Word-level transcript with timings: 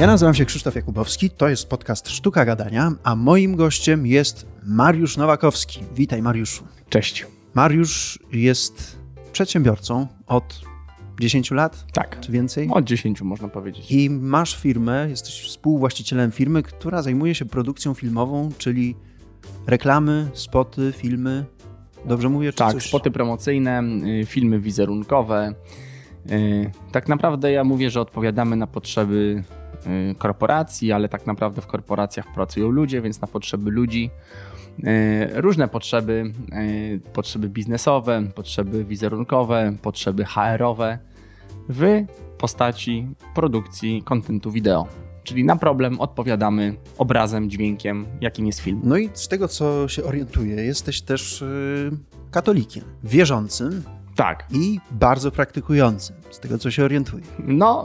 Ja 0.00 0.06
nazywam 0.06 0.34
się 0.34 0.44
Krzysztof 0.44 0.74
Jakubowski, 0.74 1.30
to 1.30 1.48
jest 1.48 1.68
podcast 1.68 2.08
Sztuka 2.08 2.44
Gadania, 2.44 2.92
a 3.04 3.16
moim 3.16 3.56
gościem 3.56 4.06
jest 4.06 4.46
Mariusz 4.66 5.16
Nowakowski. 5.16 5.80
Witaj 5.94 6.22
Mariuszu. 6.22 6.64
Cześć. 6.88 7.26
Mariusz 7.54 8.18
jest 8.32 8.98
przedsiębiorcą 9.32 10.06
od 10.26 10.60
10 11.20 11.50
lat? 11.50 11.84
Tak. 11.92 12.20
Czy 12.20 12.32
więcej? 12.32 12.68
Od 12.70 12.84
10 12.84 13.22
można 13.22 13.48
powiedzieć. 13.48 13.92
I 13.92 14.10
masz 14.10 14.56
firmę, 14.56 15.06
jesteś 15.08 15.40
współwłaścicielem 15.48 16.32
firmy, 16.32 16.62
która 16.62 17.02
zajmuje 17.02 17.34
się 17.34 17.44
produkcją 17.44 17.94
filmową, 17.94 18.50
czyli 18.58 18.96
reklamy, 19.66 20.28
spoty, 20.32 20.92
filmy. 20.96 21.44
Dobrze 22.04 22.28
mówię? 22.28 22.52
Czy 22.52 22.58
tak, 22.58 22.72
coś? 22.72 22.88
spoty 22.88 23.10
promocyjne, 23.10 23.82
y, 24.22 24.26
filmy 24.26 24.60
wizerunkowe. 24.60 25.54
Y, 26.30 26.70
tak 26.92 27.08
naprawdę 27.08 27.52
ja 27.52 27.64
mówię, 27.64 27.90
że 27.90 28.00
odpowiadamy 28.00 28.56
na 28.56 28.66
potrzeby 28.66 29.44
korporacji, 30.18 30.92
ale 30.92 31.08
tak 31.08 31.26
naprawdę 31.26 31.62
w 31.62 31.66
korporacjach 31.66 32.32
pracują 32.34 32.70
ludzie, 32.70 33.02
więc 33.02 33.20
na 33.20 33.28
potrzeby 33.28 33.70
ludzi. 33.70 34.10
Różne 35.34 35.68
potrzeby, 35.68 36.32
potrzeby 37.12 37.48
biznesowe, 37.48 38.22
potrzeby 38.34 38.84
wizerunkowe, 38.84 39.76
potrzeby 39.82 40.24
HR-owe 40.24 40.98
w 41.68 42.04
postaci 42.38 43.08
produkcji 43.34 44.02
kontentu 44.02 44.50
wideo. 44.50 44.86
Czyli 45.24 45.44
na 45.44 45.56
problem 45.56 46.00
odpowiadamy 46.00 46.74
obrazem, 46.98 47.50
dźwiękiem, 47.50 48.06
jakim 48.20 48.46
jest 48.46 48.60
film. 48.60 48.80
No 48.84 48.96
i 48.96 49.10
z 49.14 49.28
tego, 49.28 49.48
co 49.48 49.88
się 49.88 50.04
orientuję, 50.04 50.54
jesteś 50.54 51.02
też 51.02 51.44
katolikiem, 52.30 52.84
wierzącym. 53.04 53.82
Tak. 54.16 54.46
I 54.52 54.80
bardzo 54.90 55.30
praktykującym, 55.30 56.16
z 56.30 56.40
tego 56.40 56.58
co 56.58 56.70
się 56.70 56.84
orientuję. 56.84 57.24
No, 57.38 57.84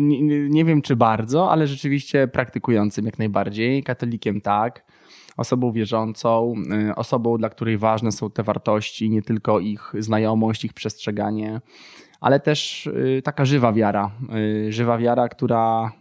nie, 0.00 0.48
nie 0.48 0.64
wiem 0.64 0.82
czy 0.82 0.96
bardzo, 0.96 1.50
ale 1.50 1.66
rzeczywiście 1.66 2.28
praktykującym 2.28 3.06
jak 3.06 3.18
najbardziej. 3.18 3.82
Katolikiem 3.82 4.40
tak 4.40 4.84
osobą 5.36 5.72
wierzącą, 5.72 6.54
y, 6.90 6.94
osobą, 6.94 7.38
dla 7.38 7.48
której 7.48 7.78
ważne 7.78 8.12
są 8.12 8.30
te 8.30 8.42
wartości, 8.42 9.10
nie 9.10 9.22
tylko 9.22 9.60
ich 9.60 9.92
znajomość, 9.98 10.64
ich 10.64 10.72
przestrzeganie, 10.72 11.60
ale 12.20 12.40
też 12.40 12.86
y, 12.86 13.22
taka 13.24 13.44
żywa 13.44 13.72
wiara. 13.72 14.10
Y, 14.66 14.72
żywa 14.72 14.98
wiara, 14.98 15.28
która 15.28 15.92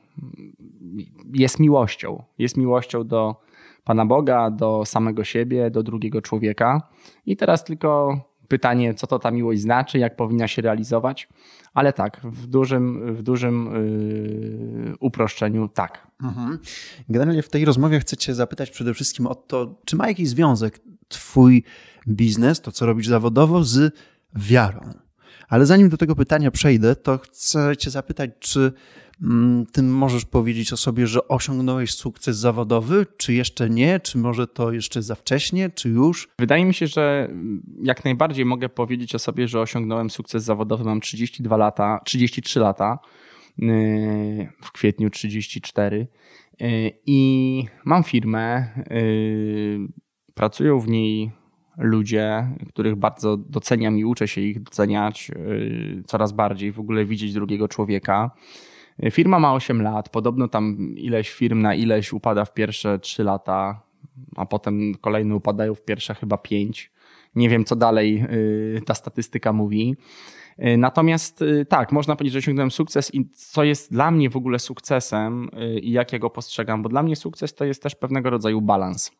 jest 1.34 1.60
miłością. 1.60 2.24
Jest 2.38 2.58
miłością 2.58 3.04
do 3.04 3.36
Pana 3.84 4.06
Boga, 4.06 4.52
do 4.52 4.86
samego 4.86 5.24
siebie, 5.24 5.72
do 5.72 5.84
drugiego 5.84 6.22
człowieka. 6.22 6.82
I 7.26 7.38
teraz 7.38 7.64
tylko 7.64 8.18
pytanie, 8.52 8.94
co 8.94 9.08
to 9.08 9.20
ta 9.20 9.32
miłość 9.32 9.62
znaczy, 9.62 9.98
jak 10.00 10.16
powinna 10.16 10.48
się 10.48 10.62
realizować. 10.62 11.30
Ale 11.74 11.94
tak, 11.94 12.22
w 12.24 12.48
dużym, 12.48 13.16
w 13.16 13.24
dużym 13.24 13.70
yy, 14.86 14.94
uproszczeniu 15.00 15.68
tak. 15.68 16.08
Mhm. 16.24 16.60
Generalnie 17.10 17.42
w 17.42 17.50
tej 17.50 17.66
rozmowie 17.66 18.00
chcę 18.00 18.18
Cię 18.18 18.36
zapytać 18.36 18.72
przede 18.72 18.94
wszystkim 18.94 19.28
o 19.28 19.36
to, 19.36 19.76
czy 19.86 19.96
ma 19.96 20.08
jakiś 20.08 20.30
związek 20.30 20.80
Twój 21.08 21.64
biznes, 22.08 22.62
to 22.62 22.72
co 22.72 22.86
robisz 22.86 23.08
zawodowo, 23.08 23.64
z 23.64 23.96
wiarą. 24.36 24.80
Ale 25.52 25.66
zanim 25.66 25.90
do 25.90 25.98
tego 25.98 26.16
pytania 26.16 26.52
przejdę, 26.52 26.96
to 26.96 27.18
chcę 27.18 27.78
Cię 27.78 27.90
zapytać, 27.90 28.32
czy 28.40 28.74
Mm, 29.24 29.66
ty 29.66 29.84
możesz 29.84 30.26
powiedzieć 30.26 30.74
o 30.74 30.78
sobie, 30.78 31.08
że 31.08 31.28
osiągnąłeś 31.28 31.94
sukces 31.94 32.38
zawodowy, 32.38 33.06
czy 33.18 33.34
jeszcze 33.34 33.70
nie, 33.70 34.00
czy 34.00 34.18
może 34.18 34.48
to 34.48 34.72
jeszcze 34.72 35.02
za 35.02 35.16
wcześnie, 35.16 35.70
czy 35.70 35.90
już? 35.90 36.30
Wydaje 36.40 36.66
mi 36.66 36.74
się, 36.74 36.88
że 36.88 37.30
jak 37.84 38.06
najbardziej 38.06 38.46
mogę 38.46 38.70
powiedzieć 38.70 39.16
o 39.16 39.20
sobie, 39.20 39.48
że 39.48 39.62
osiągnąłem 39.62 40.10
sukces 40.10 40.44
zawodowy. 40.44 40.84
Mam 40.84 41.02
32 41.02 41.58
lata, 41.58 42.00
33 42.06 42.60
lata, 42.60 43.00
yy, 43.58 43.68
w 44.64 44.72
kwietniu 44.72 45.10
34 45.10 46.08
yy, 46.60 46.92
i 47.06 47.64
mam 47.86 48.04
firmę. 48.04 48.68
Yy, 48.90 49.88
pracują 50.34 50.80
w 50.80 50.88
niej 50.88 51.32
ludzie, 51.78 52.48
których 52.70 52.96
bardzo 52.96 53.38
doceniam 53.38 53.98
i 53.98 54.06
uczę 54.06 54.28
się 54.28 54.42
ich 54.42 54.64
doceniać 54.64 55.32
coraz 56.06 56.32
bardziej, 56.32 56.72
w 56.72 56.80
ogóle 56.80 57.06
widzieć 57.06 57.34
drugiego 57.34 57.68
człowieka. 57.68 58.32
Firma 59.12 59.40
ma 59.40 59.54
8 59.54 59.82
lat, 59.82 60.10
podobno 60.10 60.48
tam 60.48 60.96
ileś 60.98 61.30
firm 61.30 61.62
na 61.62 61.76
ileś 61.76 62.14
upada 62.14 62.46
w 62.46 62.54
pierwsze 62.54 63.00
3 63.00 63.24
lata, 63.24 63.82
a 64.36 64.46
potem 64.46 64.96
kolejne 65.02 65.36
upadają 65.36 65.76
w 65.76 65.82
pierwsze 65.82 66.16
chyba 66.16 66.38
5. 66.38 66.92
Nie 67.36 67.50
wiem, 67.50 67.66
co 67.66 67.76
dalej 67.76 68.26
y, 68.78 68.82
ta 68.86 68.94
statystyka 68.94 69.54
mówi. 69.54 69.96
Y, 70.60 70.78
natomiast 70.78 71.42
y, 71.42 71.66
tak, 71.66 71.92
można 71.92 72.16
powiedzieć, 72.16 72.34
że 72.34 72.40
osiągnąłem 72.40 72.72
sukces 72.72 73.14
i 73.16 73.30
co 73.30 73.64
jest 73.64 73.92
dla 73.92 74.12
mnie 74.12 74.30
w 74.30 74.36
ogóle 74.36 74.60
sukcesem 74.60 75.50
i 75.82 75.92
jak 75.92 76.14
ja 76.14 76.20
go 76.20 76.30
postrzegam, 76.30 76.84
bo 76.84 76.90
dla 76.90 77.04
mnie 77.04 77.16
sukces 77.16 77.56
to 77.56 77.66
jest 77.66 77.84
też 77.84 77.96
pewnego 77.96 78.30
rodzaju 78.30 78.62
balans. 78.62 79.12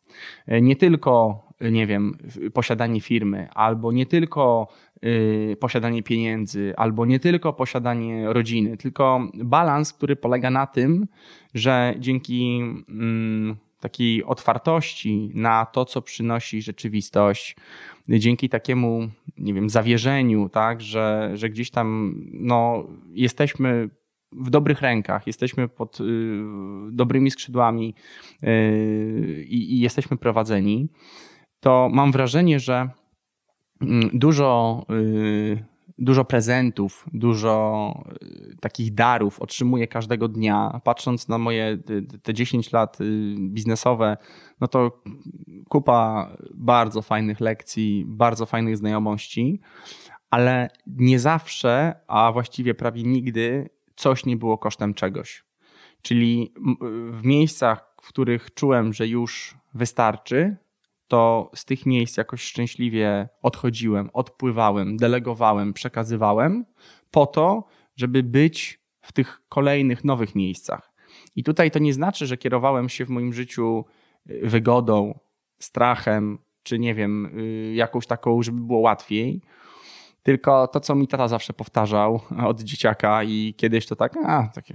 Nie 0.62 0.76
tylko, 0.76 1.42
nie 1.70 1.86
wiem, 1.86 2.18
posiadanie 2.52 3.00
firmy, 3.00 3.48
albo 3.54 3.92
nie 3.92 4.06
tylko 4.06 4.68
Y, 5.06 5.56
posiadanie 5.60 6.02
pieniędzy, 6.02 6.74
albo 6.76 7.06
nie 7.06 7.20
tylko 7.20 7.52
posiadanie 7.52 8.32
rodziny, 8.32 8.76
tylko 8.76 9.28
balans, 9.34 9.92
który 9.92 10.16
polega 10.16 10.50
na 10.50 10.66
tym, 10.66 11.06
że 11.54 11.94
dzięki 11.98 12.60
mm, 12.88 13.56
takiej 13.80 14.24
otwartości 14.24 15.30
na 15.34 15.66
to, 15.66 15.84
co 15.84 16.02
przynosi 16.02 16.62
rzeczywistość, 16.62 17.56
dzięki 18.08 18.48
takiemu, 18.48 19.08
nie 19.38 19.54
wiem, 19.54 19.70
zawierzeniu, 19.70 20.48
tak, 20.48 20.80
że, 20.80 21.30
że 21.34 21.50
gdzieś 21.50 21.70
tam 21.70 22.14
no, 22.32 22.86
jesteśmy 23.12 23.90
w 24.32 24.50
dobrych 24.50 24.80
rękach, 24.80 25.26
jesteśmy 25.26 25.68
pod 25.68 26.00
y, 26.00 26.04
dobrymi 26.90 27.30
skrzydłami 27.30 27.94
y, 28.42 29.44
i 29.48 29.80
jesteśmy 29.80 30.16
prowadzeni, 30.16 30.88
to 31.62 31.88
mam 31.92 32.12
wrażenie, 32.12 32.60
że 32.60 32.88
Mm, 33.82 34.10
dużo, 34.12 34.84
y, 34.90 35.64
dużo 35.98 36.24
prezentów, 36.24 37.06
dużo 37.12 38.04
y, 38.22 38.56
takich 38.60 38.94
darów 38.94 39.40
otrzymuję 39.40 39.88
każdego 39.88 40.28
dnia. 40.28 40.80
Patrząc 40.84 41.28
na 41.28 41.38
moje 41.38 41.78
te 42.22 42.34
10 42.34 42.72
lat 42.72 43.00
y, 43.00 43.34
biznesowe, 43.38 44.16
no 44.60 44.68
to 44.68 45.02
kupa 45.68 46.30
bardzo 46.54 47.02
fajnych 47.02 47.40
lekcji, 47.40 48.04
bardzo 48.08 48.46
fajnych 48.46 48.76
znajomości, 48.76 49.60
ale 50.30 50.68
nie 50.86 51.18
zawsze, 51.18 51.94
a 52.06 52.32
właściwie 52.32 52.74
prawie 52.74 53.02
nigdy 53.02 53.70
coś 53.96 54.26
nie 54.26 54.36
było 54.36 54.58
kosztem 54.58 54.94
czegoś. 54.94 55.44
Czyli 56.02 56.54
w 57.10 57.24
miejscach, 57.24 57.94
w 58.02 58.08
których 58.08 58.54
czułem, 58.54 58.92
że 58.92 59.08
już 59.08 59.56
wystarczy, 59.74 60.56
to 61.12 61.50
z 61.54 61.64
tych 61.64 61.86
miejsc 61.86 62.16
jakoś 62.16 62.42
szczęśliwie 62.42 63.28
odchodziłem, 63.42 64.10
odpływałem, 64.12 64.96
delegowałem, 64.96 65.72
przekazywałem 65.72 66.64
po 67.10 67.26
to, 67.26 67.64
żeby 67.96 68.22
być 68.22 68.80
w 69.02 69.12
tych 69.12 69.42
kolejnych 69.48 70.04
nowych 70.04 70.34
miejscach. 70.34 70.92
I 71.36 71.44
tutaj 71.44 71.70
to 71.70 71.78
nie 71.78 71.92
znaczy, 71.92 72.26
że 72.26 72.36
kierowałem 72.36 72.88
się 72.88 73.04
w 73.04 73.08
moim 73.08 73.32
życiu 73.32 73.84
y, 74.30 74.40
wygodą, 74.48 75.18
strachem, 75.58 76.38
czy 76.62 76.78
nie 76.78 76.94
wiem, 76.94 77.38
y, 77.38 77.74
jakąś 77.74 78.06
taką, 78.06 78.42
żeby 78.42 78.60
było 78.60 78.78
łatwiej. 78.78 79.42
Tylko 80.22 80.66
to, 80.66 80.80
co 80.80 80.94
mi 80.94 81.08
tata 81.08 81.28
zawsze 81.28 81.52
powtarzał 81.52 82.20
od 82.50 82.62
dzieciaka 82.62 83.22
i 83.24 83.54
kiedyś 83.56 83.86
to 83.86 83.96
tak, 83.96 84.16
a, 84.26 84.48
takie, 84.54 84.74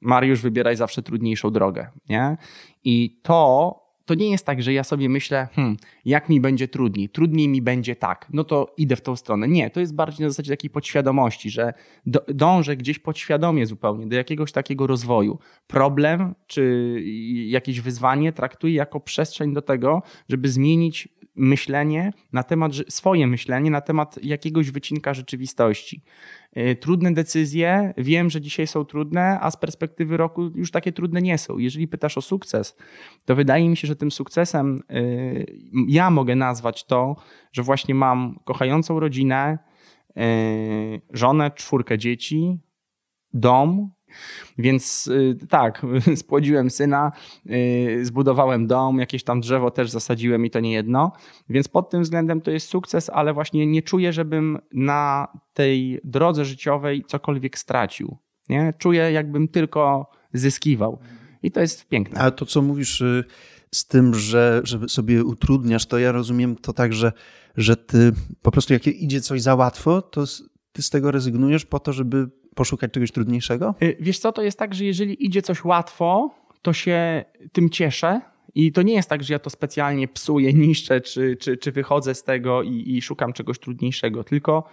Mariusz, 0.00 0.40
wybieraj 0.40 0.76
zawsze 0.76 1.02
trudniejszą 1.02 1.50
drogę, 1.50 1.90
nie? 2.08 2.36
I 2.84 3.20
to 3.22 3.87
to 4.08 4.14
nie 4.14 4.30
jest 4.30 4.46
tak, 4.46 4.62
że 4.62 4.72
ja 4.72 4.84
sobie 4.84 5.08
myślę, 5.08 5.48
hmm, 5.52 5.76
jak 6.04 6.28
mi 6.28 6.40
będzie 6.40 6.68
trudniej, 6.68 7.08
trudniej 7.08 7.48
mi 7.48 7.62
będzie 7.62 7.96
tak, 7.96 8.26
no 8.32 8.44
to 8.44 8.74
idę 8.76 8.96
w 8.96 9.00
tą 9.00 9.16
stronę. 9.16 9.48
Nie, 9.48 9.70
to 9.70 9.80
jest 9.80 9.94
bardziej 9.94 10.24
na 10.24 10.30
zasadzie 10.30 10.50
takiej 10.50 10.70
podświadomości, 10.70 11.50
że 11.50 11.72
do, 12.06 12.24
dążę 12.28 12.76
gdzieś 12.76 12.98
podświadomie 12.98 13.66
zupełnie 13.66 14.06
do 14.06 14.16
jakiegoś 14.16 14.52
takiego 14.52 14.86
rozwoju. 14.86 15.38
Problem 15.66 16.34
czy 16.46 16.94
jakieś 17.46 17.80
wyzwanie 17.80 18.32
traktuję 18.32 18.74
jako 18.74 19.00
przestrzeń 19.00 19.54
do 19.54 19.62
tego, 19.62 20.02
żeby 20.28 20.48
zmienić 20.48 21.08
myślenie 21.38 22.12
na 22.32 22.42
temat, 22.42 22.72
swoje 22.88 23.26
myślenie 23.26 23.70
na 23.70 23.80
temat 23.80 24.18
jakiegoś 24.22 24.70
wycinka 24.70 25.14
rzeczywistości. 25.14 26.02
Y, 26.56 26.76
trudne 26.76 27.14
decyzje, 27.14 27.94
wiem, 27.96 28.30
że 28.30 28.40
dzisiaj 28.40 28.66
są 28.66 28.84
trudne, 28.84 29.40
a 29.40 29.50
z 29.50 29.56
perspektywy 29.56 30.16
roku 30.16 30.50
już 30.54 30.70
takie 30.70 30.92
trudne 30.92 31.22
nie 31.22 31.38
są. 31.38 31.58
Jeżeli 31.58 31.88
pytasz 31.88 32.18
o 32.18 32.22
sukces, 32.22 32.76
to 33.24 33.36
wydaje 33.36 33.68
mi 33.68 33.76
się, 33.76 33.88
że 33.88 33.96
tym 33.96 34.10
sukcesem 34.10 34.82
y, 34.90 35.46
ja 35.88 36.10
mogę 36.10 36.36
nazwać 36.36 36.84
to, 36.84 37.16
że 37.52 37.62
właśnie 37.62 37.94
mam 37.94 38.38
kochającą 38.44 39.00
rodzinę, 39.00 39.58
y, 40.10 41.00
żonę, 41.12 41.50
czwórkę 41.50 41.98
dzieci, 41.98 42.58
dom, 43.34 43.90
więc 44.58 45.06
y, 45.06 45.36
tak, 45.48 45.86
spłodziłem 46.16 46.70
syna, 46.70 47.12
y, 47.46 48.00
zbudowałem 48.02 48.66
dom, 48.66 48.98
jakieś 48.98 49.24
tam 49.24 49.40
drzewo 49.40 49.70
też 49.70 49.90
zasadziłem 49.90 50.46
i 50.46 50.50
to 50.50 50.60
nie 50.60 50.72
jedno. 50.72 51.12
Więc 51.48 51.68
pod 51.68 51.90
tym 51.90 52.02
względem 52.02 52.40
to 52.40 52.50
jest 52.50 52.68
sukces, 52.68 53.10
ale 53.10 53.34
właśnie 53.34 53.66
nie 53.66 53.82
czuję, 53.82 54.12
żebym 54.12 54.58
na 54.72 55.28
tej 55.54 56.00
drodze 56.04 56.44
życiowej 56.44 57.04
cokolwiek 57.06 57.58
stracił. 57.58 58.16
Nie? 58.48 58.74
Czuję, 58.78 59.12
jakbym 59.12 59.48
tylko 59.48 60.10
zyskiwał. 60.32 60.98
I 61.42 61.50
to 61.50 61.60
jest 61.60 61.88
piękne. 61.88 62.20
A 62.20 62.30
to, 62.30 62.46
co 62.46 62.62
mówisz 62.62 63.00
y, 63.00 63.24
z 63.74 63.86
tym, 63.86 64.14
że 64.14 64.60
żeby 64.64 64.88
sobie 64.88 65.24
utrudniasz, 65.24 65.86
to 65.86 65.98
ja 65.98 66.12
rozumiem 66.12 66.56
to 66.56 66.72
tak, 66.72 66.92
że, 66.92 67.12
że 67.56 67.76
ty 67.76 68.12
po 68.42 68.50
prostu 68.50 68.72
jak 68.72 68.86
idzie 68.86 69.20
coś 69.20 69.42
za 69.42 69.54
łatwo, 69.54 70.02
to 70.02 70.24
ty 70.72 70.82
z 70.82 70.90
tego 70.90 71.10
rezygnujesz 71.10 71.64
po 71.64 71.80
to, 71.80 71.92
żeby 71.92 72.30
poszukać 72.58 72.92
czegoś 72.92 73.12
trudniejszego? 73.12 73.74
Y, 73.82 73.96
wiesz 74.00 74.18
co, 74.18 74.32
to 74.32 74.42
jest 74.42 74.58
tak, 74.58 74.74
że 74.74 74.84
jeżeli 74.84 75.26
idzie 75.26 75.42
coś 75.42 75.64
łatwo, 75.64 76.30
to 76.62 76.72
się 76.72 77.24
tym 77.52 77.70
cieszę. 77.70 78.20
I 78.54 78.72
to 78.72 78.82
nie 78.82 78.94
jest 78.94 79.08
tak, 79.08 79.22
że 79.22 79.32
ja 79.32 79.38
to 79.38 79.50
specjalnie 79.50 80.08
psuję, 80.08 80.52
niszczę, 80.66 81.00
czy, 81.00 81.36
czy, 81.36 81.56
czy 81.56 81.72
wychodzę 81.72 82.14
z 82.14 82.22
tego 82.22 82.62
i, 82.62 82.96
i 82.96 83.02
szukam 83.02 83.32
czegoś 83.32 83.58
trudniejszego, 83.58 84.24
tylko 84.24 84.64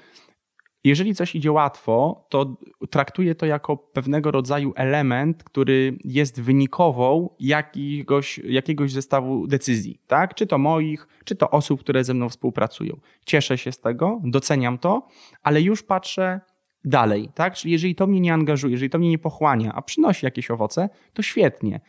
jeżeli 0.84 1.16
coś 1.16 1.36
idzie 1.36 1.52
łatwo, 1.52 2.26
to 2.30 2.58
traktuję 2.90 3.36
to 3.36 3.46
jako 3.46 3.78
pewnego 3.78 4.32
rodzaju 4.32 4.74
element, 4.76 5.44
który 5.44 5.98
jest 6.04 6.42
wynikową 6.42 7.30
jakiegoś, 7.40 8.38
jakiegoś 8.38 8.92
zestawu 8.92 9.48
decyzji, 9.48 10.00
tak? 10.08 10.36
Czy 10.36 10.48
to 10.48 10.58
moich, 10.58 11.08
czy 11.26 11.36
to 11.36 11.50
osób, 11.50 11.80
które 11.80 12.04
ze 12.04 12.14
mną 12.14 12.30
współpracują. 12.30 13.00
Cieszę 13.26 13.58
się 13.58 13.72
z 13.72 13.80
tego, 13.80 14.22
doceniam 14.24 14.78
to, 14.78 15.08
ale 15.44 15.62
już 15.62 15.84
patrzę 15.84 16.40
dalej, 16.86 17.30
tak? 17.36 17.56
Czyli 17.56 17.72
jeżeli 17.72 17.96
to 17.96 18.08
mnie 18.08 18.20
nie 18.20 18.34
angażuje, 18.34 18.72
jeżeli 18.72 18.90
to 18.90 19.00
mnie 19.00 19.10
nie 19.10 19.20
pochłania, 19.20 19.74
a 19.74 19.82
przynosi 19.82 20.26
jakieś 20.26 20.52
owoce, 20.52 20.90
to 21.14 21.22
świetnie. 21.22 21.82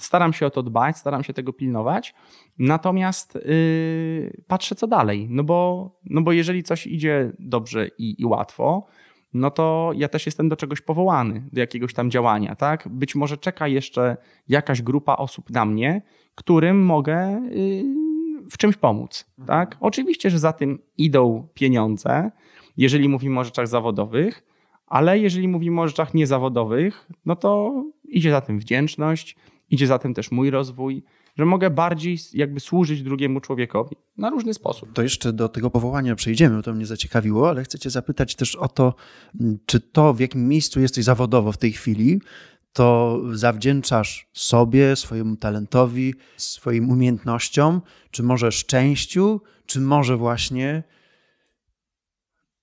Staram 0.00 0.32
się 0.32 0.46
o 0.46 0.50
to 0.50 0.62
dbać, 0.62 0.98
staram 0.98 1.24
się 1.24 1.32
tego 1.32 1.52
pilnować, 1.52 2.14
natomiast 2.58 3.34
yy, 3.34 4.42
patrzę 4.46 4.74
co 4.74 4.86
dalej, 4.86 5.26
no 5.30 5.44
bo, 5.44 5.90
no 6.04 6.22
bo 6.22 6.32
jeżeli 6.32 6.62
coś 6.62 6.86
idzie 6.86 7.32
dobrze 7.38 7.88
i, 7.98 8.22
i 8.22 8.24
łatwo, 8.24 8.86
no 9.34 9.50
to 9.50 9.90
ja 9.94 10.08
też 10.08 10.26
jestem 10.26 10.48
do 10.48 10.56
czegoś 10.56 10.80
powołany, 10.80 11.48
do 11.52 11.60
jakiegoś 11.60 11.94
tam 11.94 12.10
działania, 12.10 12.54
tak? 12.54 12.88
Być 12.88 13.14
może 13.14 13.36
czeka 13.36 13.68
jeszcze 13.68 14.16
jakaś 14.48 14.82
grupa 14.82 15.16
osób 15.16 15.50
na 15.50 15.64
mnie, 15.64 16.02
którym 16.34 16.84
mogę 16.84 17.42
yy, 17.50 17.82
w 18.50 18.56
czymś 18.58 18.76
pomóc, 18.76 19.26
tak? 19.46 19.76
Oczywiście, 19.80 20.30
że 20.30 20.38
za 20.38 20.52
tym 20.52 20.78
idą 20.98 21.48
pieniądze, 21.54 22.30
jeżeli 22.76 23.08
mówimy 23.08 23.40
o 23.40 23.44
rzeczach 23.44 23.68
zawodowych, 23.68 24.42
ale 24.86 25.18
jeżeli 25.18 25.48
mówimy 25.48 25.80
o 25.80 25.88
rzeczach 25.88 26.14
niezawodowych, 26.14 27.06
no 27.26 27.36
to 27.36 27.72
idzie 28.04 28.30
za 28.30 28.40
tym 28.40 28.58
wdzięczność, 28.58 29.36
idzie 29.70 29.86
za 29.86 29.98
tym 29.98 30.14
też 30.14 30.30
mój 30.30 30.50
rozwój, 30.50 31.02
że 31.36 31.44
mogę 31.44 31.70
bardziej 31.70 32.18
jakby 32.32 32.60
służyć 32.60 33.02
drugiemu 33.02 33.40
człowiekowi 33.40 33.96
na 34.16 34.30
różny 34.30 34.54
sposób. 34.54 34.92
To 34.92 35.02
jeszcze 35.02 35.32
do 35.32 35.48
tego 35.48 35.70
powołania 35.70 36.14
przejdziemy, 36.14 36.62
to 36.62 36.74
mnie 36.74 36.86
zaciekawiło, 36.86 37.48
ale 37.48 37.64
chcę 37.64 37.78
cię 37.78 37.90
zapytać 37.90 38.34
też 38.34 38.56
o 38.56 38.68
to, 38.68 38.94
czy 39.66 39.80
to 39.80 40.14
w 40.14 40.20
jakim 40.20 40.48
miejscu 40.48 40.80
jesteś 40.80 41.04
zawodowo 41.04 41.52
w 41.52 41.58
tej 41.58 41.72
chwili, 41.72 42.20
to 42.72 43.20
zawdzięczasz 43.32 44.28
sobie, 44.32 44.96
swojemu 44.96 45.36
talentowi, 45.36 46.14
swoim 46.36 46.90
umiejętnościom, 46.90 47.80
czy 48.10 48.22
może 48.22 48.52
szczęściu, 48.52 49.40
czy 49.66 49.80
może 49.80 50.16
właśnie 50.16 50.82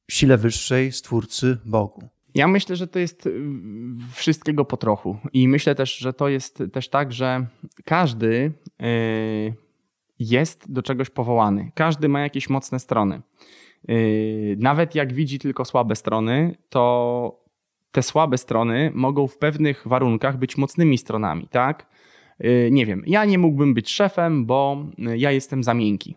sile 0.09 0.37
wyższej, 0.37 0.91
stwórcy, 0.91 1.57
Bogu. 1.65 2.09
Ja 2.35 2.47
myślę, 2.47 2.75
że 2.75 2.87
to 2.87 2.99
jest 2.99 3.27
y, 3.27 3.41
wszystkiego 4.13 4.65
po 4.65 4.77
trochu. 4.77 5.17
I 5.33 5.47
myślę 5.47 5.75
też, 5.75 5.97
że 5.97 6.13
to 6.13 6.29
jest 6.29 6.63
też 6.73 6.89
tak, 6.89 7.13
że 7.13 7.45
każdy 7.85 8.51
y, 8.81 9.53
jest 10.19 10.71
do 10.71 10.81
czegoś 10.81 11.09
powołany. 11.09 11.71
Każdy 11.75 12.09
ma 12.09 12.21
jakieś 12.21 12.49
mocne 12.49 12.79
strony. 12.79 13.21
Y, 13.89 14.55
nawet 14.59 14.95
jak 14.95 15.13
widzi 15.13 15.39
tylko 15.39 15.65
słabe 15.65 15.95
strony, 15.95 16.55
to 16.69 17.43
te 17.91 18.03
słabe 18.03 18.37
strony 18.37 18.91
mogą 18.93 19.27
w 19.27 19.37
pewnych 19.37 19.87
warunkach 19.87 20.37
być 20.37 20.57
mocnymi 20.57 20.97
stronami, 20.97 21.47
tak? 21.47 21.89
Nie 22.71 22.85
wiem, 22.85 23.03
ja 23.07 23.25
nie 23.25 23.37
mógłbym 23.37 23.73
być 23.73 23.89
szefem, 23.89 24.45
bo 24.45 24.85
ja 24.97 25.31
jestem 25.31 25.63
za 25.63 25.73
miękki. 25.73 26.15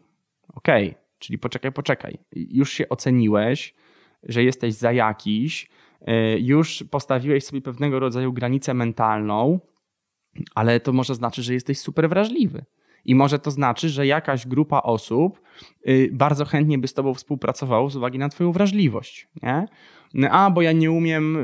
Okej, 0.55 0.89
okay, 0.89 1.03
czyli 1.19 1.39
poczekaj, 1.39 1.73
poczekaj. 1.73 2.19
Już 2.33 2.73
się 2.73 2.89
oceniłeś, 2.89 3.75
że 4.23 4.45
jesteś 4.45 4.75
za 4.75 4.93
jakiś, 4.93 5.71
e, 6.01 6.39
już 6.39 6.85
postawiłeś 6.91 7.45
sobie 7.45 7.61
pewnego 7.61 8.01
rodzaju 8.01 8.33
granicę 8.33 8.75
mentalną, 8.75 9.61
ale 10.55 10.81
to 10.81 10.93
może 10.93 11.15
znaczy, 11.15 11.43
że 11.43 11.55
jesteś 11.55 11.79
super 11.79 12.09
wrażliwy. 12.09 12.65
I 13.05 13.15
może 13.15 13.39
to 13.39 13.51
znaczy, 13.51 13.89
że 13.89 14.07
jakaś 14.07 14.47
grupa 14.47 14.83
osób 14.83 15.41
y, 15.89 16.11
bardzo 16.13 16.45
chętnie 16.45 16.79
by 16.79 16.89
z 16.89 16.95
tobą 16.95 17.15
współpracowało 17.15 17.91
z 17.91 17.97
uwagi 17.97 18.19
na 18.19 18.29
twoją 18.29 18.53
wrażliwość. 18.53 19.29
Nie? 19.43 19.67
A, 20.31 20.51
bo 20.51 20.63
ja 20.63 20.73
nie 20.73 20.91
umiem 20.91 21.37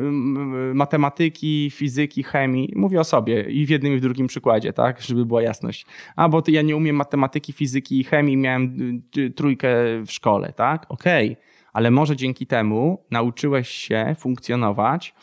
matematyki, 0.75 1.71
fizyki, 1.71 2.23
chemii. 2.23 2.73
Mówię 2.77 3.01
o 3.01 3.05
sobie 3.05 3.43
i 3.43 3.67
w 3.67 3.71
jednym 3.71 3.95
i 3.95 3.97
w 3.97 4.01
drugim 4.01 4.27
przykładzie, 4.27 4.73
tak, 4.73 5.03
żeby 5.03 5.27
była 5.27 5.43
jasność. 5.43 5.87
A, 6.17 6.29
bo 6.29 6.43
ja 6.49 6.63
nie 6.63 6.77
umiem 6.77 6.97
matematyki, 6.97 7.53
fizyki 7.53 8.01
i 8.01 8.05
chemii, 8.05 8.37
miałem 8.37 8.77
y, 9.17 9.31
trójkę 9.31 9.69
w 10.07 10.13
szkole, 10.13 10.53
tak? 10.53 10.87
Okej. 10.89 11.33
Okay 11.33 11.49
ale 11.73 11.91
może 11.91 12.17
dzięki 12.17 12.47
temu 12.47 13.05
nauczyłeś 13.11 13.69
się 13.69 14.15
funkcjonować 14.19 15.15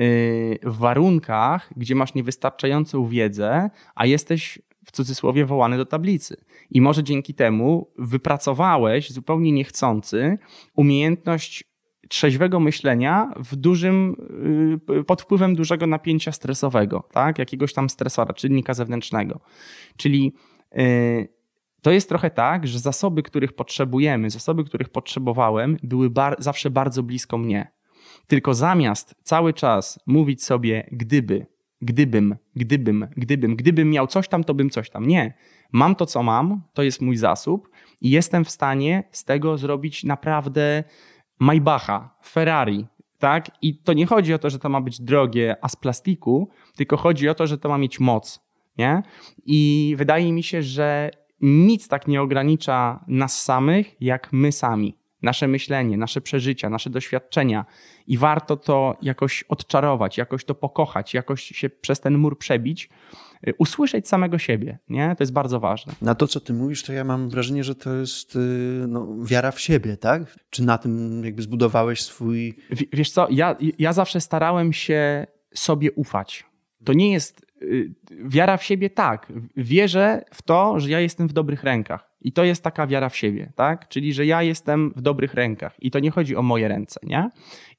y, 0.00 0.58
w 0.62 0.76
warunkach, 0.76 1.70
gdzie 1.76 1.94
masz 1.94 2.14
niewystarczającą 2.14 3.06
wiedzę, 3.06 3.70
a 3.94 4.06
jesteś 4.06 4.58
w 4.86 4.92
cudzysłowie 4.92 5.46
wołany 5.46 5.76
do 5.76 5.86
tablicy. 5.86 6.36
I 6.70 6.80
może 6.80 7.04
dzięki 7.04 7.34
temu 7.34 7.90
wypracowałeś 7.98 9.10
zupełnie 9.10 9.52
niechcący 9.52 10.38
umiejętność 10.74 11.64
trzeźwego 12.08 12.60
myślenia 12.60 13.32
w 13.36 13.56
dużym, 13.56 14.16
y, 14.90 15.04
pod 15.04 15.22
wpływem 15.22 15.54
dużego 15.54 15.86
napięcia 15.86 16.32
stresowego, 16.32 17.08
tak? 17.12 17.38
jakiegoś 17.38 17.72
tam 17.72 17.90
stresora, 17.90 18.34
czynnika 18.34 18.74
zewnętrznego. 18.74 19.40
Czyli 19.96 20.32
yy, 20.74 21.28
to 21.82 21.90
jest 21.90 22.08
trochę 22.08 22.30
tak, 22.30 22.66
że 22.66 22.78
zasoby, 22.78 23.22
których 23.22 23.52
potrzebujemy, 23.52 24.30
zasoby, 24.30 24.64
których 24.64 24.88
potrzebowałem, 24.88 25.76
były 25.82 26.10
bar 26.10 26.36
zawsze 26.38 26.70
bardzo 26.70 27.02
blisko 27.02 27.38
mnie. 27.38 27.72
Tylko 28.26 28.54
zamiast 28.54 29.14
cały 29.22 29.52
czas 29.52 30.00
mówić 30.06 30.44
sobie 30.44 30.88
gdyby, 30.92 31.46
gdybym, 31.82 32.36
gdybym, 32.56 33.08
gdybym, 33.16 33.56
gdybym 33.56 33.90
miał 33.90 34.06
coś 34.06 34.28
tam, 34.28 34.44
to 34.44 34.54
bym 34.54 34.70
coś 34.70 34.90
tam. 34.90 35.06
Nie. 35.06 35.34
Mam 35.72 35.94
to, 35.94 36.06
co 36.06 36.22
mam, 36.22 36.62
to 36.72 36.82
jest 36.82 37.00
mój 37.00 37.16
zasób 37.16 37.68
i 38.00 38.10
jestem 38.10 38.44
w 38.44 38.50
stanie 38.50 39.04
z 39.10 39.24
tego 39.24 39.58
zrobić 39.58 40.04
naprawdę 40.04 40.84
Maybacha, 41.38 42.16
Ferrari, 42.24 42.86
tak? 43.18 43.50
I 43.62 43.78
to 43.78 43.92
nie 43.92 44.06
chodzi 44.06 44.34
o 44.34 44.38
to, 44.38 44.50
że 44.50 44.58
to 44.58 44.68
ma 44.68 44.80
być 44.80 45.00
drogie, 45.00 45.56
a 45.62 45.68
z 45.68 45.76
plastiku, 45.76 46.48
tylko 46.76 46.96
chodzi 46.96 47.28
o 47.28 47.34
to, 47.34 47.46
że 47.46 47.58
to 47.58 47.68
ma 47.68 47.78
mieć 47.78 48.00
moc, 48.00 48.40
nie? 48.78 49.02
I 49.46 49.94
wydaje 49.98 50.32
mi 50.32 50.42
się, 50.42 50.62
że 50.62 51.10
nic 51.42 51.88
tak 51.88 52.08
nie 52.08 52.22
ogranicza 52.22 53.04
nas 53.08 53.42
samych, 53.42 53.96
jak 54.00 54.28
my 54.32 54.52
sami. 54.52 54.96
Nasze 55.22 55.48
myślenie, 55.48 55.96
nasze 55.96 56.20
przeżycia, 56.20 56.70
nasze 56.70 56.90
doświadczenia. 56.90 57.64
I 58.06 58.18
warto 58.18 58.56
to 58.56 58.96
jakoś 59.02 59.42
odczarować, 59.42 60.18
jakoś 60.18 60.44
to 60.44 60.54
pokochać, 60.54 61.14
jakoś 61.14 61.42
się 61.42 61.70
przez 61.70 62.00
ten 62.00 62.18
mur 62.18 62.38
przebić, 62.38 62.88
y, 63.48 63.54
usłyszeć 63.58 64.08
samego 64.08 64.38
siebie. 64.38 64.78
Nie? 64.88 65.14
To 65.18 65.22
jest 65.22 65.32
bardzo 65.32 65.60
ważne. 65.60 65.92
Na 66.02 66.14
to, 66.14 66.26
co 66.26 66.40
ty 66.40 66.52
mówisz, 66.52 66.82
to 66.82 66.92
ja 66.92 67.04
mam 67.04 67.28
wrażenie, 67.30 67.64
że 67.64 67.74
to 67.74 67.94
jest 67.94 68.36
y, 68.36 68.38
no, 68.88 69.08
wiara 69.24 69.50
w 69.50 69.60
siebie, 69.60 69.96
tak? 69.96 70.38
Czy 70.50 70.62
na 70.62 70.78
tym 70.78 71.24
jakby 71.24 71.42
zbudowałeś 71.42 72.02
swój... 72.02 72.54
W, 72.70 72.82
wiesz 72.92 73.10
co, 73.10 73.26
ja, 73.30 73.56
ja 73.78 73.92
zawsze 73.92 74.20
starałem 74.20 74.72
się 74.72 75.26
sobie 75.54 75.92
ufać. 75.92 76.44
To 76.84 76.92
nie 76.92 77.12
jest 77.12 77.46
wiara 78.24 78.56
w 78.56 78.64
siebie, 78.64 78.90
tak. 78.90 79.32
Wierzę 79.56 80.24
w 80.32 80.42
to, 80.42 80.80
że 80.80 80.90
ja 80.90 81.00
jestem 81.00 81.28
w 81.28 81.32
dobrych 81.32 81.64
rękach. 81.64 82.12
I 82.24 82.32
to 82.32 82.44
jest 82.44 82.64
taka 82.64 82.86
wiara 82.86 83.08
w 83.08 83.16
siebie, 83.16 83.52
tak? 83.56 83.88
Czyli, 83.88 84.12
że 84.12 84.26
ja 84.26 84.42
jestem 84.42 84.92
w 84.96 85.00
dobrych 85.00 85.34
rękach. 85.34 85.76
I 85.78 85.90
to 85.90 85.98
nie 85.98 86.10
chodzi 86.10 86.36
o 86.36 86.42
moje 86.42 86.68
ręce, 86.68 87.00
nie? 87.02 87.30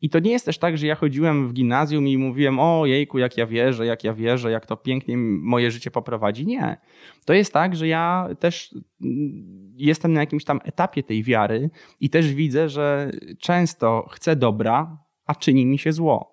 I 0.01 0.09
to 0.09 0.19
nie 0.19 0.31
jest 0.31 0.45
też 0.45 0.57
tak, 0.57 0.77
że 0.77 0.87
ja 0.87 0.95
chodziłem 0.95 1.47
w 1.47 1.53
gimnazjum 1.53 2.07
i 2.07 2.17
mówiłem, 2.17 2.59
o 2.59 2.85
jejku, 2.85 3.19
jak 3.19 3.37
ja 3.37 3.45
wierzę, 3.45 3.85
jak 3.85 4.03
ja 4.03 4.13
wierzę, 4.13 4.51
jak 4.51 4.65
to 4.65 4.77
pięknie 4.77 5.17
moje 5.17 5.71
życie 5.71 5.91
poprowadzi. 5.91 6.45
Nie. 6.45 6.77
To 7.25 7.33
jest 7.33 7.53
tak, 7.53 7.75
że 7.75 7.87
ja 7.87 8.29
też 8.39 8.75
mm, 9.01 9.73
jestem 9.77 10.13
na 10.13 10.19
jakimś 10.19 10.43
tam 10.43 10.59
etapie 10.63 11.03
tej 11.03 11.23
wiary 11.23 11.69
i 11.99 12.09
też 12.09 12.33
widzę, 12.33 12.69
że 12.69 13.11
często 13.39 14.07
chcę 14.11 14.35
dobra, 14.35 14.97
a 15.25 15.35
czyni 15.35 15.65
mi 15.65 15.79
się 15.79 15.91
zło 15.91 16.32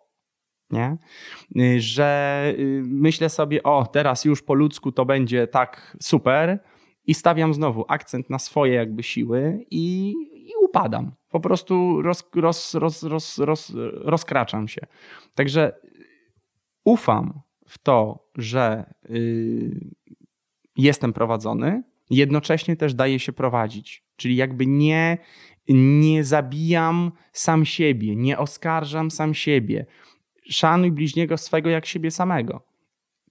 nie? 0.73 0.97
Y, 1.57 1.81
że 1.81 2.45
y, 2.59 2.83
myślę 2.87 3.29
sobie, 3.29 3.63
o, 3.63 3.87
teraz 3.87 4.25
już 4.25 4.43
po 4.43 4.55
ludzku 4.55 4.93
to 4.93 5.05
będzie 5.05 5.47
tak 5.47 5.97
super 6.03 6.59
i 7.07 7.15
stawiam 7.15 7.55
znowu 7.55 7.85
akcent 7.89 8.31
na 8.31 8.39
swoje 8.39 8.75
jakby 8.75 9.03
siły 9.03 9.67
i, 9.71 10.15
i 10.33 10.51
upadam. 10.63 11.13
Po 11.31 11.41
prostu 11.41 12.03
roz, 12.03 12.31
roz, 12.35 12.75
roz, 12.75 13.03
roz, 13.03 13.39
roz, 13.39 13.73
rozkraczam 13.95 14.69
się. 14.69 14.87
Także 15.35 15.73
ufam 16.85 17.41
w 17.67 17.79
to, 17.79 18.29
że 18.37 18.95
y, 19.11 19.91
jestem 20.77 21.13
prowadzony, 21.13 21.83
jednocześnie 22.11 22.77
też 22.77 22.95
daję 22.95 23.19
się 23.19 23.33
prowadzić. 23.33 24.05
Czyli 24.17 24.37
jakby 24.37 24.67
nie, 24.67 25.19
nie 25.69 26.25
zabijam 26.25 27.13
sam 27.33 27.65
siebie, 27.65 28.17
nie 28.17 28.39
oskarżam 28.39 29.11
sam 29.11 29.35
siebie, 29.35 29.87
szanuj 30.49 30.93
bliźniego 30.93 31.37
swego 31.37 31.71
jak 31.71 31.87
siebie 31.87 32.11
samego. 32.11 32.63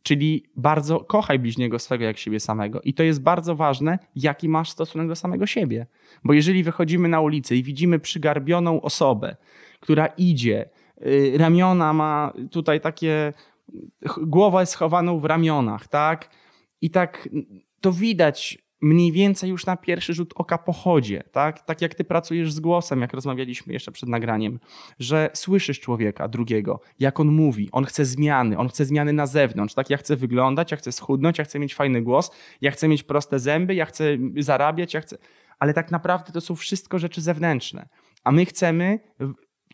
Czyli 0.03 0.43
bardzo 0.55 0.99
kochaj 0.99 1.39
bliźniego 1.39 1.79
swego 1.79 2.05
jak 2.05 2.17
siebie 2.17 2.39
samego. 2.39 2.81
I 2.81 2.93
to 2.93 3.03
jest 3.03 3.21
bardzo 3.21 3.55
ważne, 3.55 3.99
jaki 4.15 4.49
masz 4.49 4.69
stosunek 4.69 5.07
do 5.07 5.15
samego 5.15 5.47
siebie. 5.47 5.87
Bo 6.23 6.33
jeżeli 6.33 6.63
wychodzimy 6.63 7.09
na 7.09 7.21
ulicę 7.21 7.55
i 7.55 7.63
widzimy 7.63 7.99
przygarbioną 7.99 8.81
osobę, 8.81 9.35
która 9.79 10.05
idzie, 10.05 10.69
y, 11.05 11.33
ramiona 11.37 11.93
ma 11.93 12.33
tutaj 12.51 12.81
takie, 12.81 13.33
głowa 14.21 14.59
jest 14.59 14.71
schowaną 14.71 15.19
w 15.19 15.25
ramionach, 15.25 15.87
tak? 15.87 16.29
I 16.81 16.89
tak 16.89 17.29
to 17.81 17.91
widać 17.91 18.57
mniej 18.81 19.12
więcej 19.12 19.50
już 19.50 19.65
na 19.65 19.77
pierwszy 19.77 20.13
rzut 20.13 20.33
oka 20.36 20.57
pochodzie, 20.57 21.24
tak? 21.31 21.65
Tak 21.65 21.81
jak 21.81 21.95
ty 21.95 22.03
pracujesz 22.03 22.53
z 22.53 22.59
głosem, 22.59 23.01
jak 23.01 23.13
rozmawialiśmy 23.13 23.74
jeszcze 23.74 23.91
przed 23.91 24.09
nagraniem, 24.09 24.59
że 25.00 25.29
słyszysz 25.33 25.79
człowieka 25.79 26.27
drugiego, 26.27 26.79
jak 27.00 27.19
on 27.19 27.27
mówi, 27.27 27.69
on 27.71 27.86
chce 27.86 28.05
zmiany, 28.05 28.57
on 28.57 28.69
chce 28.69 28.86
zmiany 28.86 29.13
na 29.13 29.27
zewnątrz, 29.27 29.74
tak? 29.74 29.89
Ja 29.89 29.98
chcę 29.98 30.15
wyglądać, 30.15 30.71
ja 30.71 30.77
chcę 30.77 30.91
schudnąć, 30.91 31.38
ja 31.38 31.43
chcę 31.43 31.59
mieć 31.59 31.75
fajny 31.75 32.01
głos, 32.01 32.31
ja 32.62 32.71
chcę 32.71 32.88
mieć 32.88 33.03
proste 33.03 33.39
zęby, 33.39 33.75
ja 33.75 33.86
chcę 33.86 34.03
zarabiać, 34.38 34.93
ja 34.93 35.01
chcę... 35.01 35.17
Ale 35.59 35.74
tak 35.74 35.91
naprawdę 35.91 36.31
to 36.31 36.41
są 36.41 36.55
wszystko 36.55 37.00
rzeczy 37.00 37.21
zewnętrzne. 37.21 37.89
A 38.24 38.31
my 38.31 38.45
chcemy, 38.45 39.00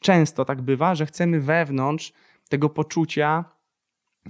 często 0.02 0.46
tak 0.46 0.62
bywa, 0.62 0.96
że 0.96 1.06
chcemy 1.06 1.42
wewnątrz 1.42 2.14
tego 2.50 2.70
poczucia 2.70 3.46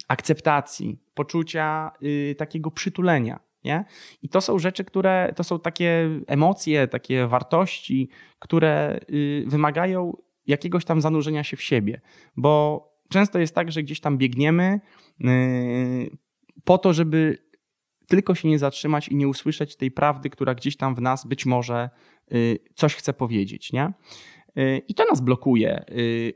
akceptacji, 0.08 1.00
poczucia 1.14 1.92
yy, 2.02 2.36
takiego 2.36 2.72
przytulenia. 2.72 3.40
Nie? 3.66 3.86
I 4.22 4.30
to 4.30 4.42
są 4.42 4.60
rzeczy, 4.60 4.86
które 4.86 5.34
to 5.36 5.44
są 5.44 5.60
takie 5.60 6.10
emocje, 6.28 6.88
takie 6.88 7.28
wartości, 7.28 8.10
które 8.40 9.00
y, 9.10 9.44
wymagają 9.48 10.18
jakiegoś 10.48 10.86
tam 10.86 11.02
zanurzenia 11.02 11.44
się 11.44 11.58
w 11.58 11.62
siebie, 11.62 12.02
bo 12.38 12.86
często 13.10 13.40
jest 13.40 13.56
tak, 13.56 13.72
że 13.72 13.84
gdzieś 13.84 14.00
tam 14.00 14.18
biegniemy 14.18 14.80
y, 15.22 16.18
po 16.64 16.78
to, 16.78 16.94
żeby 16.94 17.38
tylko 18.08 18.36
się 18.36 18.48
nie 18.48 18.60
zatrzymać 18.60 19.08
i 19.08 19.16
nie 19.16 19.28
usłyszeć 19.28 19.76
tej 19.76 19.92
prawdy, 19.92 20.30
która 20.30 20.56
gdzieś 20.56 20.78
tam 20.78 20.96
w 20.96 21.02
nas 21.02 21.28
być 21.28 21.46
może 21.46 21.90
y, 22.34 22.60
coś 22.76 22.96
chce 22.96 23.14
powiedzieć. 23.14 23.74
Nie? 23.74 23.94
I 24.88 24.94
to 24.94 25.06
nas 25.06 25.22
blokuje. 25.22 25.86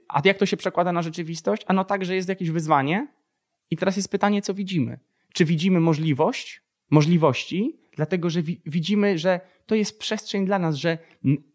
A 0.07 0.21
jak 0.25 0.37
to 0.37 0.45
się 0.45 0.57
przekłada 0.57 0.91
na 0.91 1.01
rzeczywistość? 1.01 1.63
Ano 1.67 1.85
tak, 1.85 2.05
że 2.05 2.15
jest 2.15 2.29
jakieś 2.29 2.49
wyzwanie 2.49 3.07
i 3.71 3.77
teraz 3.77 3.95
jest 3.97 4.11
pytanie, 4.11 4.41
co 4.41 4.53
widzimy. 4.53 4.99
Czy 5.33 5.45
widzimy 5.45 5.79
możliwość, 5.79 6.61
możliwości, 6.89 7.79
dlatego 7.95 8.29
że 8.29 8.41
widzimy, 8.65 9.17
że 9.17 9.39
to 9.65 9.75
jest 9.75 9.99
przestrzeń 9.99 10.45
dla 10.45 10.59
nas, 10.59 10.75
że 10.75 10.97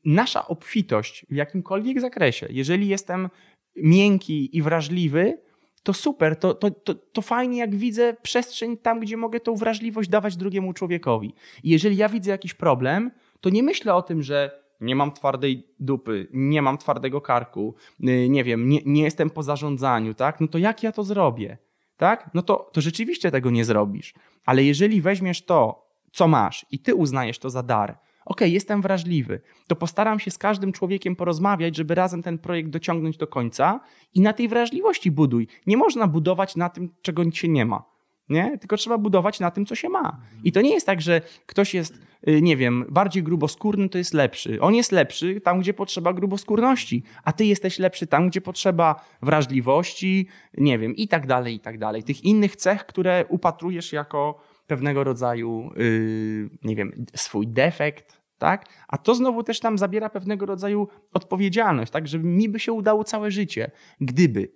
nasza 0.05 0.49
obfitość 0.49 1.27
w 1.31 1.35
jakimkolwiek 1.35 2.01
zakresie, 2.01 2.47
jeżeli 2.51 2.89
jestem 2.89 3.29
miękki 3.77 4.57
i 4.57 4.63
wrażliwy, 4.63 5.39
to 5.83 5.93
super, 5.93 6.37
to, 6.37 6.55
to, 6.55 6.71
to, 6.71 6.95
to 6.95 7.23
fajnie, 7.23 7.59
jak 7.59 7.75
widzę 7.75 8.17
przestrzeń 8.23 8.77
tam, 8.77 9.01
gdzie 9.01 9.17
mogę 9.17 9.41
tą 9.41 9.55
wrażliwość 9.55 10.09
dawać 10.09 10.37
drugiemu 10.37 10.73
człowiekowi. 10.73 11.35
I 11.63 11.71
jeżeli 11.71 11.97
ja 11.97 12.09
widzę 12.09 12.31
jakiś 12.31 12.55
problem, 12.55 13.11
to 13.41 13.51
nie 13.51 13.63
myślę 13.63 13.95
o 13.95 14.03
tym, 14.03 14.23
że 14.23 14.65
nie 14.81 14.97
mam 14.97 15.13
twardej 15.13 15.67
dupy, 15.81 16.29
nie 16.33 16.63
mam 16.63 16.79
twardego 16.79 17.21
karku, 17.21 17.75
y, 18.09 18.29
nie 18.29 18.45
wiem, 18.45 18.69
nie, 18.69 18.81
nie 18.87 19.03
jestem 19.03 19.31
po 19.31 19.43
zarządzaniu, 19.43 20.15
tak? 20.15 20.41
No 20.41 20.49
to 20.49 20.59
jak 20.59 20.83
ja 20.83 20.93
to 20.93 21.05
zrobię? 21.05 21.59
Tak? 21.97 22.31
No 22.35 22.43
to, 22.43 22.71
to 22.73 22.81
rzeczywiście 22.81 23.31
tego 23.31 23.51
nie 23.51 23.65
zrobisz. 23.65 24.15
Ale 24.47 24.65
jeżeli 24.65 25.01
weźmiesz 25.01 25.45
to, 25.45 25.89
co 26.13 26.29
masz 26.29 26.67
i 26.71 26.79
ty 26.79 26.95
uznajesz 26.95 27.39
to 27.39 27.51
za 27.51 27.63
dar, 27.63 27.99
ok, 28.25 28.41
jestem 28.41 28.83
wrażliwy, 28.83 29.41
to 29.67 29.77
postaram 29.77 30.21
się 30.21 30.31
z 30.31 30.39
każdym 30.39 30.73
człowiekiem 30.73 31.17
porozmawiać, 31.17 31.77
żeby 31.77 31.95
razem 31.95 32.23
ten 32.23 32.39
projekt 32.39 32.71
dociągnąć 32.71 33.17
do 33.17 33.27
końca 33.27 33.81
i 34.15 34.21
na 34.21 34.33
tej 34.33 34.49
wrażliwości 34.49 35.11
buduj. 35.11 35.49
Nie 35.67 35.77
można 35.77 36.07
budować 36.07 36.57
na 36.57 36.69
tym, 36.69 36.95
czego 37.03 37.31
się 37.31 37.49
nie 37.49 37.67
ma. 37.67 37.94
Nie? 38.29 38.59
Tylko 38.59 38.77
trzeba 38.77 38.99
budować 38.99 39.41
na 39.41 39.51
tym, 39.51 39.67
co 39.67 39.75
się 39.75 39.89
ma. 39.89 40.21
I 40.45 40.53
to 40.53 40.61
nie 40.61 40.75
jest 40.75 40.87
tak, 40.87 41.01
że 41.01 41.21
ktoś 41.47 41.75
jest, 41.75 41.99
y, 42.29 42.43
nie 42.43 42.57
wiem, 42.57 42.85
bardziej 42.89 43.23
gruboskórny, 43.23 43.89
to 43.89 43.99
jest 43.99 44.15
lepszy. 44.15 44.61
On 44.61 44.75
jest 44.75 44.93
lepszy 44.93 45.41
tam, 45.41 45.61
gdzie 45.61 45.75
potrzeba 45.75 46.13
gruboskórności, 46.13 47.03
a 47.25 47.33
ty 47.33 47.45
jesteś 47.45 47.79
lepszy 47.79 48.07
tam, 48.07 48.29
gdzie 48.29 48.41
potrzeba 48.41 49.05
wrażliwości, 49.23 50.27
nie 50.59 50.79
wiem, 50.79 50.97
i 50.97 51.09
tak 51.09 51.27
dalej, 51.27 51.55
i 51.55 51.61
tak 51.61 51.79
dalej. 51.79 52.03
Tych 52.03 52.25
innych 52.25 52.57
cech, 52.57 52.87
które 52.87 53.25
upatrujesz 53.29 53.93
jako 53.93 54.41
pewnego 54.67 55.05
rodzaju, 55.05 55.71
yy, 55.77 56.51
nie 56.63 56.77
wiem, 56.77 56.93
swój 57.15 57.49
defekt, 57.49 58.21
tak? 58.39 58.67
A 58.89 58.99
to 58.99 59.15
znowu 59.15 59.43
też 59.43 59.61
tam 59.61 59.79
zabiera 59.79 60.11
pewnego 60.11 60.47
rodzaju 60.47 60.89
odpowiedzialność, 61.13 61.93
tak? 61.93 62.09
Żeby 62.09 62.29
mi 62.29 62.49
by 62.49 62.61
się 62.61 62.73
udało 62.73 63.05
całe 63.05 63.31
życie, 63.31 63.71
gdyby, 64.01 64.53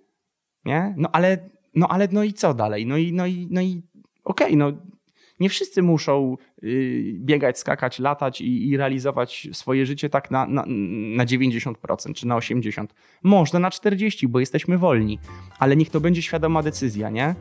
nie? 0.65 0.93
No 0.97 1.09
ale 1.11 1.49
no 1.75 1.87
ale 1.87 2.07
no 2.11 2.23
i 2.23 2.33
co 2.33 2.53
dalej? 2.53 2.85
No 2.85 2.97
i, 2.97 3.13
no 3.13 3.25
i, 3.25 3.47
no 3.51 3.61
i 3.61 3.81
okej, 4.23 4.47
okay, 4.47 4.57
no 4.57 4.71
nie 5.39 5.49
wszyscy 5.49 5.81
muszą 5.81 6.37
y, 6.63 7.13
biegać, 7.15 7.59
skakać, 7.59 7.99
latać 7.99 8.41
i, 8.41 8.67
i, 8.67 8.77
realizować 8.77 9.47
swoje 9.53 9.85
życie 9.85 10.09
tak 10.09 10.31
na, 10.31 10.45
na, 10.45 10.65
na 11.15 11.25
90% 11.25 12.13
czy 12.13 12.27
na 12.27 12.35
80%. 12.35 12.87
Można 13.23 13.59
na 13.59 13.69
40%, 13.69 14.27
bo 14.27 14.39
jesteśmy 14.39 14.77
wolni, 14.77 15.19
ale 15.59 15.75
niech 15.75 15.89
to 15.89 15.99
będzie 15.99 16.21
świadoma 16.21 16.63
decyzja, 16.63 17.09
nie? 17.09 17.35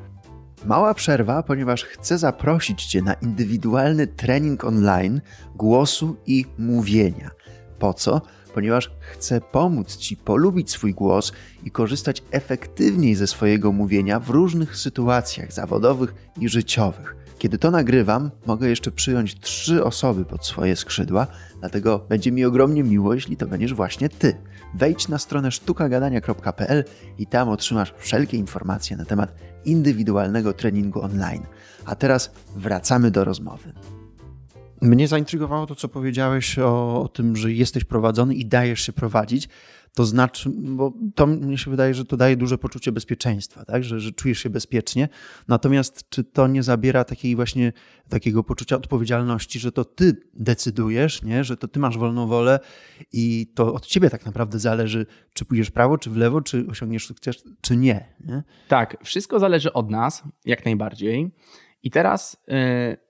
Mała 0.64 0.94
przerwa, 0.94 1.42
ponieważ 1.42 1.84
chcę 1.84 2.18
zaprosić 2.18 2.84
Cię 2.84 3.02
na 3.02 3.14
indywidualny 3.14 4.06
trening 4.06 4.64
online 4.64 5.20
głosu 5.54 6.16
i 6.26 6.44
mówienia. 6.58 7.30
Po 7.78 7.94
co? 7.94 8.20
Ponieważ 8.54 8.90
chcę 9.00 9.40
pomóc 9.40 9.96
Ci 9.96 10.16
polubić 10.16 10.70
swój 10.70 10.94
głos 10.94 11.32
i 11.64 11.70
korzystać 11.70 12.22
efektywniej 12.30 13.14
ze 13.14 13.26
swojego 13.26 13.72
mówienia 13.72 14.20
w 14.20 14.30
różnych 14.30 14.76
sytuacjach 14.76 15.52
zawodowych 15.52 16.14
i 16.40 16.48
życiowych. 16.48 17.16
Kiedy 17.38 17.58
to 17.58 17.70
nagrywam, 17.70 18.30
mogę 18.46 18.68
jeszcze 18.68 18.90
przyjąć 18.90 19.40
trzy 19.40 19.84
osoby 19.84 20.24
pod 20.24 20.46
swoje 20.46 20.76
skrzydła, 20.76 21.26
dlatego 21.60 21.98
będzie 21.98 22.32
mi 22.32 22.44
ogromnie 22.44 22.82
miło, 22.82 23.14
jeśli 23.14 23.36
to 23.36 23.46
będziesz 23.46 23.74
właśnie 23.74 24.08
Ty. 24.08 24.36
Wejdź 24.74 25.08
na 25.08 25.18
stronę 25.18 25.52
sztukagadania.pl 25.52 26.84
i 27.18 27.26
tam 27.26 27.48
otrzymasz 27.48 27.94
wszelkie 27.98 28.36
informacje 28.36 28.96
na 28.96 29.04
temat 29.04 29.34
indywidualnego 29.64 30.52
treningu 30.52 31.02
online. 31.02 31.46
A 31.84 31.94
teraz 31.94 32.30
wracamy 32.56 33.10
do 33.10 33.24
rozmowy. 33.24 33.72
Mnie 34.82 35.08
zaintrygowało 35.08 35.66
to, 35.66 35.74
co 35.74 35.88
powiedziałeś 35.88 36.58
o, 36.58 37.02
o, 37.02 37.08
tym, 37.08 37.36
że 37.36 37.52
jesteś 37.52 37.84
prowadzony 37.84 38.34
i 38.34 38.46
dajesz 38.46 38.80
się 38.80 38.92
prowadzić. 38.92 39.48
To 39.94 40.04
znaczy, 40.04 40.50
bo 40.54 40.92
to 41.14 41.26
mnie 41.26 41.58
się 41.58 41.70
wydaje, 41.70 41.94
że 41.94 42.04
to 42.04 42.16
daje 42.16 42.36
duże 42.36 42.58
poczucie 42.58 42.92
bezpieczeństwa, 42.92 43.64
tak? 43.64 43.84
że, 43.84 44.00
że 44.00 44.12
czujesz 44.12 44.38
się 44.38 44.50
bezpiecznie. 44.50 45.08
Natomiast 45.48 46.08
czy 46.08 46.24
to 46.24 46.46
nie 46.46 46.62
zabiera 46.62 47.04
takiej 47.04 47.36
właśnie 47.36 47.72
takiego 48.08 48.44
poczucia 48.44 48.76
odpowiedzialności, 48.76 49.58
że 49.58 49.72
to 49.72 49.84
ty 49.84 50.16
decydujesz, 50.34 51.22
nie? 51.22 51.44
że 51.44 51.56
to 51.56 51.68
ty 51.68 51.80
masz 51.80 51.98
wolną 51.98 52.26
wolę 52.26 52.60
i 53.12 53.52
to 53.54 53.74
od 53.74 53.86
ciebie 53.86 54.10
tak 54.10 54.26
naprawdę 54.26 54.58
zależy, 54.58 55.06
czy 55.32 55.44
pójdziesz 55.44 55.70
prawo, 55.70 55.98
czy 55.98 56.10
w 56.10 56.16
lewo, 56.16 56.40
czy 56.40 56.66
osiągniesz 56.70 57.06
sukces, 57.06 57.44
czy 57.60 57.76
nie. 57.76 58.14
nie? 58.26 58.42
Tak, 58.68 58.96
wszystko 59.04 59.38
zależy 59.38 59.72
od 59.72 59.90
nas, 59.90 60.22
jak 60.44 60.64
najbardziej. 60.64 61.30
I 61.82 61.90
teraz. 61.90 62.36
Yy 62.48 63.07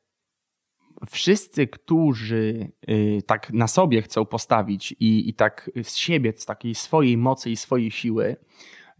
wszyscy, 1.07 1.67
którzy 1.67 2.73
y, 2.91 3.23
tak 3.27 3.53
na 3.53 3.69
sobie 3.69 4.03
chcą 4.03 4.25
postawić 4.25 4.93
i, 4.93 5.29
i 5.29 5.35
tak 5.35 5.71
z 5.83 5.97
siebie, 5.97 6.33
z 6.37 6.47
takiej 6.47 6.75
swojej 6.75 7.17
mocy 7.17 7.51
i 7.51 7.57
swojej 7.57 7.91
siły, 7.91 8.37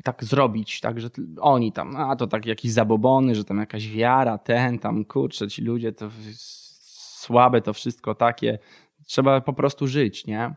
tak 0.05 0.25
zrobić, 0.25 0.81
tak, 0.81 1.01
że 1.01 1.11
oni 1.41 1.73
tam, 1.73 1.97
a 1.97 2.17
to 2.17 2.27
tak 2.27 2.47
jakieś 2.47 2.73
zabobony, 2.73 3.35
że 3.35 3.45
tam 3.45 3.59
jakaś 3.59 3.89
wiara, 3.89 4.39
ten 4.39 4.79
tam, 4.79 5.05
kurczę, 5.05 5.49
ci 5.49 5.63
ludzie 5.63 5.93
to 5.93 6.11
słabe 7.19 7.63
to 7.63 7.73
wszystko 7.73 8.15
takie, 8.15 8.59
trzeba 9.07 9.41
po 9.41 9.53
prostu 9.53 9.87
żyć, 9.87 10.27
nie? 10.27 10.55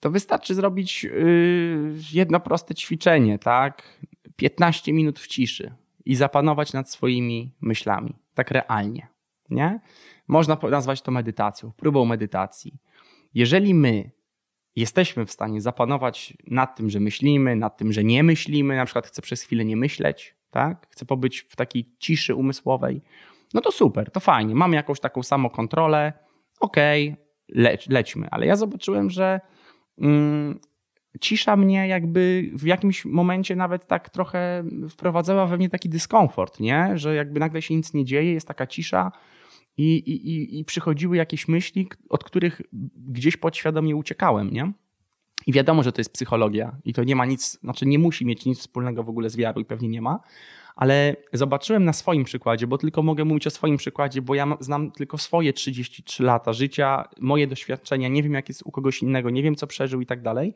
To 0.00 0.10
wystarczy 0.10 0.54
zrobić 0.54 1.04
yy, 1.04 1.94
jedno 2.12 2.40
proste 2.40 2.74
ćwiczenie, 2.74 3.38
tak? 3.38 4.00
15 4.36 4.92
minut 4.92 5.18
w 5.18 5.26
ciszy 5.26 5.74
i 6.04 6.14
zapanować 6.14 6.72
nad 6.72 6.90
swoimi 6.90 7.54
myślami, 7.60 8.14
tak 8.34 8.50
realnie, 8.50 9.08
nie? 9.50 9.80
Można 10.30 10.56
nazwać 10.70 11.02
to 11.02 11.10
medytacją, 11.10 11.72
próbą 11.76 12.04
medytacji. 12.04 12.78
Jeżeli 13.34 13.74
my 13.74 14.10
jesteśmy 14.76 15.26
w 15.26 15.30
stanie 15.30 15.60
zapanować 15.60 16.36
nad 16.46 16.76
tym, 16.76 16.90
że 16.90 17.00
myślimy, 17.00 17.56
nad 17.56 17.76
tym, 17.76 17.92
że 17.92 18.04
nie 18.04 18.22
myślimy, 18.22 18.76
na 18.76 18.84
przykład 18.84 19.06
chcę 19.06 19.22
przez 19.22 19.42
chwilę 19.42 19.64
nie 19.64 19.76
myśleć, 19.76 20.34
tak? 20.50 20.86
chcę 20.90 21.06
pobyć 21.06 21.40
w 21.40 21.56
takiej 21.56 21.94
ciszy 21.98 22.34
umysłowej, 22.34 23.02
no 23.54 23.60
to 23.60 23.72
super, 23.72 24.10
to 24.10 24.20
fajnie, 24.20 24.54
mamy 24.54 24.76
jakąś 24.76 25.00
taką 25.00 25.22
samokontrolę, 25.22 26.12
okej, 26.60 27.08
okay, 27.08 27.62
leć, 27.62 27.88
lećmy. 27.88 28.28
Ale 28.30 28.46
ja 28.46 28.56
zobaczyłem, 28.56 29.10
że 29.10 29.40
mm, 29.98 30.60
cisza 31.20 31.56
mnie 31.56 31.88
jakby 31.88 32.50
w 32.54 32.66
jakimś 32.66 33.04
momencie 33.04 33.56
nawet 33.56 33.86
tak 33.86 34.10
trochę 34.10 34.64
wprowadzała 34.90 35.46
we 35.46 35.56
mnie 35.56 35.68
taki 35.68 35.88
dyskomfort, 35.88 36.60
nie? 36.60 36.92
że 36.94 37.14
jakby 37.14 37.40
nagle 37.40 37.62
się 37.62 37.76
nic 37.76 37.94
nie 37.94 38.04
dzieje, 38.04 38.32
jest 38.32 38.48
taka 38.48 38.66
cisza, 38.66 39.12
i, 39.76 39.96
i, 39.96 40.58
i 40.58 40.64
przychodziły 40.64 41.16
jakieś 41.16 41.48
myśli, 41.48 41.88
od 42.08 42.24
których 42.24 42.62
gdzieś 42.96 43.36
podświadomie 43.36 43.96
uciekałem, 43.96 44.50
nie? 44.50 44.72
I 45.46 45.52
wiadomo, 45.52 45.82
że 45.82 45.92
to 45.92 46.00
jest 46.00 46.12
psychologia 46.12 46.76
i 46.84 46.92
to 46.92 47.04
nie 47.04 47.16
ma 47.16 47.26
nic, 47.26 47.58
znaczy 47.60 47.86
nie 47.86 47.98
musi 47.98 48.26
mieć 48.26 48.44
nic 48.44 48.58
wspólnego 48.58 49.02
w 49.02 49.08
ogóle 49.08 49.30
z 49.30 49.36
wiarą 49.36 49.60
i 49.60 49.64
pewnie 49.64 49.88
nie 49.88 50.02
ma, 50.02 50.20
ale 50.80 51.16
zobaczyłem 51.32 51.84
na 51.84 51.92
swoim 51.92 52.24
przykładzie, 52.24 52.66
bo 52.66 52.78
tylko 52.78 53.02
mogę 53.02 53.24
mówić 53.24 53.46
o 53.46 53.50
swoim 53.50 53.76
przykładzie, 53.76 54.22
bo 54.22 54.34
ja 54.34 54.56
znam 54.60 54.90
tylko 54.90 55.18
swoje 55.18 55.52
33 55.52 56.22
lata 56.22 56.52
życia, 56.52 57.04
moje 57.20 57.46
doświadczenia, 57.46 58.08
nie 58.08 58.22
wiem 58.22 58.34
jak 58.34 58.48
jest 58.48 58.62
u 58.64 58.70
kogoś 58.70 59.02
innego, 59.02 59.30
nie 59.30 59.42
wiem 59.42 59.56
co 59.56 59.66
przeżył 59.66 60.00
i 60.00 60.06
tak 60.06 60.22
dalej, 60.22 60.54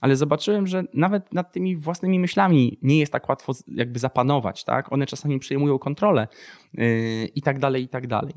ale 0.00 0.16
zobaczyłem, 0.16 0.66
że 0.66 0.84
nawet 0.92 1.32
nad 1.32 1.52
tymi 1.52 1.76
własnymi 1.76 2.18
myślami 2.18 2.78
nie 2.82 2.98
jest 2.98 3.12
tak 3.12 3.28
łatwo 3.28 3.52
jakby 3.68 3.98
zapanować, 3.98 4.64
tak? 4.64 4.92
One 4.92 5.06
czasami 5.06 5.38
przejmują 5.38 5.78
kontrolę 5.78 6.28
yy, 6.74 6.84
i 7.34 7.42
tak 7.42 7.58
dalej, 7.58 7.82
i 7.82 7.88
tak 7.88 8.06
dalej. 8.06 8.34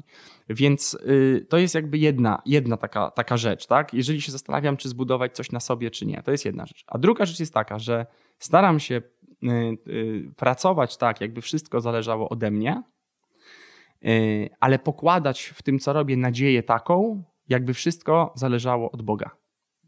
Więc 0.49 0.97
yy, 1.05 1.45
to 1.49 1.57
jest 1.57 1.75
jakby 1.75 1.97
jedna, 1.97 2.41
jedna 2.45 2.77
taka, 2.77 3.11
taka 3.11 3.37
rzecz, 3.37 3.67
tak? 3.67 3.93
Jeżeli 3.93 4.21
się 4.21 4.31
zastanawiam, 4.31 4.77
czy 4.77 4.89
zbudować 4.89 5.35
coś 5.35 5.51
na 5.51 5.59
sobie, 5.59 5.91
czy 5.91 6.05
nie, 6.05 6.21
to 6.23 6.31
jest 6.31 6.45
jedna 6.45 6.65
rzecz. 6.65 6.83
A 6.87 6.97
druga 6.97 7.25
rzecz 7.25 7.39
jest 7.39 7.53
taka, 7.53 7.79
że 7.79 8.05
staram 8.39 8.79
się 8.79 9.01
pracować 10.35 10.97
tak, 10.97 11.21
jakby 11.21 11.41
wszystko 11.41 11.81
zależało 11.81 12.29
ode 12.29 12.51
mnie, 12.51 12.83
y, 14.05 14.49
ale 14.59 14.79
pokładać 14.79 15.41
w 15.41 15.61
tym, 15.61 15.79
co 15.79 15.93
robię, 15.93 16.17
nadzieję 16.17 16.63
taką, 16.63 17.23
jakby 17.49 17.73
wszystko 17.73 18.33
zależało 18.35 18.91
od 18.91 19.01
Boga. 19.01 19.31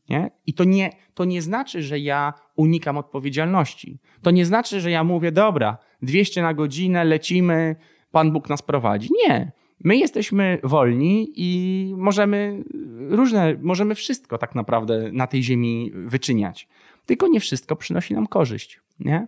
Nie? 0.09 0.31
I 0.45 0.53
to 0.53 0.63
nie, 0.63 0.89
to 1.13 1.25
nie 1.25 1.41
znaczy, 1.41 1.81
że 1.81 1.99
ja 1.99 2.33
unikam 2.55 2.97
odpowiedzialności. 2.97 3.99
To 4.21 4.31
nie 4.31 4.45
znaczy, 4.45 4.81
że 4.81 4.91
ja 4.91 5.03
mówię, 5.03 5.31
dobra, 5.31 5.77
200 6.01 6.41
na 6.41 6.53
godzinę, 6.53 7.03
lecimy, 7.03 7.75
Pan 8.11 8.31
Bóg 8.31 8.49
nas 8.49 8.61
prowadzi. 8.61 9.09
Nie. 9.27 9.51
My 9.83 9.97
jesteśmy 9.97 10.59
wolni 10.63 11.31
i 11.35 11.93
możemy 11.97 12.63
różne, 13.09 13.55
możemy 13.61 13.95
wszystko 13.95 14.37
tak 14.37 14.55
naprawdę 14.55 15.11
na 15.11 15.27
tej 15.27 15.43
ziemi 15.43 15.91
wyczyniać. 15.93 16.67
Tylko 17.09 17.27
nie 17.27 17.39
wszystko 17.39 17.75
przynosi 17.75 18.13
nam 18.13 18.27
korzyść. 18.27 18.81
Nie? 18.99 19.27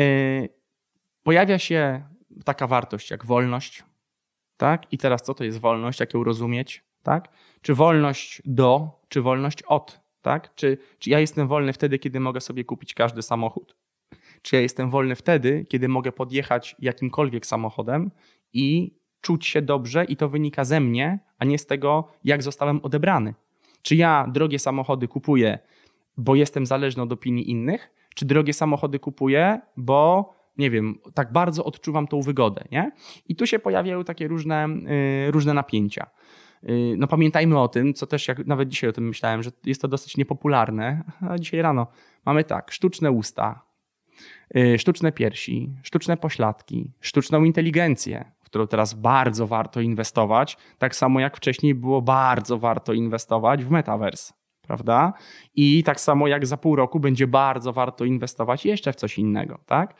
E, 0.00 0.04
pojawia 1.22 1.58
się 1.58 2.04
taka 2.44 2.66
wartość 2.66 3.10
jak 3.10 3.26
wolność. 3.26 3.84
Tak? 4.56 4.92
I 4.92 4.98
teraz 4.98 5.22
co 5.22 5.34
to 5.34 5.44
jest 5.44 5.58
wolność? 5.58 6.00
Jak 6.00 6.14
ją 6.14 6.24
rozumieć? 6.24 6.84
Tak? 7.02 7.28
Czy 7.62 7.74
wolność 7.74 8.42
do, 8.44 9.00
czy 9.08 9.22
wolność 9.22 9.62
od? 9.62 10.00
Tak? 10.22 10.54
Czy, 10.54 10.78
czy 10.98 11.10
ja 11.10 11.20
jestem 11.20 11.48
wolny 11.48 11.72
wtedy, 11.72 11.98
kiedy 11.98 12.20
mogę 12.20 12.40
sobie 12.40 12.64
kupić 12.64 12.94
każdy 12.94 13.22
samochód? 13.22 13.76
Czy 14.42 14.56
ja 14.56 14.62
jestem 14.62 14.90
wolny 14.90 15.16
wtedy, 15.16 15.66
kiedy 15.68 15.88
mogę 15.88 16.12
podjechać 16.12 16.76
jakimkolwiek 16.78 17.46
samochodem 17.46 18.10
i 18.52 18.96
czuć 19.20 19.46
się 19.46 19.62
dobrze 19.62 20.04
i 20.04 20.16
to 20.16 20.28
wynika 20.28 20.64
ze 20.64 20.80
mnie, 20.80 21.18
a 21.38 21.44
nie 21.44 21.58
z 21.58 21.66
tego, 21.66 22.08
jak 22.24 22.42
zostałem 22.42 22.80
odebrany? 22.82 23.34
Czy 23.82 23.96
ja 23.96 24.26
drogie 24.32 24.58
samochody 24.58 25.08
kupuję, 25.08 25.58
bo 26.16 26.34
jestem 26.34 26.66
zależny 26.66 27.02
od 27.02 27.12
opinii 27.12 27.50
innych, 27.50 27.90
czy 28.14 28.24
drogie 28.24 28.52
samochody 28.52 28.98
kupuję, 28.98 29.60
bo 29.76 30.30
nie 30.58 30.70
wiem, 30.70 30.98
tak 31.14 31.32
bardzo 31.32 31.64
odczuwam 31.64 32.06
tą 32.06 32.22
wygodę, 32.22 32.64
nie? 32.72 32.92
I 33.28 33.36
tu 33.36 33.46
się 33.46 33.58
pojawiają 33.58 34.04
takie 34.04 34.28
różne, 34.28 34.68
yy, 35.24 35.30
różne 35.30 35.54
napięcia. 35.54 36.06
Yy, 36.62 36.94
no 36.98 37.06
pamiętajmy 37.06 37.60
o 37.60 37.68
tym, 37.68 37.94
co 37.94 38.06
też 38.06 38.28
jak 38.28 38.46
nawet 38.46 38.68
dzisiaj 38.68 38.90
o 38.90 38.92
tym 38.92 39.08
myślałem, 39.08 39.42
że 39.42 39.50
jest 39.64 39.82
to 39.82 39.88
dosyć 39.88 40.16
niepopularne, 40.16 41.04
a 41.20 41.38
dzisiaj 41.38 41.62
rano 41.62 41.86
mamy 42.26 42.44
tak, 42.44 42.72
sztuczne 42.72 43.10
usta, 43.10 43.62
yy, 44.54 44.78
sztuczne 44.78 45.12
piersi, 45.12 45.70
sztuczne 45.82 46.16
pośladki, 46.16 46.90
sztuczną 47.00 47.44
inteligencję, 47.44 48.32
w 48.42 48.44
którą 48.44 48.66
teraz 48.66 48.94
bardzo 48.94 49.46
warto 49.46 49.80
inwestować, 49.80 50.56
tak 50.78 50.96
samo 50.96 51.20
jak 51.20 51.36
wcześniej 51.36 51.74
było 51.74 52.02
bardzo 52.02 52.58
warto 52.58 52.92
inwestować 52.92 53.64
w 53.64 53.70
metaverse 53.70 54.43
prawda? 54.66 55.12
I 55.54 55.84
tak 55.84 56.00
samo 56.00 56.28
jak 56.28 56.46
za 56.46 56.56
pół 56.56 56.76
roku 56.76 57.00
będzie 57.00 57.26
bardzo 57.26 57.72
warto 57.72 58.04
inwestować 58.04 58.66
jeszcze 58.66 58.92
w 58.92 58.96
coś 58.96 59.18
innego, 59.18 59.58
tak? 59.66 59.94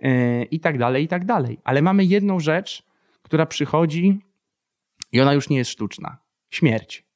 Yy, 0.00 0.44
I 0.44 0.60
tak 0.60 0.78
dalej, 0.78 1.04
i 1.04 1.08
tak 1.08 1.24
dalej. 1.24 1.58
Ale 1.64 1.82
mamy 1.82 2.04
jedną 2.04 2.40
rzecz, 2.40 2.82
która 3.22 3.46
przychodzi 3.46 4.18
i 5.12 5.20
ona 5.20 5.32
już 5.32 5.48
nie 5.48 5.56
jest 5.56 5.70
sztuczna. 5.70 6.18
Śmierć. 6.50 7.08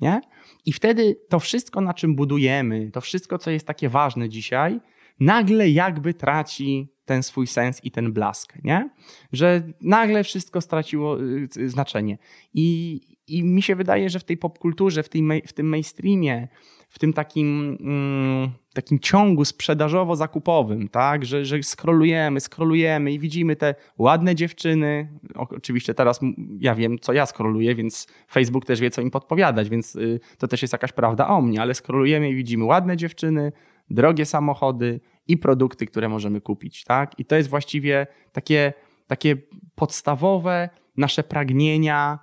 Nie? 0.00 0.20
I 0.66 0.72
wtedy 0.72 1.16
to 1.28 1.40
wszystko, 1.40 1.80
na 1.80 1.94
czym 1.94 2.14
budujemy, 2.14 2.90
to 2.90 3.00
wszystko, 3.00 3.38
co 3.38 3.50
jest 3.50 3.66
takie 3.66 3.88
ważne 3.88 4.28
dzisiaj, 4.28 4.80
nagle 5.20 5.70
jakby 5.70 6.14
traci 6.14 6.94
ten 7.04 7.22
swój 7.22 7.46
sens 7.46 7.84
i 7.84 7.90
ten 7.90 8.12
blask, 8.12 8.54
nie? 8.64 8.90
Że 9.32 9.62
nagle 9.80 10.24
wszystko 10.24 10.60
straciło 10.60 11.18
y, 11.22 11.68
znaczenie. 11.68 12.18
I, 12.54 13.00
i 13.26 13.44
mi 13.44 13.62
się 13.62 13.76
wydaje, 13.76 14.10
że 14.10 14.18
w 14.18 14.24
tej 14.24 14.36
popkulturze, 14.36 15.02
w, 15.02 15.08
tej, 15.08 15.42
w 15.46 15.52
tym 15.52 15.68
mainstreamie, 15.68 16.48
w 16.88 16.98
tym 16.98 17.12
takim, 17.12 17.78
mm, 17.80 18.50
takim 18.74 18.98
ciągu 18.98 19.42
sprzedażowo-zakupowym, 19.42 20.88
tak, 20.88 21.24
że, 21.24 21.44
że 21.44 21.62
scrollujemy, 21.62 22.40
scrollujemy 22.40 23.12
i 23.12 23.18
widzimy 23.18 23.56
te 23.56 23.74
ładne 23.98 24.34
dziewczyny. 24.34 25.08
Oczywiście 25.34 25.94
teraz 25.94 26.20
ja 26.58 26.74
wiem, 26.74 26.98
co 26.98 27.12
ja 27.12 27.26
scrolluję, 27.26 27.74
więc 27.74 28.06
Facebook 28.30 28.64
też 28.64 28.80
wie, 28.80 28.90
co 28.90 29.02
im 29.02 29.10
podpowiadać, 29.10 29.68
więc 29.68 29.96
y, 29.96 30.20
to 30.38 30.48
też 30.48 30.62
jest 30.62 30.72
jakaś 30.72 30.92
prawda 30.92 31.28
o 31.28 31.40
mnie, 31.40 31.62
ale 31.62 31.74
scrollujemy 31.74 32.30
i 32.30 32.34
widzimy 32.34 32.64
ładne 32.64 32.96
dziewczyny, 32.96 33.52
drogie 33.90 34.26
samochody 34.26 35.00
i 35.28 35.36
produkty, 35.36 35.86
które 35.86 36.08
możemy 36.08 36.40
kupić. 36.40 36.84
Tak? 36.84 37.18
I 37.18 37.24
to 37.24 37.36
jest 37.36 37.48
właściwie 37.48 38.06
takie, 38.32 38.72
takie 39.06 39.36
podstawowe 39.74 40.68
nasze 40.96 41.22
pragnienia, 41.22 42.18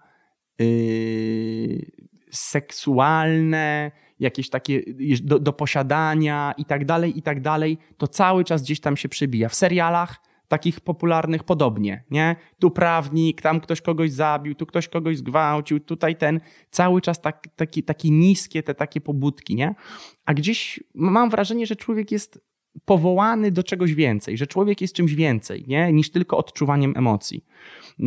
yy, 0.60 1.86
seksualne, 2.32 3.92
jakieś 4.20 4.50
takie 4.50 4.82
do, 5.24 5.40
do, 5.40 5.54
posiadania 5.54 6.54
i 6.58 6.66
tak 6.66 6.86
dalej, 6.86 7.18
i 7.18 7.22
tak 7.22 7.42
dalej, 7.42 7.78
to 7.98 8.08
cały 8.08 8.44
czas 8.44 8.64
gdzieś 8.64 8.80
tam 8.80 8.98
się 8.98 9.10
przybija. 9.10 9.50
W 9.50 9.56
serialach 9.56 10.22
takich 10.48 10.80
popularnych 10.80 11.44
podobnie, 11.44 12.04
nie? 12.12 12.36
Tu 12.60 12.72
prawnik, 12.72 13.42
tam 13.42 13.60
ktoś 13.60 13.82
kogoś 13.82 14.12
zabił, 14.12 14.56
tu 14.56 14.66
ktoś 14.66 14.88
kogoś 14.88 15.18
zgwałcił, 15.18 15.80
tutaj 15.80 16.16
ten, 16.16 16.40
cały 16.72 17.02
czas 17.02 17.22
tak, 17.22 17.48
taki, 17.56 17.84
takie 17.84 18.12
niskie 18.12 18.64
te 18.64 18.74
takie 18.74 19.02
pobudki, 19.02 19.56
nie? 19.56 19.76
A 20.26 20.34
gdzieś 20.34 20.84
mam 20.94 21.30
wrażenie, 21.30 21.66
że 21.66 21.76
człowiek 21.76 22.12
jest 22.12 22.51
powołany 22.86 23.52
do 23.52 23.64
czegoś 23.64 23.94
więcej, 23.94 24.38
że 24.38 24.48
człowiek 24.48 24.82
jest 24.82 24.94
czymś 24.94 25.16
więcej, 25.16 25.66
nie? 25.68 25.94
Niż 25.94 26.12
tylko 26.12 26.38
odczuwaniem 26.38 26.94
emocji. 26.98 27.46
Y, 28.00 28.04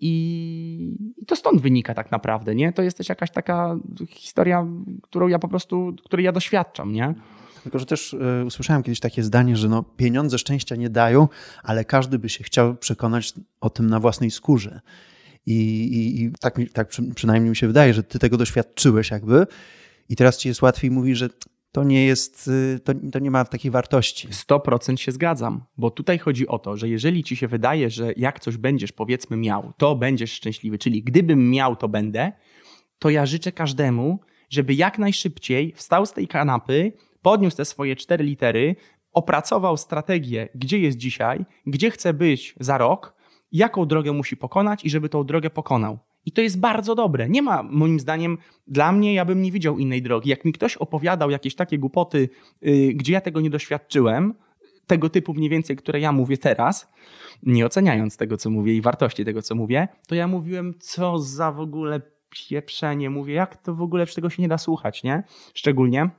I, 0.00 0.96
to 1.26 1.36
stąd 1.36 1.60
wynika 1.60 1.94
tak 1.94 2.10
naprawdę, 2.10 2.54
nie? 2.54 2.72
To 2.72 2.82
jest 2.82 2.96
też 2.96 3.08
jakaś 3.08 3.30
taka 3.30 3.76
historia, 4.08 4.66
którą 5.02 5.28
ja 5.28 5.38
po 5.38 5.48
prostu, 5.48 5.94
której 6.04 6.24
ja 6.24 6.32
doświadczam, 6.32 6.92
nie? 6.92 7.14
Tylko, 7.62 7.78
że 7.78 7.86
też 7.86 8.12
y, 8.12 8.44
usłyszałem 8.46 8.82
kiedyś 8.82 9.00
takie 9.00 9.22
zdanie, 9.22 9.56
że 9.56 9.68
no, 9.68 9.82
pieniądze 9.82 10.38
szczęścia 10.38 10.76
nie 10.76 10.90
dają, 10.90 11.28
ale 11.62 11.84
każdy 11.84 12.18
by 12.18 12.28
się 12.28 12.44
chciał 12.44 12.76
przekonać 12.76 13.32
o 13.60 13.70
tym 13.70 13.90
na 13.90 14.00
własnej 14.00 14.30
skórze. 14.30 14.80
I, 15.46 15.52
i, 15.52 16.22
i 16.22 16.32
tak, 16.40 16.58
tak 16.72 16.88
przy, 16.88 17.02
przynajmniej 17.14 17.50
mi 17.50 17.56
się 17.56 17.66
wydaje, 17.66 17.94
że 17.94 18.02
ty 18.02 18.18
tego 18.18 18.36
doświadczyłeś 18.36 19.10
jakby 19.10 19.46
i 20.08 20.16
teraz 20.16 20.38
ci 20.38 20.48
jest 20.48 20.62
łatwiej 20.62 20.90
mówić, 20.90 21.16
że 21.16 21.28
to 21.76 21.84
nie 21.84 22.06
jest, 22.06 22.48
y, 22.48 22.80
to, 22.84 22.92
to 23.12 23.18
nie 23.18 23.30
ma 23.30 23.44
takiej 23.44 23.70
wartości. 23.70 24.28
100% 24.28 24.96
się 24.96 25.12
zgadzam, 25.12 25.64
bo 25.78 25.90
tutaj 25.90 26.18
chodzi 26.18 26.48
o 26.48 26.58
to, 26.58 26.76
że 26.76 26.88
jeżeli 26.88 27.24
ci 27.24 27.36
się 27.36 27.48
wydaje, 27.48 27.90
że 27.90 28.12
jak 28.16 28.40
coś 28.40 28.56
będziesz 28.56 28.92
powiedzmy 28.92 29.36
miał, 29.36 29.72
to 29.76 29.96
będziesz 29.96 30.32
szczęśliwy, 30.32 30.78
czyli 30.78 31.02
gdybym 31.02 31.50
miał, 31.50 31.76
to 31.76 31.88
będę, 31.88 32.32
to 32.98 33.10
ja 33.10 33.26
życzę 33.26 33.52
każdemu, 33.52 34.20
żeby 34.50 34.74
jak 34.74 34.98
najszybciej 34.98 35.72
wstał 35.72 36.06
z 36.06 36.12
tej 36.12 36.28
kanapy, 36.28 36.92
podniósł 37.22 37.56
te 37.56 37.64
swoje 37.64 37.96
cztery 37.96 38.24
litery, 38.24 38.76
opracował 39.12 39.76
strategię, 39.76 40.48
gdzie 40.54 40.78
jest 40.78 40.96
dzisiaj, 40.96 41.44
gdzie 41.66 41.90
chce 41.90 42.14
być 42.14 42.54
za 42.60 42.78
rok, 42.78 43.14
jaką 43.52 43.86
drogę 43.86 44.12
musi 44.12 44.36
pokonać 44.36 44.84
i 44.84 44.90
żeby 44.90 45.08
tą 45.08 45.24
drogę 45.24 45.50
pokonał. 45.50 45.98
I 46.26 46.32
to 46.32 46.40
jest 46.40 46.60
bardzo 46.60 46.94
dobre. 46.94 47.28
Nie 47.28 47.42
ma, 47.42 47.62
moim 47.62 48.00
zdaniem, 48.00 48.38
dla 48.66 48.92
mnie, 48.92 49.14
ja 49.14 49.24
bym 49.24 49.42
nie 49.42 49.52
widział 49.52 49.78
innej 49.78 50.02
drogi. 50.02 50.30
Jak 50.30 50.44
mi 50.44 50.52
ktoś 50.52 50.76
opowiadał 50.76 51.30
jakieś 51.30 51.54
takie 51.54 51.78
głupoty, 51.78 52.28
yy, 52.62 52.94
gdzie 52.94 53.12
ja 53.12 53.20
tego 53.20 53.40
nie 53.40 53.50
doświadczyłem, 53.50 54.34
tego 54.86 55.10
typu 55.10 55.34
mniej 55.34 55.50
więcej, 55.50 55.76
które 55.76 56.00
ja 56.00 56.12
mówię 56.12 56.38
teraz, 56.38 56.92
nie 57.42 57.66
oceniając 57.66 58.16
tego, 58.16 58.36
co 58.36 58.50
mówię 58.50 58.74
i 58.74 58.80
wartości 58.80 59.24
tego, 59.24 59.42
co 59.42 59.54
mówię, 59.54 59.88
to 60.08 60.14
ja 60.14 60.28
mówiłem, 60.28 60.74
co 60.78 61.18
za 61.18 61.52
w 61.52 61.60
ogóle 61.60 62.00
pieprzenie. 62.30 63.10
Mówię, 63.10 63.34
jak 63.34 63.56
to 63.56 63.74
w 63.74 63.82
ogóle, 63.82 64.06
tego 64.06 64.30
się 64.30 64.42
nie 64.42 64.48
da 64.48 64.58
słuchać, 64.58 65.02
nie? 65.02 65.22
Szczególnie, 65.54 66.10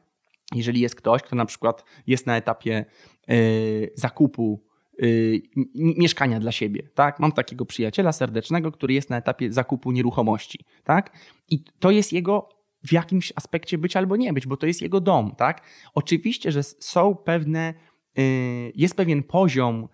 jeżeli 0.56 0.82
jest 0.82 0.96
ktoś, 0.96 1.22
kto 1.22 1.36
na 1.36 1.46
przykład 1.46 1.84
jest 2.08 2.26
na 2.28 2.38
etapie 2.38 2.86
yy, 3.28 3.92
zakupu 3.96 4.67
Y, 5.04 5.42
mieszkania 5.76 6.40
dla 6.40 6.52
siebie. 6.52 6.90
Tak? 6.96 7.20
Mam 7.20 7.32
takiego 7.32 7.66
przyjaciela 7.66 8.12
serdecznego, 8.12 8.72
który 8.72 8.94
jest 8.94 9.10
na 9.10 9.18
etapie 9.18 9.54
zakupu 9.54 9.92
nieruchomości. 9.92 10.60
Tak? 10.84 11.18
I 11.50 11.64
to 11.80 11.92
jest 11.92 12.14
jego 12.14 12.50
w 12.84 12.92
jakimś 12.92 13.34
aspekcie 13.36 13.78
być 13.78 13.96
albo 13.96 14.16
nie 14.16 14.34
być, 14.34 14.48
bo 14.48 14.58
to 14.58 14.68
jest 14.68 14.82
jego 14.82 15.02
dom. 15.02 15.36
Tak? 15.36 15.62
Oczywiście, 15.96 16.52
że 16.52 16.64
są 16.64 17.16
pewne, 17.16 17.74
y, 18.20 18.72
jest 18.76 18.96
pewien 18.96 19.24
poziom 19.24 19.88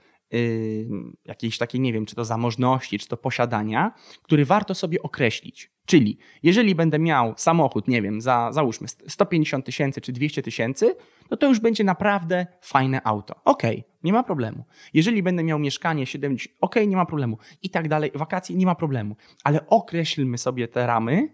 jakiejś 1.25 1.57
takiej, 1.57 1.81
nie 1.81 1.93
wiem, 1.93 2.05
czy 2.05 2.15
to 2.15 2.25
zamożności, 2.25 2.99
czy 2.99 3.07
to 3.07 3.17
posiadania, 3.17 3.93
który 4.23 4.45
warto 4.45 4.75
sobie 4.75 5.01
określić. 5.01 5.71
Czyli 5.85 6.17
jeżeli 6.43 6.75
będę 6.75 6.99
miał 6.99 7.33
samochód, 7.37 7.87
nie 7.87 8.01
wiem, 8.01 8.21
za 8.21 8.49
załóżmy 8.51 8.87
150 8.87 9.65
tysięcy 9.65 10.01
czy 10.01 10.11
200 10.11 10.41
tysięcy, 10.41 10.95
no 11.31 11.37
to 11.37 11.47
już 11.47 11.59
będzie 11.59 11.83
naprawdę 11.83 12.47
fajne 12.61 13.03
auto. 13.03 13.35
Okej, 13.45 13.79
okay, 13.79 13.91
nie 14.03 14.13
ma 14.13 14.23
problemu. 14.23 14.63
Jeżeli 14.93 15.23
będę 15.23 15.43
miał 15.43 15.59
mieszkanie 15.59 16.05
70, 16.05 16.57
okej, 16.61 16.83
okay, 16.83 16.87
nie 16.87 16.95
ma 16.95 17.05
problemu. 17.05 17.37
I 17.61 17.69
tak 17.69 17.87
dalej, 17.87 18.11
wakacje, 18.15 18.55
nie 18.55 18.65
ma 18.65 18.75
problemu. 18.75 19.15
Ale 19.43 19.67
określmy 19.67 20.37
sobie 20.37 20.67
te 20.67 20.87
ramy, 20.87 21.29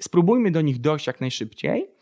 spróbujmy 0.00 0.50
do 0.50 0.60
nich 0.60 0.80
dojść 0.80 1.06
jak 1.06 1.20
najszybciej 1.20 1.97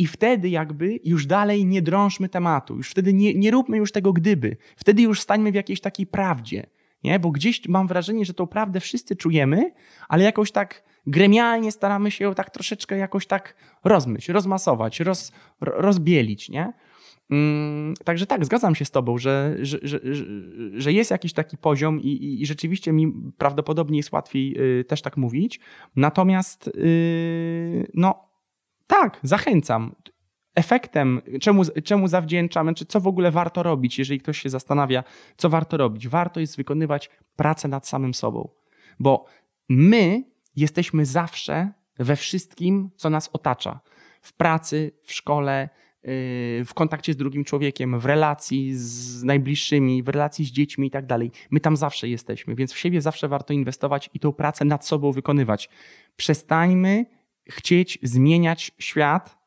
i 0.00 0.06
wtedy 0.06 0.48
jakby 0.48 1.00
już 1.04 1.26
dalej 1.26 1.66
nie 1.66 1.82
drążmy 1.82 2.28
tematu, 2.28 2.76
już 2.76 2.90
wtedy 2.90 3.12
nie, 3.12 3.34
nie 3.34 3.50
róbmy 3.50 3.76
już 3.76 3.92
tego 3.92 4.12
gdyby. 4.12 4.56
Wtedy 4.76 5.02
już 5.02 5.20
stańmy 5.20 5.52
w 5.52 5.54
jakiejś 5.54 5.80
takiej 5.80 6.06
prawdzie. 6.06 6.66
Nie? 7.04 7.18
Bo 7.18 7.30
gdzieś 7.30 7.68
mam 7.68 7.86
wrażenie, 7.86 8.24
że 8.24 8.34
tą 8.34 8.46
prawdę 8.46 8.80
wszyscy 8.80 9.16
czujemy, 9.16 9.72
ale 10.08 10.24
jakoś 10.24 10.52
tak 10.52 10.82
gremialnie 11.06 11.72
staramy 11.72 12.10
się 12.10 12.24
ją 12.24 12.34
tak 12.34 12.50
troszeczkę 12.50 12.96
jakoś 12.96 13.26
tak 13.26 13.56
rozmyć, 13.84 14.28
rozmasować, 14.28 15.00
roz, 15.00 15.32
rozbielić, 15.60 16.48
nie? 16.48 16.72
Mm, 17.30 17.94
także 18.04 18.26
tak, 18.26 18.44
zgadzam 18.44 18.74
się 18.74 18.84
z 18.84 18.90
Tobą, 18.90 19.18
że, 19.18 19.56
że, 19.62 19.78
że, 19.82 20.00
że 20.74 20.92
jest 20.92 21.10
jakiś 21.10 21.32
taki 21.32 21.56
poziom 21.56 22.00
i, 22.00 22.40
i, 22.42 22.46
rzeczywiście 22.46 22.92
mi 22.92 23.12
prawdopodobnie 23.38 23.96
jest 23.96 24.12
łatwiej 24.12 24.56
y, 24.80 24.84
też 24.84 25.02
tak 25.02 25.16
mówić. 25.16 25.60
Natomiast, 25.96 26.68
y, 26.68 27.90
no 27.94 28.29
tak, 28.90 29.20
zachęcam. 29.22 29.94
Efektem, 30.54 31.20
czemu, 31.40 31.62
czemu 31.84 32.08
zawdzięczamy, 32.08 32.74
czy 32.74 32.86
co 32.86 33.00
w 33.00 33.06
ogóle 33.06 33.30
warto 33.30 33.62
robić, 33.62 33.98
jeżeli 33.98 34.20
ktoś 34.20 34.38
się 34.38 34.48
zastanawia, 34.48 35.04
co 35.36 35.48
warto 35.48 35.76
robić? 35.76 36.08
Warto 36.08 36.40
jest 36.40 36.56
wykonywać 36.56 37.10
pracę 37.36 37.68
nad 37.68 37.88
samym 37.88 38.14
sobą, 38.14 38.48
bo 39.00 39.24
my 39.68 40.24
jesteśmy 40.56 41.06
zawsze 41.06 41.72
we 41.98 42.16
wszystkim, 42.16 42.90
co 42.96 43.10
nas 43.10 43.30
otacza. 43.32 43.80
W 44.22 44.32
pracy, 44.32 44.92
w 45.02 45.12
szkole, 45.12 45.68
yy, 46.02 46.64
w 46.64 46.70
kontakcie 46.74 47.12
z 47.12 47.16
drugim 47.16 47.44
człowiekiem, 47.44 48.00
w 48.00 48.04
relacji 48.06 48.74
z 48.74 49.22
najbliższymi, 49.24 50.02
w 50.02 50.08
relacji 50.08 50.44
z 50.44 50.48
dziećmi 50.48 50.86
i 50.86 50.90
tak 50.90 51.06
dalej. 51.06 51.30
My 51.50 51.60
tam 51.60 51.76
zawsze 51.76 52.08
jesteśmy, 52.08 52.54
więc 52.54 52.72
w 52.72 52.78
siebie 52.78 53.00
zawsze 53.00 53.28
warto 53.28 53.52
inwestować 53.52 54.10
i 54.14 54.20
tą 54.20 54.32
pracę 54.32 54.64
nad 54.64 54.86
sobą 54.86 55.12
wykonywać. 55.12 55.68
Przestańmy 56.16 57.19
chcieć 57.48 57.98
zmieniać 58.02 58.72
świat 58.78 59.38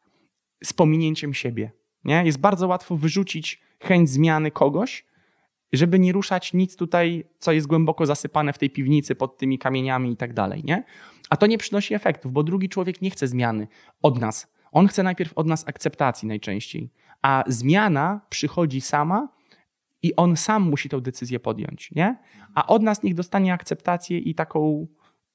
z 0.63 0.73
pominięciem 0.73 1.34
siebie. 1.34 1.71
Nie? 2.03 2.25
Jest 2.25 2.39
bardzo 2.39 2.67
łatwo 2.67 2.97
wyrzucić 2.97 3.62
chęć 3.79 4.10
zmiany 4.10 4.51
kogoś, 4.51 5.06
żeby 5.73 5.99
nie 5.99 6.12
ruszać 6.12 6.53
nic 6.53 6.75
tutaj, 6.75 7.23
co 7.39 7.51
jest 7.51 7.67
głęboko 7.67 8.06
zasypane 8.06 8.53
w 8.53 8.58
tej 8.58 8.69
piwnicy 8.69 9.15
pod 9.15 9.38
tymi 9.38 9.60
kamieniami 9.60 10.12
i 10.12 10.17
tak 10.17 10.34
dalej. 10.34 10.63
Nie? 10.63 10.84
A 11.29 11.38
to 11.38 11.47
nie 11.47 11.58
przynosi 11.58 11.93
efektów, 11.93 12.32
bo 12.32 12.43
drugi 12.43 12.69
człowiek 12.69 13.01
nie 13.01 13.10
chce 13.10 13.27
zmiany 13.27 13.67
od 14.01 14.21
nas. 14.21 14.53
On 14.71 14.88
chce 14.88 15.03
najpierw 15.03 15.34
od 15.36 15.47
nas 15.47 15.67
akceptacji 15.67 16.27
najczęściej, 16.27 16.91
a 17.21 17.43
zmiana 17.47 18.21
przychodzi 18.29 18.82
sama 18.82 19.27
i 20.01 20.15
on 20.15 20.36
sam 20.36 20.63
musi 20.63 20.89
tę 20.89 21.01
decyzję 21.01 21.39
podjąć. 21.39 21.91
Nie? 21.91 22.17
A 22.56 22.67
od 22.67 22.84
nas 22.84 23.03
niech 23.03 23.13
dostanie 23.13 23.53
akceptację 23.53 24.17
i 24.19 24.36
taką 24.36 24.88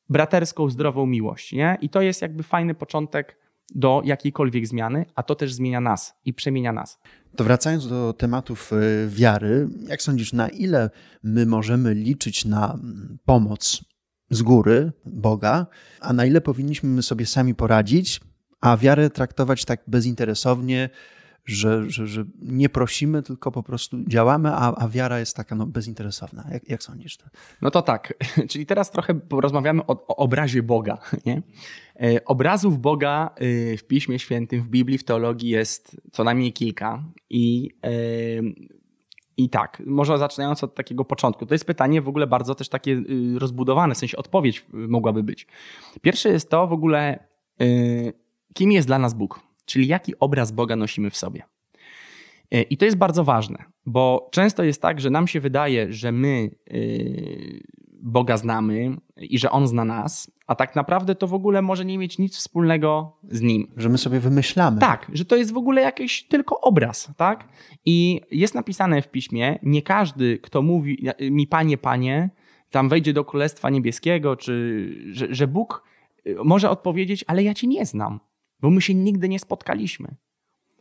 braterską, 0.08 0.70
zdrową 0.70 1.06
miłość. 1.06 1.52
Nie? 1.52 1.78
I 1.80 1.88
to 1.88 2.00
jest 2.00 2.22
jakby 2.22 2.42
fajny 2.42 2.74
początek 2.74 3.36
do 3.74 4.02
jakiejkolwiek 4.04 4.66
zmiany, 4.66 5.06
a 5.14 5.22
to 5.22 5.34
też 5.34 5.52
zmienia 5.52 5.80
nas 5.80 6.14
i 6.24 6.34
przemienia 6.34 6.72
nas. 6.72 6.98
To 7.36 7.44
wracając 7.44 7.88
do 7.88 8.12
tematów 8.12 8.72
e, 8.72 8.76
wiary, 9.08 9.68
jak 9.88 10.02
sądzisz, 10.02 10.32
na 10.32 10.48
ile 10.48 10.90
my 11.22 11.46
możemy 11.46 11.94
liczyć 11.94 12.44
na 12.44 12.74
mm, 12.74 13.18
pomoc 13.24 13.84
z 14.30 14.42
góry 14.42 14.92
Boga, 15.06 15.66
a 16.00 16.12
na 16.12 16.26
ile 16.26 16.40
powinniśmy 16.40 17.02
sobie 17.02 17.26
sami 17.26 17.54
poradzić, 17.54 18.20
a 18.60 18.76
wiarę 18.76 19.10
traktować 19.10 19.64
tak 19.64 19.80
bezinteresownie, 19.86 20.90
że, 21.48 21.90
że, 21.90 22.06
że 22.06 22.24
nie 22.42 22.68
prosimy, 22.68 23.22
tylko 23.22 23.52
po 23.52 23.62
prostu 23.62 23.96
działamy, 24.06 24.50
a, 24.52 24.74
a 24.74 24.88
wiara 24.88 25.18
jest 25.18 25.36
taka 25.36 25.54
no, 25.54 25.66
bezinteresowna. 25.66 26.44
Jak, 26.52 26.68
jak 26.68 26.82
sądzisz? 26.82 27.16
To? 27.16 27.24
No 27.62 27.70
to 27.70 27.82
tak, 27.82 28.14
czyli 28.50 28.66
teraz 28.66 28.90
trochę 28.90 29.14
porozmawiamy 29.14 29.82
o, 29.86 30.06
o 30.06 30.16
obrazie 30.16 30.62
Boga. 30.62 30.98
Nie? 31.26 31.42
E, 31.96 32.24
obrazów 32.24 32.78
Boga 32.78 33.30
e, 33.34 33.76
w 33.76 33.84
Piśmie 33.84 34.18
Świętym, 34.18 34.62
w 34.62 34.68
Biblii, 34.68 34.98
w 34.98 35.04
teologii 35.04 35.50
jest 35.50 36.00
co 36.12 36.24
najmniej 36.24 36.52
kilka 36.52 37.04
i 37.30 37.70
e, 37.84 37.90
i 39.36 39.50
tak, 39.50 39.82
może 39.86 40.18
zaczynając 40.18 40.64
od 40.64 40.74
takiego 40.74 41.04
początku. 41.04 41.46
To 41.46 41.54
jest 41.54 41.64
pytanie 41.64 42.02
w 42.02 42.08
ogóle 42.08 42.26
bardzo 42.26 42.54
też 42.54 42.68
takie 42.68 42.92
y, 42.92 43.38
rozbudowane, 43.38 43.94
w 43.94 43.98
sensie 43.98 44.16
odpowiedź 44.16 44.66
mogłaby 44.72 45.22
być. 45.22 45.46
Pierwsze 46.02 46.28
jest 46.28 46.50
to 46.50 46.66
w 46.66 46.72
ogóle, 46.72 47.28
kim 48.54 48.72
jest 48.72 48.88
dla 48.88 48.98
nas 48.98 49.14
Bóg? 49.14 49.47
Czyli 49.68 49.86
jaki 49.86 50.18
obraz 50.18 50.52
Boga 50.52 50.76
nosimy 50.76 51.10
w 51.10 51.16
sobie. 51.16 51.42
E, 52.50 52.62
I 52.62 52.76
to 52.76 52.84
jest 52.84 52.96
bardzo 52.96 53.24
ważne, 53.24 53.64
bo 53.86 54.28
często 54.32 54.64
jest 54.64 54.82
tak, 54.82 55.00
że 55.00 55.10
nam 55.10 55.26
się 55.26 55.40
wydaje, 55.40 55.92
że 55.92 56.12
my 56.12 56.50
e, 56.70 56.74
Boga 58.00 58.36
znamy 58.36 58.96
i 59.16 59.38
że 59.38 59.50
On 59.50 59.68
zna 59.68 59.84
nas, 59.84 60.30
a 60.46 60.54
tak 60.54 60.76
naprawdę 60.76 61.14
to 61.14 61.26
w 61.26 61.34
ogóle 61.34 61.62
może 61.62 61.84
nie 61.84 61.98
mieć 61.98 62.18
nic 62.18 62.36
wspólnego 62.36 63.16
z 63.30 63.40
Nim. 63.40 63.72
Że 63.76 63.88
my 63.88 63.98
sobie 63.98 64.20
wymyślamy. 64.20 64.80
Tak, 64.80 65.10
że 65.12 65.24
to 65.24 65.36
jest 65.36 65.52
w 65.52 65.56
ogóle 65.56 65.82
jakiś 65.82 66.22
tylko 66.22 66.60
obraz, 66.60 67.10
tak? 67.16 67.48
I 67.84 68.20
jest 68.30 68.54
napisane 68.54 69.02
w 69.02 69.08
piśmie, 69.08 69.58
nie 69.62 69.82
każdy, 69.82 70.38
kto 70.38 70.62
mówi 70.62 71.06
mi 71.30 71.46
Panie, 71.46 71.78
Panie, 71.78 72.30
tam 72.70 72.88
wejdzie 72.88 73.12
do 73.12 73.24
Królestwa 73.24 73.70
Niebieskiego, 73.70 74.36
czy 74.36 74.94
że, 75.12 75.26
że 75.30 75.46
Bóg 75.46 75.84
e, 76.26 76.30
może 76.44 76.70
odpowiedzieć, 76.70 77.24
ale 77.26 77.42
ja 77.42 77.54
Cię 77.54 77.66
nie 77.66 77.86
znam 77.86 78.20
bo 78.60 78.70
my 78.70 78.80
się 78.80 78.94
nigdy 78.94 79.28
nie 79.28 79.38
spotkaliśmy. 79.38 80.14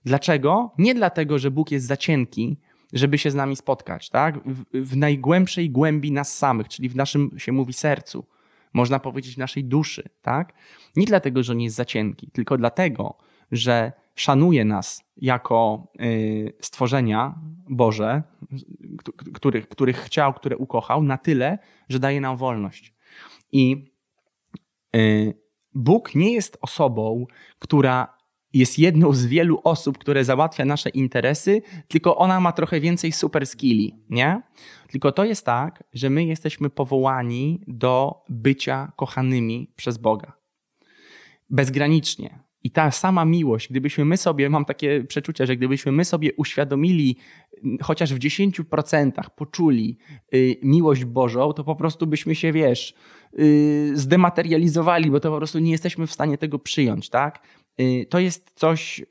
Dlaczego? 0.06 0.72
Nie 0.78 0.96
dlatego, 0.96 1.40
że 1.40 1.52
Bóg 1.52 1.72
jest 1.72 1.86
za 1.86 1.98
cienki, 1.98 2.58
żeby 2.94 3.18
się 3.18 3.32
z 3.32 3.36
nami 3.36 3.56
spotkać, 3.56 4.10
tak? 4.10 4.40
W, 4.46 4.66
w, 4.74 4.98
najgłębszej 4.98 5.70
głębi 5.70 6.12
nas 6.12 6.38
samych, 6.38 6.68
czyli 6.68 6.90
w 6.90 6.96
naszym, 6.96 7.32
się 7.38 7.52
mówi, 7.52 7.74
sercu, 7.74 8.26
można 8.74 9.00
powiedzieć 9.00 9.38
naszej 9.38 9.64
duszy, 9.64 10.10
tak? 10.22 10.54
Nie 10.96 11.06
dlatego, 11.06 11.44
że 11.44 11.54
on 11.54 11.62
jest 11.62 11.76
za 11.76 11.86
cienki, 11.86 12.32
tylko 12.32 12.58
dlatego, 12.58 13.18
że 13.52 13.92
szanuje 14.16 14.66
nas 14.66 15.04
jako 15.18 15.88
y, 16.02 16.54
stworzenia 16.62 17.36
Boże, 17.70 18.24
których, 19.34 19.70
których 19.70 19.98
chciał, 19.98 20.34
które 20.34 20.58
ukochał, 20.58 21.04
na 21.04 21.18
tyle, 21.18 21.58
że 21.90 22.00
daje 22.00 22.22
nam 22.22 22.38
wolność. 22.38 22.94
I 23.52 23.92
y, 24.96 25.47
Bóg 25.78 26.16
nie 26.16 26.34
jest 26.34 26.58
osobą, 26.62 27.26
która 27.60 28.18
jest 28.54 28.80
jedną 28.80 29.14
z 29.14 29.26
wielu 29.26 29.62
osób, 29.64 29.98
które 29.98 30.26
załatwia 30.26 30.66
nasze 30.66 30.90
interesy, 30.90 31.62
tylko 31.88 32.18
ona 32.18 32.40
ma 32.40 32.52
trochę 32.52 32.80
więcej 32.80 33.12
super 33.12 33.48
skilli, 33.48 33.96
nie? 34.10 34.42
Tylko 34.88 35.12
to 35.12 35.26
jest 35.26 35.46
tak, 35.46 35.84
że 35.94 36.10
my 36.10 36.26
jesteśmy 36.26 36.70
powołani 36.70 37.62
do 37.68 38.24
bycia 38.30 38.92
kochanymi 38.96 39.74
przez 39.76 39.98
Boga. 39.98 40.34
Bezgranicznie. 41.50 42.47
I 42.68 42.72
ta 42.72 42.92
sama 42.92 43.26
miłość, 43.26 43.70
gdybyśmy 43.70 44.06
my 44.06 44.18
sobie, 44.18 44.50
mam 44.50 44.66
takie 44.66 45.04
przeczucie, 45.04 45.48
że 45.48 45.56
gdybyśmy 45.56 45.92
my 45.92 46.06
sobie 46.06 46.34
uświadomili, 46.34 47.18
chociaż 47.82 48.14
w 48.14 48.20
10% 48.20 49.12
poczuli 49.36 49.98
y, 50.34 50.56
miłość 50.64 51.06
Bożą, 51.06 51.54
to 51.54 51.64
po 51.64 51.76
prostu 51.76 52.08
byśmy 52.08 52.36
się, 52.36 52.52
wiesz, 52.52 52.94
y, 53.40 53.92
zdematerializowali, 53.94 55.12
bo 55.12 55.20
to 55.20 55.32
po 55.32 55.38
prostu 55.38 55.60
nie 55.60 55.72
jesteśmy 55.72 56.08
w 56.08 56.14
stanie 56.14 56.38
tego 56.38 56.60
przyjąć, 56.60 57.10
tak? 57.10 57.40
Y, 57.80 58.06
to 58.10 58.20
jest 58.20 58.52
coś 58.56 59.02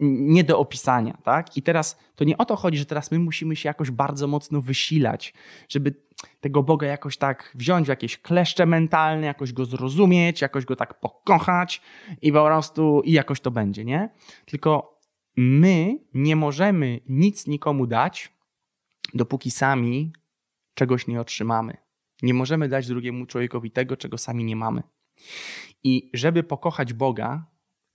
nie 0.00 0.44
do 0.44 0.58
opisania, 0.58 1.18
tak? 1.24 1.56
I 1.56 1.62
teraz 1.62 1.98
to 2.16 2.24
nie 2.24 2.38
o 2.38 2.44
to 2.44 2.56
chodzi, 2.56 2.78
że 2.78 2.86
teraz 2.86 3.10
my 3.10 3.18
musimy 3.18 3.56
się 3.56 3.68
jakoś 3.68 3.90
bardzo 3.90 4.26
mocno 4.26 4.60
wysilać, 4.60 5.34
żeby 5.68 5.94
tego 6.40 6.62
Boga 6.62 6.86
jakoś 6.86 7.16
tak 7.16 7.52
wziąć 7.54 7.86
w 7.86 7.88
jakieś 7.88 8.18
kleszcze 8.18 8.66
mentalne, 8.66 9.26
jakoś 9.26 9.52
go 9.52 9.64
zrozumieć, 9.64 10.40
jakoś 10.40 10.64
go 10.64 10.76
tak 10.76 11.00
pokochać 11.00 11.82
i 12.22 12.32
po 12.32 12.44
prostu 12.44 13.02
i 13.04 13.12
jakoś 13.12 13.40
to 13.40 13.50
będzie, 13.50 13.84
nie? 13.84 14.10
Tylko 14.46 15.00
my 15.36 15.98
nie 16.14 16.36
możemy 16.36 17.00
nic 17.08 17.46
nikomu 17.46 17.86
dać, 17.86 18.32
dopóki 19.14 19.50
sami 19.50 20.12
czegoś 20.74 21.06
nie 21.06 21.20
otrzymamy. 21.20 21.76
Nie 22.22 22.34
możemy 22.34 22.68
dać 22.68 22.86
drugiemu 22.86 23.26
człowiekowi 23.26 23.70
tego, 23.70 23.96
czego 23.96 24.18
sami 24.18 24.44
nie 24.44 24.56
mamy. 24.56 24.82
I 25.84 26.10
żeby 26.14 26.42
pokochać 26.42 26.92
Boga, 26.92 27.46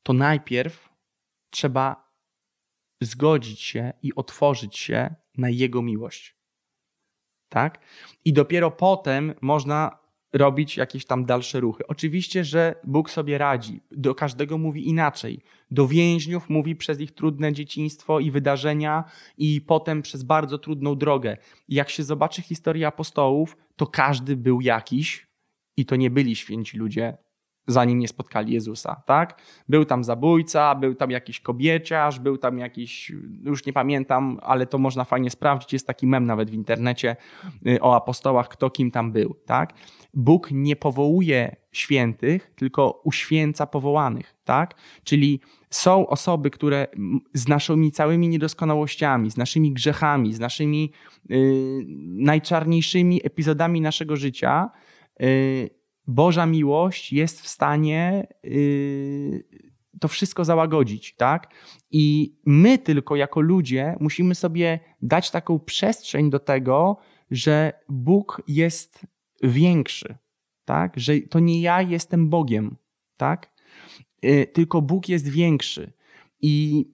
to 0.04 0.13
najpierw 0.13 0.92
trzeba 1.54 2.13
zgodzić 3.02 3.62
się 3.62 3.94
i 4.04 4.16
otworzyć 4.16 4.78
się 4.78 5.16
na 5.38 5.50
Jego 5.50 5.82
miłość. 5.82 6.36
Tak? 7.50 7.80
I 8.26 8.34
dopiero 8.34 8.72
potem 8.72 9.34
można 9.42 10.04
robić 10.34 10.78
jakieś 10.78 11.06
tam 11.06 11.26
dalsze 11.26 11.60
ruchy. 11.60 11.88
Oczywiście, 11.88 12.44
że 12.44 12.76
Bóg 12.84 13.10
sobie 13.10 13.38
radzi. 13.38 13.82
Do 13.92 14.16
każdego 14.16 14.58
mówi 14.58 14.89
inaczej. 14.89 15.42
Do 15.72 15.88
więźniów 15.88 16.50
mówi 16.50 16.76
przez 16.76 17.00
ich 17.00 17.12
trudne 17.12 17.54
dzieciństwo 17.54 18.20
i 18.20 18.32
wydarzenia, 18.32 19.04
i 19.38 19.62
potem 19.62 20.02
przez 20.02 20.24
bardzo 20.24 20.58
trudną 20.58 20.96
drogę. 20.96 21.38
Jak 21.70 21.89
się 21.89 22.04
zobaczy 22.04 22.42
historię 22.42 22.88
apostołów, 22.88 23.58
to 23.76 23.88
każdy 23.88 24.38
był 24.38 24.62
jakiś, 24.62 25.28
i 25.78 25.86
to 25.86 25.96
nie 25.96 26.10
byli 26.10 26.36
święci 26.36 26.78
ludzie, 26.78 27.18
zanim 27.67 27.99
nie 27.99 28.08
spotkali 28.08 28.54
Jezusa, 28.54 29.02
tak? 29.06 29.41
Był 29.69 29.86
tam 29.86 30.04
zabójca, 30.04 30.76
był 30.76 30.95
tam 30.95 31.12
jakiś 31.12 31.39
kobieciarz, 31.39 32.19
był 32.19 32.38
tam 32.38 32.58
jakiś, 32.58 33.12
już 33.43 33.65
nie 33.65 33.73
pamiętam, 33.73 34.39
ale 34.41 34.65
to 34.65 34.78
można 34.78 35.04
fajnie 35.04 35.30
sprawdzić, 35.30 35.73
jest 35.73 35.88
taki 35.88 36.08
mem 36.08 36.26
nawet 36.26 36.52
w 36.52 36.54
internecie 36.54 37.15
y, 37.67 37.82
o 37.82 37.95
apostołach, 37.95 38.47
kto 38.47 38.69
kim 38.69 38.91
tam 38.91 39.12
był, 39.12 39.36
tak? 39.45 39.73
Bóg 40.13 40.52
nie 40.52 40.76
powołuje 40.76 41.56
świętych, 41.71 42.52
tylko 42.56 43.02
uświęca 43.04 43.67
powołanych, 43.67 44.36
tak? 44.43 44.76
Czyli 45.04 45.39
są 45.69 46.08
osoby, 46.08 46.49
które 46.49 46.88
z 47.34 47.47
naszymi 47.47 47.91
całymi 47.91 48.28
niedoskonałościami, 48.30 49.32
z 49.32 49.38
naszymi 49.38 49.71
grzechami, 49.71 50.34
z 50.34 50.39
naszymi 50.39 50.91
yy, 51.30 51.86
najczarniejszymi 52.08 53.21
epizodami 53.23 53.82
naszego 53.82 54.15
życia, 54.15 54.69
yy, 55.19 55.83
Boża 56.08 56.46
miłość 56.46 57.13
jest 57.13 57.42
w 57.42 57.48
stanie 57.48 58.28
yy, 58.44 59.44
to 60.00 60.08
wszystko 60.08 60.46
załagodzić, 60.46 61.16
tak? 61.16 61.54
I 61.92 62.36
my 62.46 62.78
tylko 62.78 63.16
jako 63.16 63.42
ludzie 63.42 63.96
musimy 64.00 64.36
sobie 64.36 64.80
dać 65.02 65.32
taką 65.32 65.60
przestrzeń 65.60 66.30
do 66.30 66.39
tego, 66.39 66.98
że 67.32 67.74
Bóg 67.89 68.42
jest 68.48 69.00
większy, 69.44 70.18
tak? 70.66 70.94
Że 71.00 71.20
to 71.20 71.39
nie 71.39 71.62
ja 71.62 71.82
jestem 71.82 72.30
Bogiem, 72.30 72.76
tak? 73.18 73.54
Yy, 74.22 74.48
tylko 74.48 74.82
Bóg 74.82 75.10
jest 75.10 75.30
większy. 75.30 75.94
I 76.42 76.86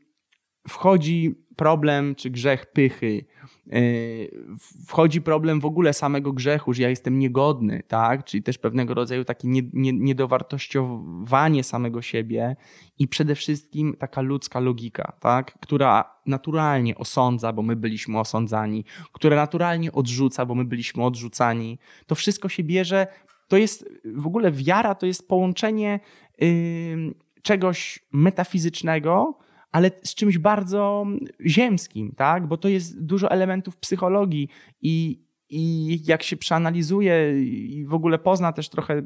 wchodzi 0.68 1.36
problem 1.60 2.16
czy 2.16 2.30
grzech 2.30 2.66
pychy, 2.66 3.26
Yy, 3.72 4.46
wchodzi 4.88 5.22
problem 5.22 5.60
w 5.60 5.66
ogóle 5.66 5.94
samego 5.94 6.34
grzechu, 6.34 6.74
że 6.74 6.84
ja 6.84 6.90
jestem 6.90 7.20
niegodny, 7.20 7.84
tak? 7.88 8.24
Czyli 8.24 8.44
też 8.44 8.58
pewnego 8.58 8.94
rodzaju 8.94 9.26
takie 9.26 9.48
niedowartościowanie 9.74 11.64
samego 11.64 12.02
siebie 12.02 12.56
i 13.00 13.08
przede 13.08 13.36
wszystkim 13.36 13.96
taka 14.00 14.22
ludzka 14.22 14.60
logika, 14.60 15.14
tak? 15.20 15.60
Która 15.62 16.16
naturalnie 16.26 16.98
osądza, 16.98 17.54
bo 17.54 17.62
my 17.62 17.76
byliśmy 17.76 18.20
osądzani, 18.20 18.86
która 19.14 19.36
naturalnie 19.36 19.92
odrzuca, 19.92 20.46
bo 20.46 20.56
my 20.56 20.66
byliśmy 20.66 21.06
odrzucani. 21.06 21.80
To 22.08 22.16
wszystko 22.16 22.50
się 22.50 22.64
bierze, 22.64 23.08
to 23.48 23.58
jest 23.58 23.90
w 24.06 24.28
ogóle 24.28 24.52
wiara, 24.52 24.96
to 24.96 25.06
jest 25.06 25.28
połączenie 25.28 26.00
yy, 26.40 27.14
czegoś 27.42 28.00
metafizycznego, 28.12 29.38
ale 29.72 29.92
z 30.04 30.16
czymś 30.16 30.38
bardzo 30.38 31.06
ziemskim, 31.46 32.14
tak? 32.18 32.48
Bo 32.48 32.58
to 32.58 32.68
jest 32.68 33.04
dużo 33.04 33.32
elementów 33.32 33.78
psychologii 33.78 34.50
i, 34.82 35.22
i 35.50 36.00
jak 36.06 36.24
się 36.24 36.38
przeanalizuje 36.38 37.44
i 37.44 37.86
w 37.86 37.94
ogóle 37.94 38.20
pozna 38.20 38.54
też 38.54 38.70
trochę 38.70 39.02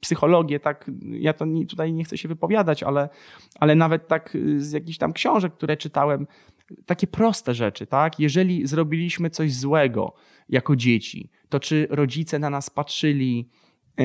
psychologię, 0.00 0.60
tak, 0.60 0.90
ja 1.02 1.32
to 1.32 1.44
nie, 1.44 1.66
tutaj 1.66 1.92
nie 1.92 2.04
chcę 2.04 2.18
się 2.18 2.28
wypowiadać, 2.28 2.82
ale, 2.82 3.08
ale 3.60 3.74
nawet 3.74 4.08
tak 4.08 4.38
z 4.56 4.72
jakichś 4.72 4.98
tam 4.98 5.12
książek, 5.12 5.54
które 5.54 5.76
czytałem, 5.76 6.26
takie 6.86 7.06
proste 7.06 7.54
rzeczy, 7.54 7.86
tak? 7.86 8.20
Jeżeli 8.20 8.66
zrobiliśmy 8.66 9.30
coś 9.30 9.54
złego 9.54 10.14
jako 10.48 10.76
dzieci, 10.76 11.30
to 11.48 11.60
czy 11.60 11.86
rodzice 11.90 12.38
na 12.38 12.50
nas 12.50 12.70
patrzyli 12.70 13.48
yy, 13.98 14.04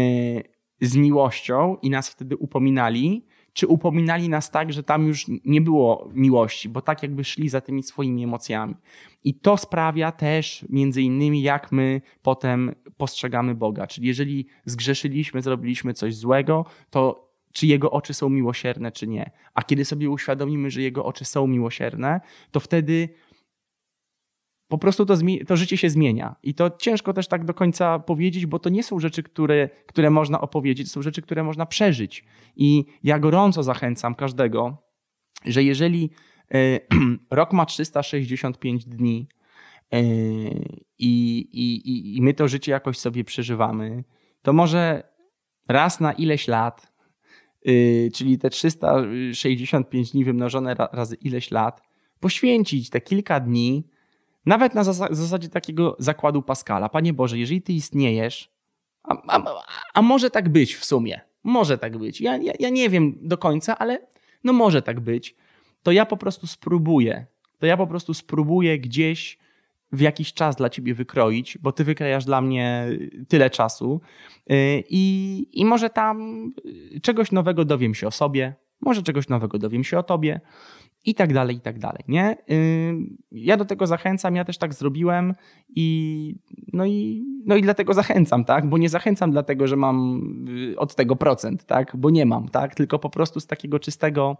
z 0.82 0.96
miłością 0.96 1.78
i 1.82 1.89
nas 1.89 2.10
wtedy 2.10 2.38
upominali, 2.38 3.26
czy 3.58 3.67
upominali 3.67 4.30
nas 4.30 4.52
tak, 4.52 4.74
że 4.74 4.84
tam 4.84 5.08
już 5.08 5.26
nie 5.46 5.62
było 5.62 6.10
miłości, 6.13 6.70
bo 6.70 6.82
tak 6.82 7.04
jakby 7.04 7.24
szli 7.24 7.50
za 7.50 7.62
tymi 7.62 7.84
swoimi 7.84 8.24
emocjami. 8.24 8.76
I 9.24 9.34
to 9.34 9.58
sprawia 9.58 10.12
też 10.12 10.65
między 10.70 11.02
innymi, 11.02 11.41
jak 11.41 11.72
my 11.72 12.02
potem 12.22 12.76
postrzegamy 12.98 13.56
Boga. 13.56 13.88
Czyli 13.88 14.08
jeżeli 14.08 14.48
zgrzeszyliśmy, 14.65 15.41
zrobiliśmy 15.41 15.93
coś 15.93 16.15
złego, 16.15 16.65
to 16.89 17.30
czy 17.52 17.67
jego 17.67 17.91
oczy 17.91 18.13
są 18.13 18.30
miłosierne, 18.30 18.91
czy 18.91 19.08
nie. 19.08 19.32
A 19.54 19.63
kiedy 19.63 19.86
sobie 19.86 20.10
uświadomimy, 20.10 20.70
że 20.72 20.82
jego 20.82 21.06
oczy 21.06 21.26
są 21.26 21.48
miłosierne, 21.48 22.22
to 22.52 22.60
wtedy 22.60 23.10
po 24.67 24.77
prostu 24.77 25.06
to, 25.06 25.15
to, 25.47 25.58
życie 25.58 25.77
się 25.77 25.89
zmienia. 25.89 26.36
I 26.43 26.53
to 26.53 26.69
ciężko 26.69 27.13
też 27.13 27.27
tak 27.27 27.45
do 27.45 27.53
końca 27.53 27.99
powiedzieć, 27.99 28.45
bo 28.45 28.60
to 28.60 28.69
nie 28.69 28.84
są 28.84 28.99
rzeczy, 28.99 29.23
które, 29.23 29.69
które 29.88 30.10
można 30.10 30.41
opowiedzieć, 30.41 30.91
są 30.91 31.01
rzeczy, 31.01 31.21
które 31.21 31.43
można 31.43 31.65
przeżyć. 31.65 32.25
I 32.56 32.86
ja 33.03 33.19
gorąco 33.19 33.63
zachęcam 33.63 34.15
każdego, 34.15 34.77
że 35.45 35.63
jeżeli 35.63 36.10
y, 36.56 36.80
rok 37.32 37.53
ma 37.53 37.65
365 37.65 38.86
dni 38.86 39.27
y, 39.93 39.97
i, 40.99 42.17
i 42.17 42.21
my 42.21 42.34
to 42.34 42.47
życie 42.47 42.71
jakoś 42.71 42.97
sobie 42.97 43.23
przeżywamy, 43.23 44.03
to 44.41 44.53
może 44.53 45.03
raz 45.67 45.99
na 45.99 46.13
ileś 46.13 46.47
lat, 46.47 46.91
y, 47.67 48.10
czyli 48.13 48.38
te 48.38 48.49
365 48.49 50.12
dni 50.12 50.25
wymnożone 50.25 50.75
razy 50.91 51.15
ileś 51.15 51.51
lat, 51.51 51.82
poświęcić 52.19 52.89
te 52.89 53.01
kilka 53.01 53.39
dni 53.39 53.97
nawet 54.48 54.76
na 54.76 54.84
zasadzie 54.84 55.50
takiego 55.50 55.96
zakładu 56.00 56.42
Pascala. 56.42 56.90
Panie 56.90 57.14
Boże, 57.14 57.38
jeżeli 57.38 57.62
Ty 57.62 57.74
istniejesz, 57.74 58.50
a, 59.04 59.38
a, 59.38 59.64
a 59.94 60.02
może 60.02 60.30
tak 60.30 60.50
być 60.50 60.76
w 60.76 60.86
sumie, 60.86 61.22
może 61.44 61.78
tak 61.78 61.98
być. 61.98 62.22
Ja, 62.22 62.38
ja, 62.38 62.54
ja 62.60 62.70
nie 62.70 62.90
wiem 62.90 63.18
do 63.22 63.38
końca, 63.38 63.78
ale 63.78 64.08
no 64.44 64.54
może 64.54 64.82
tak 64.82 65.00
być. 65.00 65.36
To 65.84 65.92
ja 65.92 66.06
po 66.06 66.18
prostu 66.18 66.48
spróbuję. 66.48 67.26
To 67.60 67.66
ja 67.66 67.78
po 67.78 67.88
prostu 67.88 68.14
spróbuję 68.14 68.80
gdzieś 68.80 69.38
w 69.92 70.02
jakiś 70.02 70.34
czas 70.34 70.56
dla 70.56 70.70
ciebie 70.70 70.94
wykroić, 70.94 71.58
bo 71.58 71.72
ty 71.72 71.84
wykrajasz 71.84 72.26
dla 72.26 72.42
mnie 72.42 72.88
tyle 73.28 73.50
czasu 73.50 74.02
y, 74.52 74.84
i, 74.90 75.48
i 75.54 75.66
może 75.66 75.90
tam 75.90 76.48
czegoś 77.02 77.32
nowego 77.32 77.66
dowiem 77.66 77.96
się 77.96 78.08
o 78.08 78.12
sobie, 78.12 78.56
może 78.82 79.04
czegoś 79.04 79.30
nowego 79.30 79.58
dowiem 79.58 79.84
się 79.84 80.00
o 80.00 80.04
tobie, 80.04 80.42
i 81.08 81.15
tak 81.15 81.34
dalej, 81.34 81.56
i 81.56 81.60
tak 81.60 81.80
dalej, 81.80 82.04
nie? 82.08 82.38
Ja 83.32 83.58
do 83.58 83.65
tego 83.65 83.88
zachęcam, 83.88 84.36
ja 84.36 84.46
też 84.46 84.58
tak 84.58 84.74
zrobiłem 84.74 85.34
i 85.70 86.36
no 86.74 86.86
i, 86.86 87.26
no 87.46 87.56
i 87.56 87.62
dlatego 87.62 87.93
zachęcam, 87.93 88.46
tak? 88.46 88.70
Bo 88.70 88.78
nie 88.78 88.89
zachęcam 88.89 89.32
dlatego, 89.32 89.67
że 89.67 89.76
mam 89.76 90.22
y, 90.74 90.80
od 90.80 90.96
tego 90.96 91.15
procent, 91.15 91.65
tak? 91.65 91.98
Bo 91.98 92.10
nie 92.10 92.26
mam, 92.26 92.50
tak? 92.50 92.76
Tylko 92.76 93.00
po 93.00 93.10
prostu 93.10 93.39
z 93.39 93.48
takiego 93.48 93.80
czystego, 93.80 94.38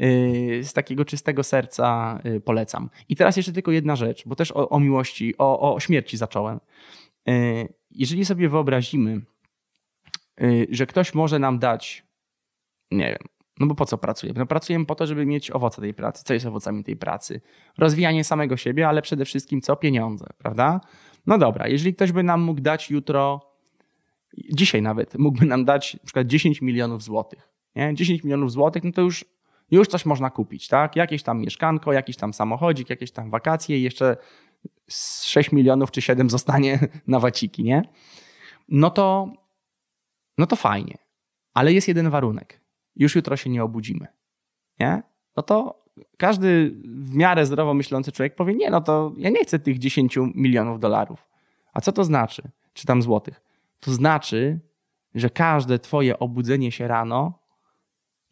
y, 0.00 0.60
z 0.64 0.72
takiego 0.72 1.04
czystego 1.04 1.42
serca 1.42 2.18
y, 2.26 2.40
polecam. 2.40 2.90
I 3.08 3.16
teraz 3.16 3.36
jeszcze 3.36 3.52
tylko 3.52 3.72
jedna 3.72 3.96
rzecz, 3.96 4.22
bo 4.26 4.36
też 4.36 4.52
o, 4.52 4.68
o 4.68 4.80
miłości, 4.80 5.34
o, 5.38 5.74
o 5.74 5.80
śmierci 5.80 6.16
zacząłem. 6.16 6.60
Jeżeli 7.90 8.24
sobie 8.24 8.48
wyobrazimy, 8.48 9.20
że 10.70 10.86
ktoś 10.86 11.14
może 11.14 11.38
nam 11.38 11.58
dać, 11.58 12.04
nie 12.90 13.06
wiem, 13.06 13.35
no 13.60 13.66
bo 13.66 13.74
po 13.74 13.86
co 13.86 13.98
pracujemy? 13.98 14.38
No 14.38 14.46
pracujemy 14.46 14.86
po 14.86 14.94
to, 14.94 15.06
żeby 15.06 15.26
mieć 15.26 15.50
owoce 15.50 15.80
tej 15.80 15.94
pracy. 15.94 16.24
Co 16.24 16.34
jest 16.34 16.46
owocami 16.46 16.84
tej 16.84 16.96
pracy? 16.96 17.40
Rozwijanie 17.78 18.24
samego 18.24 18.56
siebie, 18.56 18.88
ale 18.88 19.02
przede 19.02 19.24
wszystkim 19.24 19.60
co? 19.60 19.76
Pieniądze, 19.76 20.26
prawda? 20.38 20.80
No 21.26 21.38
dobra, 21.38 21.68
jeżeli 21.68 21.94
ktoś 21.94 22.12
by 22.12 22.22
nam 22.22 22.40
mógł 22.40 22.60
dać 22.60 22.90
jutro, 22.90 23.40
dzisiaj 24.52 24.82
nawet, 24.82 25.18
mógłby 25.18 25.46
nam 25.46 25.64
dać 25.64 25.94
na 25.94 26.00
przykład 26.04 26.26
10 26.26 26.62
milionów 26.62 27.02
złotych. 27.02 27.48
Nie? 27.76 27.94
10 27.94 28.24
milionów 28.24 28.52
złotych, 28.52 28.84
no 28.84 28.92
to 28.92 29.02
już, 29.02 29.24
już 29.70 29.88
coś 29.88 30.06
można 30.06 30.30
kupić, 30.30 30.68
tak? 30.68 30.96
Jakieś 30.96 31.22
tam 31.22 31.40
mieszkanko, 31.40 31.92
jakiś 31.92 32.16
tam 32.16 32.32
samochodzik, 32.32 32.90
jakieś 32.90 33.10
tam 33.10 33.30
wakacje 33.30 33.78
i 33.78 33.82
jeszcze 33.82 34.16
6 34.88 35.52
milionów 35.52 35.90
czy 35.90 36.02
7 36.02 36.30
zostanie 36.30 36.78
na 37.06 37.20
waciki, 37.20 37.64
nie? 37.64 37.82
No 38.68 38.90
to, 38.90 39.32
no 40.38 40.46
to 40.46 40.56
fajnie. 40.56 40.98
Ale 41.54 41.72
jest 41.72 41.88
jeden 41.88 42.10
warunek 42.10 42.65
już 42.96 43.14
jutro 43.14 43.36
się 43.36 43.50
nie 43.50 43.64
obudzimy. 43.64 44.06
Nie? 44.80 45.02
No 45.36 45.42
to 45.42 45.84
każdy 46.16 46.74
w 46.84 47.14
miarę 47.14 47.46
zdrowo 47.46 47.74
myślący 47.74 48.12
człowiek 48.12 48.34
powie, 48.34 48.54
nie, 48.54 48.70
no 48.70 48.80
to 48.80 49.12
ja 49.16 49.30
nie 49.30 49.44
chcę 49.44 49.58
tych 49.58 49.78
10 49.78 50.18
milionów 50.34 50.80
dolarów. 50.80 51.28
A 51.72 51.80
co 51.80 51.92
to 51.92 52.04
znaczy? 52.04 52.42
Czy 52.72 52.86
tam 52.86 53.02
złotych? 53.02 53.42
To 53.80 53.92
znaczy, 53.92 54.60
że 55.14 55.30
każde 55.30 55.78
twoje 55.78 56.18
obudzenie 56.18 56.72
się 56.72 56.88
rano 56.88 57.38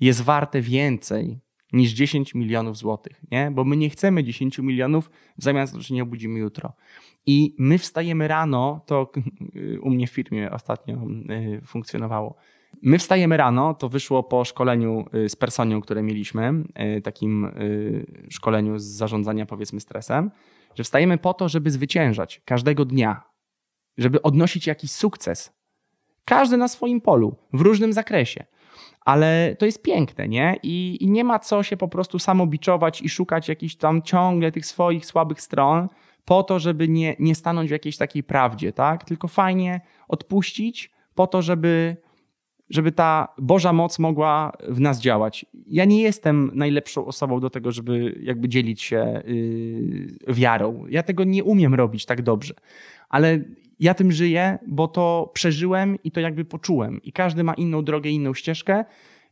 jest 0.00 0.22
warte 0.22 0.60
więcej 0.60 1.40
niż 1.72 1.92
10 1.92 2.34
milionów 2.34 2.76
złotych, 2.76 3.22
nie? 3.30 3.50
Bo 3.50 3.64
my 3.64 3.76
nie 3.76 3.90
chcemy 3.90 4.24
10 4.24 4.58
milionów 4.58 5.10
w 5.38 5.44
zamian 5.44 5.66
za 5.66 5.72
to, 5.72 5.82
że 5.82 5.94
nie 5.94 6.02
obudzimy 6.02 6.38
jutro. 6.38 6.72
I 7.26 7.54
my 7.58 7.78
wstajemy 7.78 8.28
rano, 8.28 8.80
to 8.86 9.12
u 9.82 9.90
mnie 9.90 10.06
w 10.06 10.10
firmie 10.10 10.50
ostatnio 10.50 10.96
y, 11.30 11.60
funkcjonowało. 11.66 12.36
My 12.82 12.98
wstajemy 12.98 13.36
rano, 13.36 13.74
to 13.74 13.88
wyszło 13.88 14.22
po 14.22 14.44
szkoleniu 14.44 15.04
y, 15.14 15.28
z 15.28 15.36
personią, 15.36 15.80
które 15.80 16.02
mieliśmy, 16.02 16.52
y, 16.96 17.00
takim 17.00 17.44
y, 17.44 18.26
szkoleniu 18.30 18.78
z 18.78 18.84
zarządzania 18.84 19.46
powiedzmy 19.46 19.80
stresem, 19.80 20.30
że 20.74 20.84
wstajemy 20.84 21.18
po 21.18 21.34
to, 21.34 21.48
żeby 21.48 21.70
zwyciężać 21.70 22.42
każdego 22.44 22.84
dnia, 22.84 23.22
żeby 23.98 24.22
odnosić 24.22 24.66
jakiś 24.66 24.90
sukces. 24.90 25.52
Każdy 26.24 26.56
na 26.56 26.68
swoim 26.68 27.00
polu, 27.00 27.36
w 27.52 27.60
różnym 27.60 27.92
zakresie. 27.92 28.44
Ale 29.00 29.56
to 29.58 29.66
jest 29.66 29.82
piękne, 29.82 30.28
nie? 30.28 30.56
I, 30.62 30.98
I, 31.00 31.10
nie 31.10 31.24
ma 31.24 31.38
co 31.38 31.62
się 31.62 31.76
po 31.76 31.88
prostu 31.88 32.18
samobiczować 32.18 33.02
i 33.02 33.08
szukać 33.08 33.48
jakichś 33.48 33.74
tam 33.74 34.02
ciągle 34.02 34.52
tych 34.52 34.66
swoich 34.66 35.06
słabych 35.06 35.40
stron 35.40 35.88
po 36.24 36.42
to, 36.42 36.58
żeby 36.58 36.88
nie, 36.88 37.16
nie 37.18 37.34
stanąć 37.34 37.68
w 37.68 37.72
jakiejś 37.72 37.96
takiej 37.96 38.22
prawdzie, 38.22 38.72
tak? 38.72 39.04
Tylko 39.04 39.28
fajnie 39.28 39.80
odpuścić 40.08 40.90
po 41.14 41.26
to, 41.26 41.42
żeby 41.42 41.96
żeby 42.70 42.92
ta 42.92 43.28
Boża 43.38 43.72
moc 43.72 43.98
mogła 43.98 44.52
w 44.68 44.80
nas 44.80 45.00
działać. 45.00 45.46
Ja 45.66 45.84
nie 45.84 46.02
jestem 46.02 46.50
najlepszą 46.54 47.06
osobą 47.06 47.40
do 47.40 47.50
tego, 47.50 47.72
żeby 47.72 48.20
jakby 48.22 48.48
dzielić 48.48 48.82
się 48.82 49.22
yy, 50.26 50.34
wiarą. 50.34 50.84
Ja 50.88 51.02
tego 51.02 51.24
nie 51.24 51.44
umiem 51.44 51.74
robić 51.74 52.06
tak 52.06 52.22
dobrze, 52.22 52.54
ale 53.08 53.40
ja 53.80 53.94
tym 53.94 54.12
żyję, 54.12 54.58
bo 54.66 54.88
to 54.88 55.30
przeżyłem 55.34 55.98
i 56.04 56.10
to 56.10 56.20
jakby 56.20 56.44
poczułem. 56.44 57.02
I 57.02 57.12
każdy 57.12 57.44
ma 57.44 57.54
inną 57.54 57.84
drogę, 57.84 58.10
inną 58.10 58.34
ścieżkę. 58.34 58.84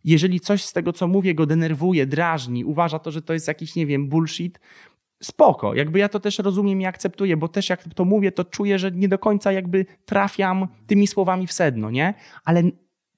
Jeżeli 0.05 0.41
coś 0.41 0.65
z 0.65 0.73
tego, 0.73 0.93
co 0.93 1.09
mówię, 1.09 1.35
go 1.35 1.47
denerwuje, 1.47 2.07
drażni, 2.07 2.65
uważa 2.65 2.99
to, 2.99 3.11
że 3.11 3.23
to 3.23 3.33
jest 3.33 3.49
jakiś, 3.49 3.77
nie 3.77 3.87
wiem, 3.87 4.09
bullshit, 4.09 4.61
spoko. 5.23 5.75
Jakby 5.75 5.99
ja 5.99 6.09
to 6.09 6.21
też 6.21 6.39
rozumiem 6.39 6.81
i 6.81 6.87
akceptuję, 6.87 7.37
bo 7.37 7.49
też 7.49 7.69
jak 7.69 7.95
to 7.95 8.05
mówię, 8.05 8.33
to 8.33 8.45
czuję, 8.45 8.79
że 8.79 8.91
nie 8.91 9.09
do 9.09 9.19
końca 9.19 9.53
jakby 9.53 9.87
trafiam 10.05 10.69
tymi 10.87 11.07
słowami 11.07 11.47
w 11.47 11.53
sedno, 11.53 11.91
nie? 11.91 12.15
Ale 12.45 12.63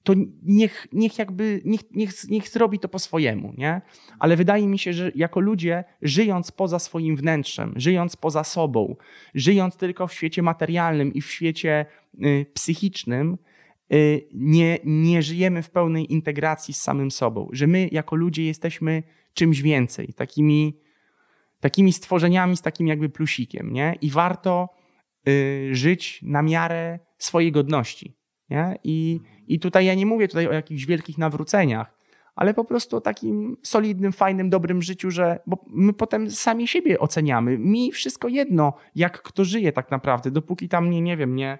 to 0.05 0.13
niech, 0.43 0.87
niech 0.93 1.17
jakby, 1.19 1.61
niech, 1.65 1.81
niech, 1.91 2.29
niech 2.29 2.49
zrobi 2.49 2.79
to 2.79 2.87
po 2.87 2.99
swojemu, 2.99 3.53
nie? 3.57 3.81
Ale 4.19 4.35
wydaje 4.35 4.67
mi 4.67 4.79
się, 4.79 4.93
że 4.93 5.11
jako 5.15 5.39
ludzie, 5.39 5.83
żyjąc 6.01 6.51
poza 6.51 6.79
swoim 6.79 7.15
wnętrzem, 7.15 7.73
żyjąc 7.75 8.15
poza 8.15 8.43
sobą, 8.43 8.95
żyjąc 9.35 9.77
tylko 9.77 10.07
w 10.07 10.13
świecie 10.13 10.41
materialnym 10.41 11.13
i 11.13 11.21
w 11.21 11.31
świecie 11.31 11.85
y, 12.23 12.45
psychicznym, 12.53 13.37
y, 13.93 14.27
nie, 14.33 14.79
nie 14.83 15.21
żyjemy 15.21 15.63
w 15.63 15.69
pełnej 15.69 16.13
integracji 16.13 16.73
z 16.73 16.81
samym 16.81 17.11
sobą. 17.11 17.49
Że 17.51 17.67
my 17.67 17.89
jako 17.91 18.15
ludzie 18.15 18.45
jesteśmy 18.45 19.03
czymś 19.33 19.61
więcej, 19.61 20.13
takimi, 20.13 20.79
takimi 21.59 21.93
stworzeniami 21.93 22.57
z 22.57 22.61
takim 22.61 22.87
jakby 22.87 23.09
plusikiem, 23.09 23.73
nie? 23.73 23.95
I 24.01 24.09
warto 24.09 24.69
y, 25.27 25.69
żyć 25.71 26.19
na 26.23 26.41
miarę 26.41 26.99
swojej 27.17 27.51
godności, 27.51 28.15
nie? 28.49 28.79
I 28.83 29.19
i 29.47 29.59
tutaj 29.59 29.85
ja 29.85 29.93
nie 29.93 30.05
mówię 30.05 30.27
tutaj 30.27 30.47
o 30.47 30.53
jakichś 30.53 30.85
wielkich 30.85 31.17
nawróceniach, 31.17 31.95
ale 32.35 32.53
po 32.53 32.65
prostu 32.65 32.97
o 32.97 33.01
takim 33.01 33.57
solidnym, 33.63 34.11
fajnym, 34.11 34.49
dobrym 34.49 34.81
życiu, 34.81 35.11
że 35.11 35.39
bo 35.47 35.65
my 35.67 35.93
potem 35.93 36.31
sami 36.31 36.67
siebie 36.67 36.99
oceniamy. 36.99 37.57
Mi 37.57 37.91
wszystko 37.91 38.27
jedno, 38.27 38.73
jak 38.95 39.21
kto 39.21 39.45
żyje 39.45 39.71
tak 39.71 39.91
naprawdę, 39.91 40.31
dopóki 40.31 40.69
tam 40.69 40.89
nie, 40.89 41.01
nie 41.01 41.17
wiem, 41.17 41.35
nie, 41.35 41.59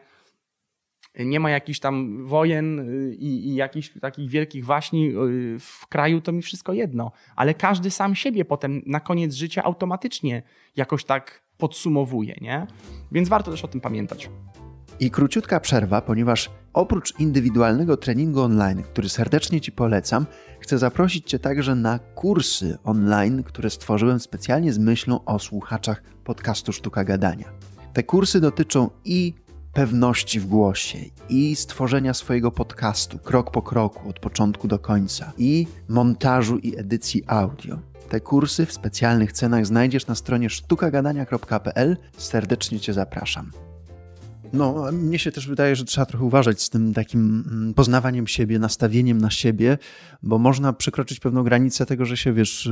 nie 1.20 1.40
ma 1.40 1.50
jakichś 1.50 1.80
tam 1.80 2.26
wojen 2.26 2.80
y, 2.80 3.16
i, 3.16 3.48
i 3.48 3.56
jakichś 3.56 3.92
takich 4.02 4.30
wielkich 4.30 4.66
waśni 4.66 5.08
y, 5.08 5.60
w 5.60 5.88
kraju, 5.88 6.22
to 6.22 6.32
mi 6.32 6.42
wszystko 6.42 6.74
jedno. 6.74 7.12
Ale 7.36 7.54
każdy 7.54 7.92
sam 7.92 8.16
siebie 8.16 8.46
potem 8.46 8.82
na 8.86 9.00
koniec 9.00 9.34
życia 9.34 9.64
automatycznie 9.64 10.44
jakoś 10.76 11.06
tak 11.06 11.42
podsumowuje, 11.58 12.36
nie? 12.42 12.68
Więc 13.12 13.30
warto 13.30 13.52
też 13.52 13.64
o 13.64 13.68
tym 13.68 13.82
pamiętać. 13.82 14.30
I 15.00 15.12
króciutka 15.12 15.60
przerwa, 15.60 16.02
ponieważ 16.02 16.50
oprócz 16.74 17.20
indywidualnego 17.20 17.98
treningu 17.98 18.42
online, 18.42 18.84
który 18.84 19.10
serdecznie 19.10 19.62
Ci 19.62 19.72
polecam, 19.72 20.26
chcę 20.60 20.78
zaprosić 20.78 21.30
Cię 21.30 21.40
także 21.40 21.76
na 21.76 22.00
kursy 22.00 22.78
online, 22.84 23.44
które 23.44 23.70
stworzyłem 23.70 24.20
specjalnie 24.20 24.74
z 24.74 24.78
myślą 24.78 25.26
o 25.26 25.40
słuchaczach 25.40 26.04
podcastu 26.24 26.74
Sztuka 26.74 27.04
Gadania. 27.04 27.52
Te 27.94 28.04
kursy 28.04 28.42
dotyczą 28.42 28.90
i 29.06 29.34
pewności 29.74 30.40
w 30.40 30.46
głosie, 30.46 30.98
i 31.30 31.56
stworzenia 31.56 32.14
swojego 32.14 32.52
podcastu 32.52 33.20
krok 33.20 33.52
po 33.52 33.62
kroku, 33.62 34.10
od 34.10 34.20
początku 34.20 34.68
do 34.68 34.80
końca, 34.80 35.34
i 35.38 35.68
montażu 35.90 36.58
i 36.58 36.80
edycji 36.80 37.24
audio. 37.28 37.80
Te 38.10 38.20
kursy 38.20 38.66
w 38.66 38.74
specjalnych 38.74 39.32
cenach 39.32 39.66
znajdziesz 39.66 40.08
na 40.08 40.16
stronie 40.16 40.50
sztukagadania.pl. 40.50 41.98
Serdecznie 42.18 42.80
Cię 42.80 42.94
zapraszam. 42.94 43.52
No, 44.54 44.92
mnie 44.92 45.20
się 45.20 45.32
też 45.32 45.48
wydaje, 45.48 45.76
że 45.76 45.86
trzeba 45.86 46.06
trochę 46.06 46.26
uważać 46.26 46.62
z 46.62 46.70
tym 46.70 46.94
takim 46.94 47.44
mm, 47.52 47.74
poznawaniem 47.74 48.28
siebie, 48.28 48.60
nastawieniem 48.60 49.18
na 49.18 49.30
siebie, 49.30 49.78
bo 50.24 50.38
można 50.38 50.74
przekroczyć 50.74 51.20
pewną 51.20 51.44
granicę 51.44 51.86
tego, 51.86 52.06
że 52.06 52.18
się, 52.18 52.34
wiesz, 52.34 52.70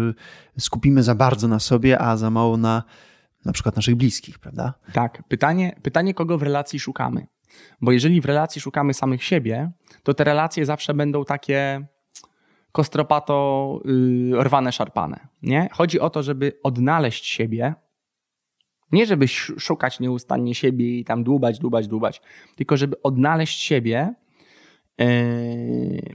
skupimy 0.59 1.03
za 1.03 1.15
bardzo 1.15 1.47
na 1.47 1.59
sobie, 1.59 2.01
a 2.01 2.17
za 2.17 2.29
mało 2.29 2.57
na 2.57 2.83
na 3.45 3.53
przykład 3.53 3.75
naszych 3.75 3.95
bliskich, 3.95 4.39
prawda? 4.39 4.73
Tak. 4.93 5.23
Pytanie, 5.27 5.75
pytanie 5.81 6.13
kogo 6.13 6.37
w 6.37 6.43
relacji 6.43 6.79
szukamy? 6.79 7.27
Bo 7.81 7.91
jeżeli 7.91 8.21
w 8.21 8.25
relacji 8.25 8.61
szukamy 8.61 8.93
samych 8.93 9.23
siebie, 9.23 9.71
to 10.03 10.13
te 10.13 10.23
relacje 10.23 10.65
zawsze 10.65 10.93
będą 10.93 11.25
takie 11.25 11.85
kostropato 12.71 13.79
yy, 13.85 14.43
rwane, 14.43 14.71
szarpane. 14.71 15.27
Nie? 15.41 15.69
Chodzi 15.71 15.99
o 15.99 16.09
to, 16.09 16.23
żeby 16.23 16.59
odnaleźć 16.63 17.25
siebie, 17.25 17.73
nie 18.93 19.05
żeby 19.05 19.27
szukać 19.57 19.99
nieustannie 19.99 20.55
siebie 20.55 20.99
i 20.99 21.05
tam 21.05 21.23
dłubać, 21.23 21.59
dłubać, 21.59 21.87
dłubać, 21.87 22.21
tylko 22.55 22.77
żeby 22.77 23.01
odnaleźć 23.01 23.59
siebie 23.59 24.13
yy, 24.97 25.05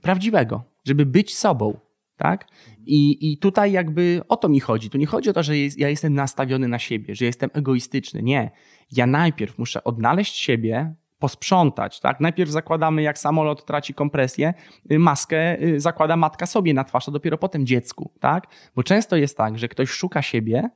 prawdziwego, 0.03 0.62
żeby 0.85 1.07
być 1.07 1.37
sobą. 1.37 1.79
Tak? 2.17 2.49
I, 2.87 3.33
I 3.33 3.38
tutaj 3.38 3.73
jakby 3.73 4.21
o 4.29 4.37
to 4.37 4.49
mi 4.49 4.61
chodzi. 4.61 4.91
Tu 4.91 4.99
nie 4.99 5.07
chodzi 5.07 5.31
o 5.31 5.33
to, 5.33 5.43
że 5.43 5.59
jest, 5.59 5.79
ja 5.79 5.88
jestem 5.88 6.14
nastawiony 6.14 6.69
na 6.69 6.79
siebie, 6.79 7.14
że 7.14 7.25
jestem 7.25 7.51
egoistyczny. 7.53 8.23
Nie. 8.23 8.51
Ja 8.93 9.07
najpierw 9.07 9.59
muszę 9.59 9.85
odnaleźć 9.85 10.37
siebie, 10.37 10.95
posprzątać. 11.19 12.01
Tak? 12.01 12.21
Najpierw 12.21 12.51
zakładamy, 12.51 13.03
jak 13.03 13.19
samolot 13.19 13.64
traci 13.64 13.95
kompresję, 13.95 14.55
y, 14.93 14.99
maskę 14.99 15.62
y, 15.62 15.81
zakłada 15.81 16.17
matka 16.17 16.47
sobie 16.47 16.75
na 16.75 16.85
twarz, 16.85 17.09
a 17.09 17.12
dopiero 17.12 17.38
potem 17.38 17.67
dziecku. 17.67 18.12
Tak? 18.21 18.47
Bo 18.77 18.83
często 18.83 19.17
jest 19.17 19.37
tak, 19.37 19.59
że 19.59 19.69
ktoś 19.69 19.91
szuka 19.91 20.23
siebie 20.23 20.71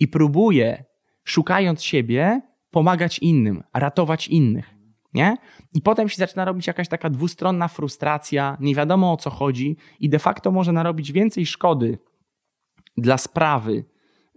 i 0.00 0.08
próbuje 0.08 0.84
szukając 1.28 1.82
siebie, 1.82 2.40
pomagać 2.70 3.18
innym, 3.18 3.62
ratować 3.74 4.28
innych. 4.28 4.74
Nie? 5.14 5.36
I 5.74 5.82
potem 5.82 6.08
się 6.08 6.16
zaczyna 6.16 6.44
robić 6.44 6.66
jakaś 6.66 6.88
taka 6.88 7.10
dwustronna 7.10 7.68
frustracja, 7.68 8.56
nie 8.60 8.74
wiadomo 8.74 9.12
o 9.12 9.16
co 9.16 9.30
chodzi, 9.30 9.76
i 10.00 10.08
de 10.08 10.18
facto 10.18 10.50
może 10.50 10.72
narobić 10.72 11.12
więcej 11.12 11.46
szkody 11.46 11.98
dla 12.96 13.18
sprawy, 13.18 13.84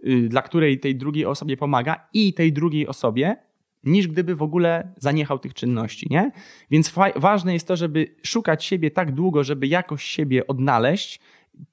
yy, 0.02 0.28
dla 0.28 0.42
której 0.42 0.80
tej 0.80 0.96
drugiej 0.96 1.26
osobie 1.26 1.56
pomaga 1.56 2.08
i 2.12 2.34
tej 2.34 2.52
drugiej 2.52 2.86
osobie, 2.86 3.36
niż 3.84 4.08
gdyby 4.08 4.36
w 4.36 4.42
ogóle 4.42 4.92
zaniechał 4.96 5.38
tych 5.38 5.54
czynności. 5.54 6.06
Nie? 6.10 6.30
Więc 6.70 6.94
ważne 7.16 7.52
jest 7.52 7.68
to, 7.68 7.76
żeby 7.76 8.14
szukać 8.22 8.64
siebie 8.64 8.90
tak 8.90 9.12
długo, 9.12 9.44
żeby 9.44 9.66
jakoś 9.66 10.04
siebie 10.04 10.46
odnaleźć, 10.46 11.20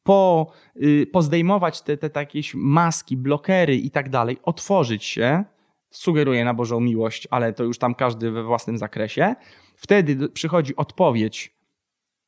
po, 0.04 0.52
y, 0.76 1.08
pozdejmować 1.12 1.82
te, 1.82 1.98
te 1.98 2.10
takie 2.10 2.42
maski, 2.56 3.18
blokery 3.18 3.76
i 3.76 3.92
tak 3.92 4.10
dalej, 4.10 4.38
otworzyć 4.44 5.06
się, 5.06 5.44
sugeruje 5.92 6.46
na 6.46 6.54
Bożą 6.54 6.80
miłość, 6.80 7.28
ale 7.32 7.54
to 7.54 7.64
już 7.64 7.78
tam 7.78 7.96
każdy 7.96 8.32
we 8.32 8.44
własnym 8.44 8.78
zakresie. 8.78 9.36
Wtedy 9.76 10.30
przychodzi 10.30 10.76
odpowiedź 10.76 11.56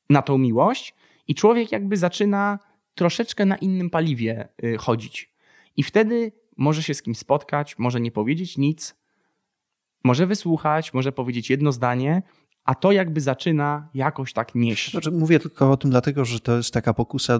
na 0.10 0.22
tą 0.22 0.38
miłość 0.38 0.96
i 1.28 1.36
człowiek 1.36 1.72
jakby 1.72 1.98
zaczyna 1.98 2.60
troszeczkę 2.96 3.46
na 3.46 3.56
innym 3.56 3.90
paliwie 3.90 4.48
y, 4.64 4.78
chodzić. 4.78 5.34
I 5.78 5.84
wtedy 5.84 6.32
może 6.58 6.84
się 6.84 6.94
z 6.94 7.02
kimś 7.02 7.18
spotkać, 7.18 7.78
może 7.78 8.02
nie 8.02 8.12
powiedzieć 8.12 8.58
nic, 8.58 8.96
może 10.04 10.28
wysłuchać, 10.28 10.94
może 10.94 11.12
powiedzieć 11.12 11.50
jedno 11.50 11.72
zdanie, 11.72 12.22
a 12.72 12.76
to 12.76 12.92
jakby 12.92 13.22
zaczyna 13.22 13.90
jakoś 13.94 14.34
tak 14.34 14.56
nieść. 14.56 14.92
Znaczy, 14.92 15.12
mówię 15.12 15.40
tylko 15.40 15.72
o 15.72 15.78
tym 15.78 15.92
dlatego, 15.92 16.26
że 16.26 16.40
to 16.40 16.58
jest 16.58 16.74
taka 16.74 16.94
pokusa, 16.94 17.40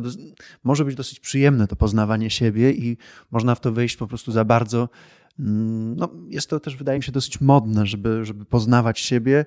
może 0.64 0.86
być 0.86 0.96
dosyć 0.96 1.20
przyjemne 1.20 1.68
to 1.68 1.76
poznawanie 1.76 2.30
siebie 2.30 2.72
i 2.72 2.98
można 3.32 3.56
w 3.56 3.60
to 3.60 3.72
wejść 3.72 3.98
po 3.98 4.08
prostu 4.08 4.32
za 4.32 4.46
bardzo. 4.46 4.90
Mm, 5.40 5.96
no, 5.96 6.10
jest 6.28 6.50
to 6.50 6.60
też, 6.60 6.76
wydaje 6.76 7.00
mi 7.00 7.04
się, 7.04 7.12
dosyć 7.12 7.42
modne, 7.42 7.86
żeby, 7.86 8.26
żeby 8.26 8.46
poznawać 8.46 9.00
siebie. 9.00 9.46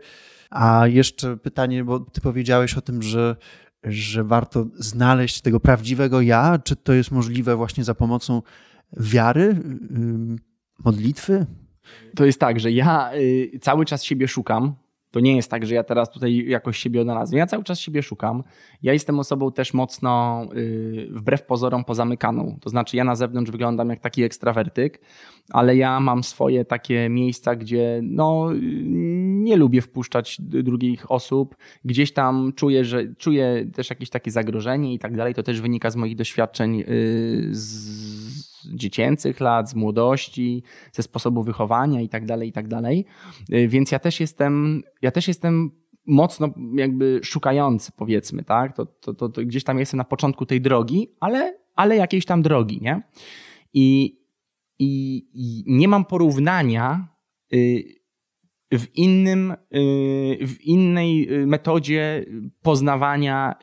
A 0.51 0.87
jeszcze 0.87 1.37
pytanie, 1.37 1.85
bo 1.85 2.01
ty 2.01 2.21
powiedziałeś 2.21 2.75
o 2.75 2.81
tym, 2.81 3.03
że, 3.03 3.37
że 3.85 4.25
warto 4.25 4.67
znaleźć 4.75 5.41
tego 5.41 5.61
prawdziwego 5.61 6.21
ja. 6.21 6.59
Czy 6.65 6.77
to 6.77 6.93
jest 6.93 7.11
możliwe 7.11 7.57
właśnie 7.57 7.85
za 7.85 7.95
pomocą 7.95 8.43
wiary, 8.97 9.57
modlitwy? 10.85 11.47
To 12.17 12.25
jest 12.25 12.41
tak, 12.41 12.61
że 12.61 12.73
ja 12.73 13.15
y, 13.15 13.59
cały 13.63 13.85
czas 13.85 14.05
siebie 14.05 14.29
szukam, 14.29 14.75
to 15.15 15.21
nie 15.21 15.37
jest 15.37 15.51
tak, 15.51 15.67
że 15.67 15.75
ja 15.75 15.85
teraz 15.85 16.11
tutaj 16.11 16.47
jakoś 16.47 16.79
siebie 16.79 17.01
odnalazłem. 17.01 17.39
Ja 17.39 17.47
cały 17.47 17.65
czas 17.65 17.81
siebie 17.81 18.03
szukam. 18.03 18.43
Ja 18.83 18.93
jestem 18.93 19.19
osobą 19.19 19.53
też 19.53 19.75
mocno 19.75 20.47
yy, 20.55 21.09
wbrew 21.11 21.43
pozorom 21.43 21.85
pozamykaną. 21.85 22.59
To 22.61 22.71
znaczy 22.71 22.97
ja 22.97 23.05
na 23.05 23.17
zewnątrz 23.17 23.51
wyglądam 23.51 23.91
jak 23.91 24.01
taki 24.01 24.23
ekstrawertyk, 24.23 25.01
ale 25.51 25.77
ja 25.77 26.01
mam 26.01 26.23
swoje 26.25 26.65
takie 26.65 27.09
miejsca, 27.09 27.57
gdzie 27.57 28.01
no, 28.03 28.51
nie 29.45 29.57
lubię 29.57 29.81
wpuszczać 29.81 30.37
drugich 30.41 31.11
osób. 31.11 31.57
Gdzieś 31.85 32.13
tam 32.13 32.53
czuję, 32.57 32.85
że 32.85 33.15
czuję 33.15 33.67
też 33.75 33.91
jakieś 33.91 34.11
takie 34.11 34.31
zagrożenie 34.31 34.95
i 34.95 34.99
tak 34.99 35.17
dalej. 35.17 35.35
To 35.35 35.43
też 35.43 35.61
wynika 35.61 35.91
z 35.91 35.97
moich 35.97 36.17
doświadczeń 36.17 36.77
yy, 36.77 36.85
z 37.51 38.04
dziecięcych 38.73 39.41
lat, 39.41 39.71
z 39.71 39.75
młodości, 39.75 40.63
ze 40.93 41.03
sposobu 41.03 41.43
wychowania 41.43 42.01
i 42.01 42.09
tak 42.09 42.27
dalej, 42.27 42.49
i 42.49 42.53
tak 42.53 42.69
dalej. 42.69 43.05
Y, 43.53 43.69
więc 43.69 43.93
ja 43.93 43.99
też 43.99 44.21
jestem, 44.21 44.83
ja 45.03 45.11
też 45.11 45.29
jestem 45.29 45.71
mocno 46.07 46.49
jakby 46.75 47.21
szukający, 47.23 47.93
powiedzmy, 47.97 48.45
tak? 48.45 48.77
To, 48.77 48.87
to, 48.87 49.15
to, 49.15 49.29
to, 49.29 49.43
gdzieś 49.43 49.65
tam 49.65 49.79
jestem 49.79 49.99
na 49.99 50.05
początku 50.05 50.47
tej 50.47 50.61
drogi, 50.61 51.09
ale, 51.21 51.59
ale 51.75 51.97
jakiejś 51.97 52.25
tam 52.25 52.43
drogi, 52.43 52.79
nie? 52.83 53.03
I, 53.75 54.19
i, 54.79 55.17
i 55.33 55.65
nie 55.67 55.89
mam 55.89 56.05
porównania 56.05 57.09
y, 57.53 57.85
w, 58.73 58.95
innym, 58.95 59.51
y, 59.51 59.57
w 60.47 60.61
innej 60.61 61.29
metodzie 61.47 62.25
poznawania 62.63 63.55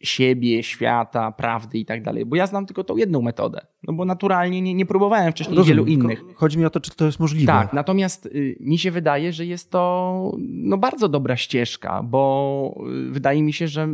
siebie, 0.00 0.62
świata, 0.62 1.32
prawdy 1.32 1.78
i 1.78 1.84
tak 1.84 2.02
dalej. 2.02 2.26
Bo 2.26 2.36
ja 2.36 2.46
znam 2.46 2.66
tylko 2.66 2.84
tą 2.84 2.96
jedną 2.96 3.22
metodę. 3.22 3.66
No 3.82 3.92
bo 3.92 4.04
naturalnie 4.04 4.62
nie, 4.62 4.74
nie 4.74 4.86
próbowałem 4.86 5.32
wcześniej 5.32 5.56
Rozumiem, 5.56 5.84
wielu 5.84 5.86
innych. 5.86 6.24
Chodzi 6.34 6.58
mi 6.58 6.64
o 6.64 6.70
to, 6.70 6.80
czy 6.80 6.90
to 6.90 7.06
jest 7.06 7.20
możliwe. 7.20 7.46
Tak, 7.46 7.72
natomiast 7.72 8.26
y, 8.26 8.56
mi 8.60 8.78
się 8.78 8.90
wydaje, 8.90 9.32
że 9.32 9.46
jest 9.46 9.70
to 9.70 10.32
no, 10.38 10.78
bardzo 10.78 11.08
dobra 11.08 11.36
ścieżka, 11.36 12.02
bo 12.02 12.84
y, 13.08 13.10
wydaje 13.10 13.42
mi 13.42 13.52
się, 13.52 13.68
że 13.68 13.88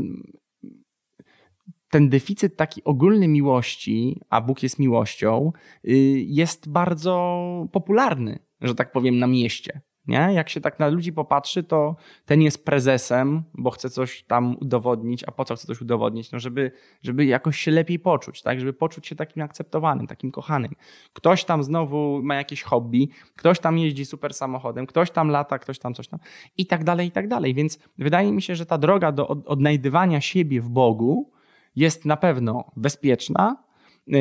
ten 1.91 2.09
deficyt 2.09 2.57
taki 2.57 2.85
ogólny 2.85 3.29
miłości, 3.29 4.21
a 4.31 4.41
Bóg 4.41 4.63
jest 4.63 4.79
miłością, 4.79 5.53
y, 5.85 5.91
jest 6.27 6.69
bardzo 6.69 7.69
popularny, 7.73 8.39
że 8.61 8.75
tak 8.75 8.93
powiem, 8.93 9.19
na 9.19 9.27
mieście. 9.27 9.81
Nie? 10.07 10.29
Jak 10.35 10.49
się 10.49 10.61
tak 10.61 10.79
na 10.79 10.89
ludzi 10.89 11.13
popatrzy, 11.13 11.63
to 11.63 11.97
ten 12.27 12.43
jest 12.43 12.65
prezesem, 12.65 13.43
bo 13.55 13.71
chce 13.71 13.91
coś 13.91 14.23
tam 14.23 14.57
udowodnić. 14.61 15.25
A 15.25 15.33
po 15.33 15.45
co 15.45 15.57
chce 15.57 15.67
coś 15.67 15.81
udowodnić? 15.81 16.33
No 16.33 16.39
żeby, 16.39 16.73
żeby 17.03 17.25
jakoś 17.25 17.59
się 17.59 17.71
lepiej 17.71 17.99
poczuć, 17.99 18.43
tak? 18.43 18.61
żeby 18.61 18.73
poczuć 18.73 19.07
się 19.07 19.17
takim 19.17 19.43
akceptowanym, 19.43 20.07
takim 20.07 20.31
kochanym. 20.31 20.73
Ktoś 21.13 21.45
tam 21.45 21.65
znowu 21.65 22.21
ma 22.23 22.35
jakieś 22.35 22.63
hobby, 22.63 23.11
ktoś 23.37 23.61
tam 23.61 23.79
jeździ 23.79 24.05
super 24.05 24.35
samochodem, 24.35 24.87
ktoś 24.87 25.11
tam 25.11 25.29
lata, 25.29 25.59
ktoś 25.59 25.79
tam 25.79 25.95
coś 25.95 26.09
tam 26.09 26.21
i 26.59 26.67
tak 26.67 26.85
dalej, 26.85 27.09
i 27.09 27.11
tak 27.11 27.29
dalej. 27.29 27.55
Więc 27.55 27.79
wydaje 27.99 28.33
mi 28.33 28.43
się, 28.43 28.57
że 28.57 28.67
ta 28.67 28.79
droga 28.79 29.13
do 29.13 29.29
odnajdywania 29.29 30.21
siebie 30.21 30.61
w 30.61 30.69
Bogu 30.69 31.31
jest 31.77 32.05
na 32.05 32.17
pewno 32.17 32.65
bezpieczna, 32.77 33.65
yy, 34.07 34.19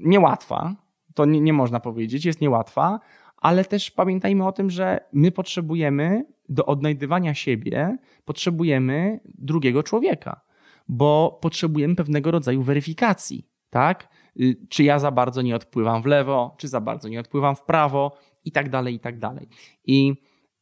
niełatwa. 0.00 0.74
To 1.14 1.24
nie, 1.24 1.40
nie 1.40 1.52
można 1.52 1.80
powiedzieć, 1.80 2.24
jest 2.24 2.40
niełatwa, 2.40 3.00
ale 3.42 3.64
też 3.64 3.90
pamiętajmy 3.90 4.46
o 4.46 4.52
tym, 4.52 4.70
że 4.70 5.00
my 5.12 5.32
potrzebujemy 5.32 6.24
do 6.48 6.66
odnajdywania 6.66 7.34
siebie, 7.34 7.98
potrzebujemy 8.24 9.20
drugiego 9.24 9.82
człowieka, 9.82 10.40
bo 10.88 11.38
potrzebujemy 11.42 11.94
pewnego 11.96 12.30
rodzaju 12.30 12.62
weryfikacji, 12.62 13.48
tak? 13.70 14.08
Y, 14.40 14.56
czy 14.68 14.84
ja 14.84 14.98
za 14.98 15.10
bardzo 15.10 15.42
nie 15.42 15.56
odpływam 15.56 16.02
w 16.02 16.06
lewo, 16.06 16.54
czy 16.58 16.68
za 16.68 16.80
bardzo 16.80 17.08
nie 17.08 17.20
odpływam 17.20 17.56
w 17.56 17.62
prawo 17.62 18.16
i 18.44 18.52
tak 18.52 18.70
dalej, 18.70 18.94
i 18.94 19.00
tak 19.00 19.18
dalej. 19.18 19.48
I 19.84 20.14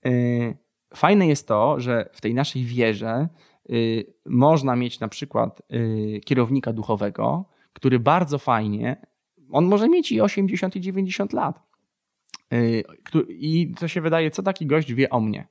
yy, 0.05 0.57
fajne 0.95 1.26
jest 1.26 1.49
to, 1.49 1.81
że 1.81 2.11
w 2.12 2.20
tej 2.20 2.35
naszej 2.35 2.64
wierze 2.64 3.28
yy, 3.68 4.14
można 4.26 4.76
mieć 4.76 5.01
na 5.01 5.09
przykład 5.09 5.62
yy, 5.70 6.20
kierownika 6.20 6.72
duchowego, 6.72 7.45
który 7.72 7.99
bardzo 7.99 8.39
fajnie, 8.39 9.07
on 9.53 9.64
może 9.64 9.89
mieć 9.89 10.12
i 10.12 10.20
80 10.20 10.76
i 10.76 10.81
90 10.81 11.33
lat, 11.33 11.70
I 13.28 13.74
to 13.80 13.88
się 13.88 14.01
wydaje, 14.01 14.30
co 14.30 14.42
taki 14.42 14.66
gość 14.66 14.92
wie 14.92 15.11
o 15.11 15.20
mnie. 15.20 15.46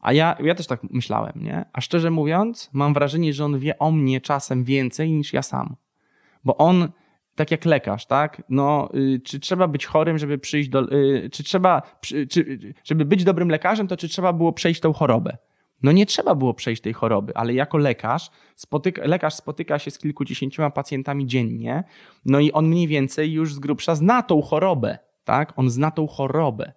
A 0.00 0.12
ja, 0.12 0.36
ja 0.42 0.54
też 0.54 0.66
tak 0.66 0.80
myślałem, 0.90 1.32
nie? 1.36 1.64
A 1.72 1.80
szczerze 1.80 2.10
mówiąc, 2.10 2.70
mam 2.72 2.94
wrażenie, 2.94 3.32
że 3.32 3.44
on 3.44 3.58
wie 3.58 3.78
o 3.78 3.90
mnie 3.90 4.20
czasem 4.20 4.64
więcej 4.64 5.12
niż 5.12 5.32
ja 5.32 5.42
sam. 5.42 5.76
Bo 6.44 6.56
on, 6.56 6.88
tak 7.34 7.50
jak 7.50 7.64
lekarz, 7.64 8.06
tak? 8.06 8.42
No, 8.48 8.88
y, 8.94 9.20
czy 9.24 9.40
trzeba 9.40 9.68
być 9.68 9.86
chorym, 9.86 10.18
żeby 10.18 10.38
przyjść 10.38 10.68
do. 10.68 10.92
Y, 10.92 11.30
czy 11.32 11.44
trzeba. 11.44 11.82
Czy, 12.30 12.58
żeby 12.84 13.04
być 13.04 13.24
dobrym 13.24 13.48
lekarzem, 13.48 13.88
to 13.88 13.96
czy 13.96 14.08
trzeba 14.08 14.32
było 14.32 14.52
przejść 14.52 14.80
tą 14.80 14.92
chorobę? 14.92 15.36
No 15.82 15.92
nie 15.92 16.06
trzeba 16.06 16.34
było 16.34 16.54
przejść 16.54 16.82
tej 16.82 16.92
choroby, 16.92 17.36
ale 17.36 17.54
jako 17.54 17.78
lekarz, 17.78 18.30
spotyka, 18.56 19.02
lekarz 19.06 19.34
spotyka 19.34 19.78
się 19.78 19.90
z 19.90 19.98
kilkudziesięcioma 19.98 20.70
pacjentami 20.70 21.26
dziennie, 21.26 21.84
no 22.24 22.40
i 22.40 22.52
on 22.52 22.68
mniej 22.68 22.88
więcej 22.88 23.32
już 23.32 23.54
z 23.54 23.58
grubsza 23.58 23.94
zna 23.94 24.22
tą 24.22 24.42
chorobę 24.42 24.98
tak? 25.24 25.52
On 25.56 25.70
zna 25.70 25.90
tą 25.90 26.06
chorobę. 26.06 26.72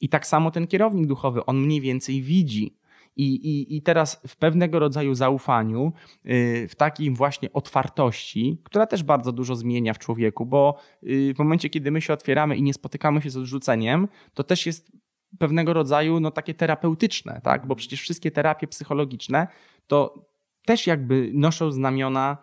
I 0.00 0.08
tak 0.08 0.26
samo 0.26 0.50
ten 0.50 0.66
kierownik 0.66 1.06
duchowy, 1.06 1.46
on 1.46 1.60
mniej 1.60 1.80
więcej 1.80 2.22
widzi. 2.22 2.76
I, 3.16 3.34
i, 3.34 3.76
I 3.76 3.82
teraz 3.82 4.22
w 4.26 4.36
pewnego 4.36 4.78
rodzaju 4.78 5.14
zaufaniu, 5.14 5.92
y, 6.26 6.68
w 6.68 6.74
takiej 6.74 7.10
właśnie 7.10 7.52
otwartości, 7.52 8.60
która 8.64 8.86
też 8.86 9.02
bardzo 9.02 9.32
dużo 9.32 9.56
zmienia 9.56 9.94
w 9.94 9.98
człowieku, 9.98 10.46
bo 10.46 10.78
y, 11.02 11.34
w 11.34 11.38
momencie, 11.38 11.70
kiedy 11.70 11.90
my 11.90 12.00
się 12.00 12.12
otwieramy 12.12 12.56
i 12.56 12.62
nie 12.62 12.74
spotykamy 12.74 13.22
się 13.22 13.30
z 13.30 13.36
odrzuceniem, 13.36 14.08
to 14.34 14.44
też 14.44 14.66
jest 14.66 14.92
pewnego 15.38 15.72
rodzaju 15.72 16.20
no, 16.20 16.30
takie 16.30 16.54
terapeutyczne, 16.54 17.40
tak? 17.44 17.66
bo 17.66 17.76
przecież 17.76 18.00
wszystkie 18.00 18.30
terapie 18.30 18.66
psychologiczne 18.66 19.48
to 19.86 20.26
też 20.66 20.86
jakby 20.86 21.30
noszą 21.34 21.70
znamiona 21.70 22.36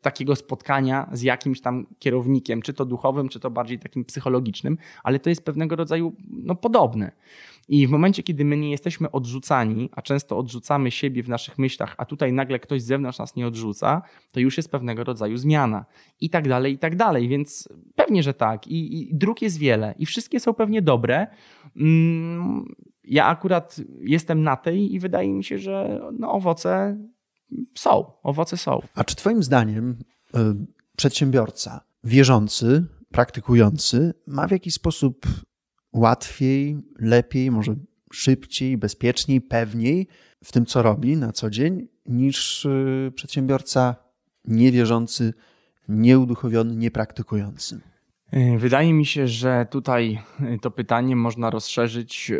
takiego 0.00 0.36
spotkania 0.36 1.08
z 1.12 1.22
jakimś 1.22 1.60
tam 1.60 1.86
kierownikiem, 1.98 2.62
czy 2.62 2.74
to 2.74 2.84
duchowym, 2.84 3.28
czy 3.28 3.40
to 3.40 3.50
bardziej 3.50 3.78
takim 3.78 4.04
psychologicznym, 4.04 4.78
ale 5.04 5.18
to 5.18 5.28
jest 5.28 5.44
pewnego 5.44 5.76
rodzaju 5.76 6.12
no, 6.30 6.54
podobne. 6.54 7.12
I 7.68 7.86
w 7.86 7.90
momencie, 7.90 8.22
kiedy 8.22 8.44
my 8.44 8.56
nie 8.56 8.70
jesteśmy 8.70 9.10
odrzucani, 9.10 9.90
a 9.92 10.02
często 10.02 10.38
odrzucamy 10.38 10.90
siebie 10.90 11.22
w 11.22 11.28
naszych 11.28 11.58
myślach, 11.58 11.94
a 11.98 12.04
tutaj 12.04 12.32
nagle 12.32 12.58
ktoś 12.58 12.82
z 12.82 12.86
zewnątrz 12.86 13.18
nas 13.18 13.36
nie 13.36 13.46
odrzuca, 13.46 14.02
to 14.32 14.40
już 14.40 14.56
jest 14.56 14.70
pewnego 14.70 15.04
rodzaju 15.04 15.36
zmiana. 15.36 15.84
I 16.20 16.30
tak 16.30 16.48
dalej, 16.48 16.72
i 16.72 16.78
tak 16.78 16.96
dalej. 16.96 17.28
Więc 17.28 17.68
pewnie, 17.94 18.22
że 18.22 18.34
tak. 18.34 18.66
I, 18.66 19.00
i 19.00 19.14
dróg 19.14 19.42
jest 19.42 19.58
wiele 19.58 19.94
i 19.98 20.06
wszystkie 20.06 20.40
są 20.40 20.54
pewnie 20.54 20.82
dobre. 20.82 21.26
Mm, 21.76 22.74
ja 23.04 23.26
akurat 23.26 23.76
jestem 24.00 24.42
na 24.42 24.56
tej 24.56 24.94
i 24.94 25.00
wydaje 25.00 25.32
mi 25.32 25.44
się, 25.44 25.58
że 25.58 26.00
no, 26.18 26.32
owoce 26.32 26.98
są, 27.74 28.12
owoce 28.22 28.56
są. 28.56 28.82
A 28.94 29.04
czy 29.04 29.16
Twoim 29.16 29.42
zdaniem 29.42 29.90
y, 29.90 30.38
przedsiębiorca 30.96 31.80
wierzący, 32.04 32.84
praktykujący 33.10 34.14
ma 34.26 34.48
w 34.48 34.50
jakiś 34.50 34.74
sposób 34.74 35.26
łatwiej, 35.92 36.78
lepiej, 36.98 37.50
może 37.50 37.74
szybciej, 38.12 38.76
bezpieczniej, 38.76 39.40
pewniej 39.40 40.08
w 40.44 40.52
tym, 40.52 40.66
co 40.66 40.82
robi 40.82 41.16
na 41.16 41.32
co 41.32 41.50
dzień, 41.50 41.88
niż 42.06 42.64
y, 42.64 43.12
przedsiębiorca 43.14 43.96
niewierzący, 44.44 45.34
nieuduchowiony, 45.88 46.76
niepraktykujący? 46.76 47.80
E, 48.30 48.58
wydaje 48.58 48.92
mi 48.92 49.06
się, 49.06 49.28
że 49.28 49.66
tutaj 49.70 50.18
e, 50.40 50.58
to 50.58 50.70
pytanie 50.70 51.16
można 51.16 51.50
rozszerzyć 51.50 52.30
e, 52.30 52.36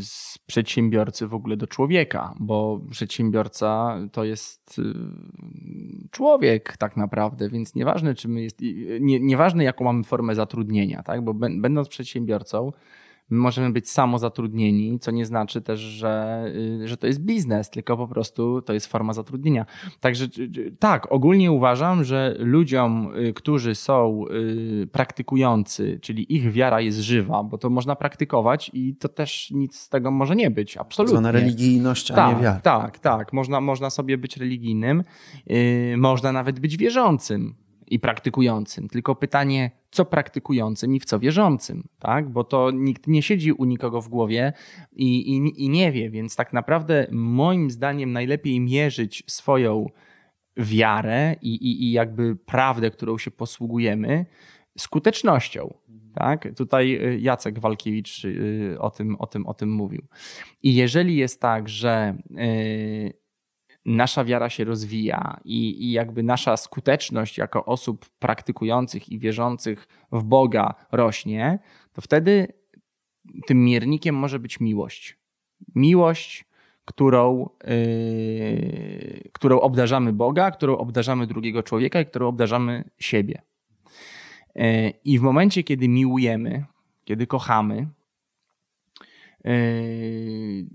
z 0.00 0.38
przedsiębiorcy 0.46 1.26
w 1.26 1.34
ogóle 1.34 1.56
do 1.56 1.66
człowieka, 1.66 2.34
bo 2.40 2.80
przedsiębiorca 2.90 3.98
to 4.12 4.24
jest 4.24 4.80
człowiek 6.10 6.76
tak 6.76 6.96
naprawdę, 6.96 7.48
więc 7.48 7.74
nieważne, 7.74 8.14
czy 8.14 8.28
my 8.28 8.42
jest, 8.42 8.60
nie, 9.00 9.20
nieważne 9.20 9.64
jaką 9.64 9.84
mamy 9.84 10.04
formę 10.04 10.34
zatrudnienia, 10.34 11.02
tak? 11.02 11.24
bo 11.24 11.34
będąc 11.34 11.88
przedsiębiorcą, 11.88 12.72
możemy 13.30 13.70
być 13.70 13.90
samozatrudnieni, 13.90 14.98
co 14.98 15.10
nie 15.10 15.26
znaczy 15.26 15.62
też, 15.62 15.80
że, 15.80 16.44
y, 16.82 16.88
że 16.88 16.96
to 16.96 17.06
jest 17.06 17.20
biznes, 17.20 17.70
tylko 17.70 17.96
po 17.96 18.08
prostu 18.08 18.62
to 18.62 18.72
jest 18.72 18.86
forma 18.86 19.12
zatrudnienia. 19.12 19.66
Także 20.00 20.26
tak, 20.78 21.12
ogólnie 21.12 21.52
uważam, 21.52 22.04
że 22.04 22.36
ludziom, 22.38 23.12
y, 23.16 23.32
którzy 23.32 23.74
są 23.74 24.24
y, 24.82 24.88
praktykujący, 24.92 25.98
czyli 26.02 26.34
ich 26.34 26.52
wiara 26.52 26.80
jest 26.80 26.98
żywa, 26.98 27.42
bo 27.42 27.58
to 27.58 27.70
można 27.70 27.96
praktykować 27.96 28.70
i 28.74 28.96
to 28.96 29.08
też 29.08 29.50
nic 29.50 29.76
z 29.78 29.88
tego 29.88 30.10
może 30.10 30.36
nie 30.36 30.50
być, 30.50 30.76
absolutnie. 30.76 31.12
Zwana 31.12 31.32
religijność, 31.32 32.10
a 32.10 32.14
tak, 32.14 32.36
nie 32.36 32.42
wiara. 32.42 32.60
Tak, 32.60 32.98
tak. 32.98 33.32
Można, 33.32 33.60
można 33.60 33.90
sobie 33.90 34.18
być 34.18 34.36
religijnym, 34.36 35.04
można 35.96 36.32
nawet 36.32 36.60
być 36.60 36.76
wierzącym 36.76 37.65
i 37.86 37.98
praktykującym. 37.98 38.88
Tylko 38.88 39.14
pytanie, 39.14 39.70
co 39.90 40.04
praktykującym 40.04 40.94
i 40.94 41.00
w 41.00 41.04
co 41.04 41.18
wierzącym, 41.18 41.88
tak? 41.98 42.30
Bo 42.30 42.44
to 42.44 42.70
nikt 42.70 43.06
nie 43.06 43.22
siedzi 43.22 43.52
u 43.52 43.64
nikogo 43.64 44.00
w 44.00 44.08
głowie 44.08 44.52
i, 44.92 45.36
i, 45.36 45.64
i 45.64 45.68
nie 45.68 45.92
wie, 45.92 46.10
więc 46.10 46.36
tak 46.36 46.52
naprawdę 46.52 47.06
moim 47.10 47.70
zdaniem 47.70 48.12
najlepiej 48.12 48.60
mierzyć 48.60 49.24
swoją 49.26 49.86
wiarę 50.56 51.36
i, 51.42 51.54
i, 51.54 51.84
i 51.84 51.92
jakby 51.92 52.36
prawdę, 52.36 52.90
którą 52.90 53.18
się 53.18 53.30
posługujemy, 53.30 54.26
skutecznością. 54.78 55.74
Tak? 56.14 56.48
Tutaj 56.56 56.94
y, 56.94 57.20
Jacek 57.20 57.58
Walkiewicz 57.58 58.24
y, 58.24 58.76
o 58.78 58.90
tym, 58.90 59.16
o, 59.16 59.26
tym, 59.26 59.46
o 59.46 59.54
tym 59.54 59.70
mówił. 59.70 60.06
I 60.62 60.74
jeżeli 60.74 61.16
jest 61.16 61.40
tak, 61.40 61.68
że 61.68 62.16
yy, 62.30 63.12
nasza 63.86 64.24
wiara 64.24 64.50
się 64.50 64.64
rozwija 64.64 65.40
i, 65.44 65.84
i 65.84 65.92
jakby 65.92 66.22
nasza 66.22 66.56
skuteczność 66.56 67.38
jako 67.38 67.64
osób 67.64 68.06
praktykujących 68.18 69.08
i 69.08 69.18
wierzących 69.18 69.88
w 70.12 70.24
Boga 70.24 70.74
rośnie, 70.92 71.58
to 71.92 72.00
wtedy 72.00 72.52
tym 73.46 73.64
miernikiem 73.64 74.14
może 74.14 74.38
być 74.38 74.60
miłość. 74.60 75.18
Miłość, 75.74 76.44
którą, 76.84 77.48
yy, 77.64 79.30
którą 79.32 79.60
obdarzamy 79.60 80.12
Boga, 80.12 80.50
którą 80.50 80.76
obdarzamy 80.76 81.26
drugiego 81.26 81.62
człowieka 81.62 82.00
i 82.00 82.06
którą 82.06 82.28
obdarzamy 82.28 82.84
siebie. 82.98 83.42
Yy, 84.54 84.92
I 85.04 85.18
w 85.18 85.22
momencie, 85.22 85.62
kiedy 85.62 85.88
miłujemy, 85.88 86.64
kiedy 87.04 87.26
kochamy, 87.26 87.88
yy, 89.44 90.66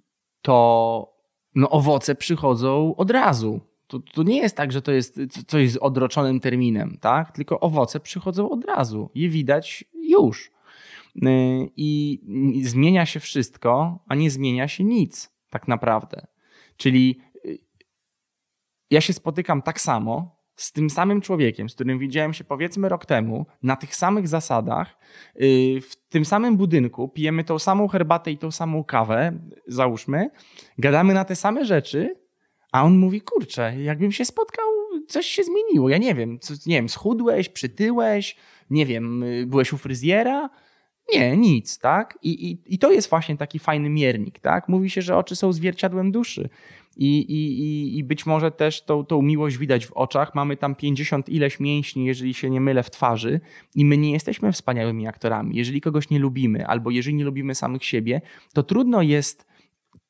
to 0.41 1.10
no 1.55 1.69
owoce 1.69 2.15
przychodzą 2.15 2.95
od 2.95 3.11
razu. 3.11 3.61
To, 3.87 3.99
to 3.99 4.23
nie 4.23 4.37
jest 4.37 4.57
tak, 4.57 4.71
że 4.71 4.81
to 4.81 4.91
jest 4.91 5.19
coś 5.47 5.71
z 5.71 5.77
odroczonym 5.77 6.39
terminem, 6.39 6.97
tak? 7.01 7.31
Tylko 7.31 7.59
owoce 7.59 7.99
przychodzą 7.99 8.49
od 8.49 8.65
razu. 8.65 9.09
Je 9.15 9.29
widać 9.29 9.85
już. 9.93 10.51
Y, 11.15 11.69
I 11.77 12.19
zmienia 12.63 13.05
się 13.05 13.19
wszystko, 13.19 13.99
a 14.07 14.15
nie 14.15 14.31
zmienia 14.31 14.67
się 14.67 14.83
nic, 14.83 15.31
tak 15.49 15.67
naprawdę. 15.67 16.27
Czyli 16.77 17.21
y, 17.45 17.57
ja 18.91 19.01
się 19.01 19.13
spotykam 19.13 19.61
tak 19.61 19.81
samo 19.81 20.40
z 20.61 20.71
tym 20.71 20.89
samym 20.89 21.21
człowiekiem, 21.21 21.69
z 21.69 21.75
którym 21.75 21.99
widziałem 21.99 22.33
się 22.33 22.43
powiedzmy 22.43 22.89
rok 22.89 23.05
temu, 23.05 23.45
na 23.63 23.75
tych 23.75 23.95
samych 23.95 24.27
zasadach, 24.27 24.97
y, 25.41 25.81
w 25.81 25.95
tym 25.95 26.25
samym 26.25 26.57
budynku, 26.57 27.09
pijemy 27.09 27.43
tą 27.43 27.59
samą 27.59 27.87
herbatę 27.87 28.31
i 28.31 28.37
tą 28.37 28.51
samą 28.51 28.83
kawę, 28.83 29.39
załóżmy, 29.67 30.29
gadamy 30.77 31.13
na 31.13 31.25
te 31.25 31.35
same 31.35 31.65
rzeczy, 31.65 32.15
a 32.71 32.83
on 32.83 32.97
mówi, 32.97 33.21
kurczę, 33.21 33.81
jakbym 33.81 34.11
się 34.11 34.25
spotkał, 34.25 34.65
coś 35.07 35.25
się 35.25 35.43
zmieniło. 35.43 35.89
Ja 35.89 35.97
nie 35.97 36.15
wiem, 36.15 36.39
co, 36.39 36.53
nie 36.65 36.75
wiem, 36.75 36.89
schudłeś, 36.89 37.49
przytyłeś, 37.49 38.35
nie 38.69 38.85
wiem, 38.85 39.23
y, 39.23 39.45
byłeś 39.47 39.73
u 39.73 39.77
fryzjera. 39.77 40.49
Nie, 41.13 41.37
nic, 41.37 41.77
tak? 41.77 42.19
I, 42.21 42.51
i, 42.51 42.73
I 42.73 42.79
to 42.79 42.91
jest 42.91 43.09
właśnie 43.09 43.37
taki 43.37 43.59
fajny 43.59 43.89
miernik, 43.89 44.39
tak? 44.39 44.69
Mówi 44.69 44.89
się, 44.89 45.01
że 45.01 45.17
oczy 45.17 45.35
są 45.35 45.53
zwierciadłem 45.53 46.11
duszy. 46.11 46.49
I, 46.97 47.19
i, 47.19 47.97
i 47.97 48.03
być 48.03 48.25
może 48.25 48.51
też 48.51 48.81
tą, 48.81 49.05
tą 49.05 49.21
miłość 49.21 49.57
widać 49.57 49.85
w 49.85 49.93
oczach. 49.93 50.35
Mamy 50.35 50.57
tam 50.57 50.75
50 50.75 51.29
ileś 51.29 51.59
mięśni, 51.59 52.05
jeżeli 52.05 52.33
się 52.33 52.49
nie 52.49 52.61
mylę, 52.61 52.83
w 52.83 52.91
twarzy, 52.91 53.41
i 53.75 53.85
my 53.85 53.97
nie 53.97 54.11
jesteśmy 54.11 54.51
wspaniałymi 54.51 55.07
aktorami. 55.07 55.55
Jeżeli 55.55 55.81
kogoś 55.81 56.09
nie 56.09 56.19
lubimy, 56.19 56.67
albo 56.67 56.91
jeżeli 56.91 57.15
nie 57.15 57.23
lubimy 57.23 57.55
samych 57.55 57.85
siebie, 57.85 58.21
to 58.53 58.63
trudno 58.63 59.01
jest 59.01 59.45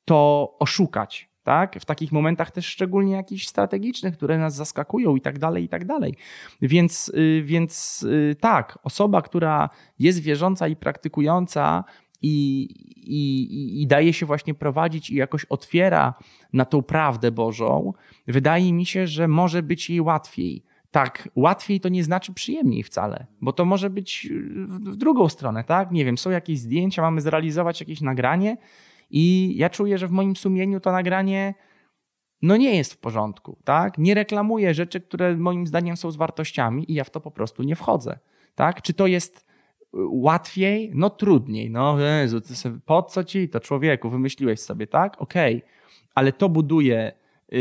to 0.05 0.55
oszukać, 0.59 1.30
tak? 1.43 1.79
W 1.79 1.85
takich 1.85 2.11
momentach 2.11 2.51
też 2.51 2.65
szczególnie 2.65 3.13
jakichś 3.13 3.47
strategicznych, 3.47 4.17
które 4.17 4.37
nas 4.37 4.55
zaskakują 4.55 5.15
i 5.15 5.21
tak 5.21 5.39
dalej, 5.39 5.63
i 5.63 5.69
tak 5.69 5.85
dalej. 5.85 6.15
Więc, 6.61 7.11
y, 7.15 7.43
więc 7.45 8.03
y, 8.03 8.35
tak, 8.39 8.79
osoba, 8.83 9.21
która 9.21 9.69
jest 9.99 10.19
wierząca 10.19 10.67
i 10.67 10.75
praktykująca 10.75 11.83
i, 12.21 12.63
i, 12.95 13.81
i 13.81 13.87
daje 13.87 14.13
się 14.13 14.25
właśnie 14.25 14.53
prowadzić 14.53 15.09
i 15.09 15.15
jakoś 15.15 15.45
otwiera 15.45 16.13
na 16.53 16.65
tą 16.65 16.81
prawdę 16.81 17.31
Bożą, 17.31 17.93
wydaje 18.27 18.73
mi 18.73 18.85
się, 18.85 19.07
że 19.07 19.27
może 19.27 19.63
być 19.63 19.89
jej 19.89 20.01
łatwiej. 20.01 20.63
Tak, 20.91 21.29
łatwiej 21.35 21.79
to 21.79 21.89
nie 21.89 22.03
znaczy 22.03 22.33
przyjemniej 22.33 22.83
wcale, 22.83 23.25
bo 23.41 23.53
to 23.53 23.65
może 23.65 23.89
być 23.89 24.29
w 24.67 24.95
drugą 24.95 25.29
stronę, 25.29 25.63
tak? 25.63 25.91
Nie 25.91 26.05
wiem, 26.05 26.17
są 26.17 26.29
jakieś 26.29 26.59
zdjęcia, 26.59 27.01
mamy 27.01 27.21
zrealizować 27.21 27.79
jakieś 27.79 28.01
nagranie, 28.01 28.57
i 29.11 29.53
ja 29.57 29.69
czuję, 29.69 29.97
że 29.97 30.07
w 30.07 30.11
moim 30.11 30.35
sumieniu 30.35 30.79
to 30.79 30.91
nagranie 30.91 31.53
no 32.41 32.57
nie 32.57 32.75
jest 32.75 32.93
w 32.93 32.97
porządku, 32.97 33.57
tak? 33.63 33.97
Nie 33.97 34.13
reklamuję 34.13 34.73
rzeczy, 34.73 35.01
które 35.01 35.37
moim 35.37 35.67
zdaniem 35.67 35.97
są 35.97 36.11
z 36.11 36.15
wartościami 36.15 36.91
i 36.91 36.93
ja 36.93 37.03
w 37.03 37.09
to 37.09 37.21
po 37.21 37.31
prostu 37.31 37.63
nie 37.63 37.75
wchodzę, 37.75 38.19
tak? 38.55 38.81
Czy 38.81 38.93
to 38.93 39.07
jest 39.07 39.39
y, 39.39 39.43
łatwiej? 40.09 40.91
No 40.93 41.09
trudniej. 41.09 41.69
No 41.69 41.99
Jezu, 41.99 42.41
po 42.85 43.03
co 43.03 43.23
ci 43.23 43.49
to 43.49 43.59
człowieku? 43.59 44.09
Wymyśliłeś 44.09 44.59
sobie, 44.59 44.87
tak? 44.87 45.21
Okej, 45.21 45.55
okay. 45.55 45.69
ale 46.15 46.33
to 46.33 46.49
buduje 46.49 47.11
yy, 47.51 47.59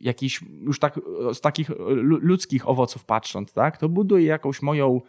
jakiś, 0.00 0.40
już 0.60 0.78
tak 0.78 1.00
z 1.32 1.40
takich 1.40 1.70
ludzkich 2.04 2.68
owoców 2.68 3.04
patrząc, 3.04 3.52
tak? 3.52 3.78
To 3.78 3.88
buduje 3.88 4.26
jakąś 4.26 4.62
moją 4.62 5.00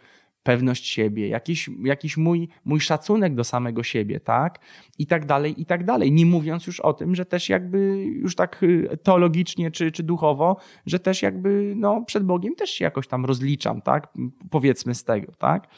pewność 0.44 0.86
siebie, 0.86 1.28
jakiś, 1.28 1.70
jakiś 1.84 2.16
mój, 2.16 2.48
mój 2.64 2.80
szacunek 2.80 3.34
do 3.34 3.44
samego 3.44 3.82
siebie, 3.82 4.20
tak? 4.20 4.58
I 4.98 5.06
tak 5.06 5.26
dalej, 5.26 5.60
i 5.62 5.66
tak 5.66 5.84
dalej. 5.84 6.12
Nie 6.12 6.26
mówiąc 6.26 6.66
już 6.66 6.80
o 6.80 6.92
tym, 6.92 7.14
że 7.14 7.24
też 7.24 7.48
jakby 7.48 8.04
już 8.04 8.34
tak 8.34 8.62
y, 8.62 8.98
teologicznie 9.02 9.70
czy, 9.70 9.92
czy 9.92 10.02
duchowo, 10.02 10.56
że 10.86 10.98
też 10.98 11.22
jakby 11.22 11.74
no, 11.76 12.02
przed 12.06 12.24
Bogiem 12.24 12.54
też 12.54 12.70
się 12.70 12.84
jakoś 12.84 13.08
tam 13.08 13.24
rozliczam, 13.24 13.82
tak? 13.82 14.12
Powiedzmy 14.50 14.94
z 14.94 15.04
tego, 15.04 15.32
tak? 15.38 15.68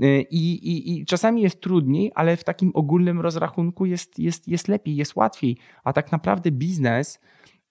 Y, 0.00 0.26
I, 0.30 0.52
i, 0.52 0.92
i 0.92 1.06
czasami 1.06 1.42
jest 1.42 1.60
trudniej, 1.60 2.12
ale 2.14 2.36
w 2.36 2.44
takim 2.44 2.70
ogólnym 2.74 3.20
rozrachunku 3.20 3.86
jest, 3.86 4.18
jest, 4.18 4.48
jest 4.48 4.68
lepiej, 4.68 4.96
jest 4.96 5.16
łatwiej. 5.16 5.56
A 5.84 5.92
tak 5.92 6.12
naprawdę 6.12 6.50
biznes, 6.50 7.20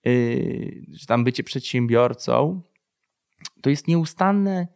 yy, 0.06 0.86
czy 1.00 1.08
tam 1.08 1.24
bycie 1.24 1.44
przedsiębiorcą, 1.44 2.62
to 3.62 3.70
jest 3.70 3.88
nieustanne 3.88 4.68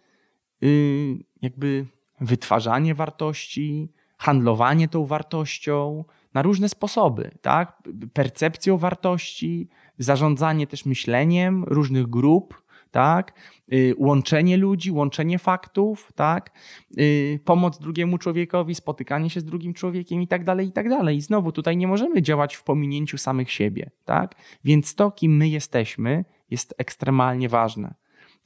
jakby 1.42 1.86
wytwarzanie 2.22 2.96
wartości, 2.96 3.92
handlowanie 4.18 4.88
tą 4.88 5.06
wartością 5.06 6.06
na 6.34 6.42
różne 6.42 6.70
sposoby, 6.70 7.32
tak? 7.42 7.84
Percepcją 8.14 8.78
wartości, 8.78 9.70
zarządzanie 9.98 10.68
też 10.68 10.86
myśleniem 10.86 11.64
różnych 11.64 12.08
grup, 12.08 12.62
tak? 12.92 13.34
Y, 13.74 13.96
łączenie 13.98 14.58
ludzi, 14.58 14.92
łączenie 14.92 15.40
faktów, 15.40 16.12
tak? 16.16 16.52
Y, 17.00 17.40
pomoc 17.46 17.80
drugiemu 17.80 18.18
człowiekowi, 18.18 18.76
spotykanie 18.76 19.30
się 19.30 19.40
z 19.40 19.46
drugim 19.46 19.74
człowiekiem 19.74 20.22
i 20.22 20.28
tak 20.28 20.44
dalej, 20.44 20.68
i 20.68 20.72
tak 20.72 20.90
dalej. 20.90 21.18
I 21.18 21.22
znowu 21.22 21.52
tutaj 21.52 21.78
nie 21.78 21.88
możemy 21.88 22.22
działać 22.22 22.56
w 22.56 22.64
pominięciu 22.64 23.18
samych 23.18 23.52
siebie, 23.52 23.90
tak? 24.06 24.36
Więc 24.64 24.96
to, 24.96 25.12
kim 25.12 25.38
my 25.38 25.50
jesteśmy, 25.50 26.26
jest 26.50 26.76
ekstremalnie 26.78 27.50
ważne 27.50 27.94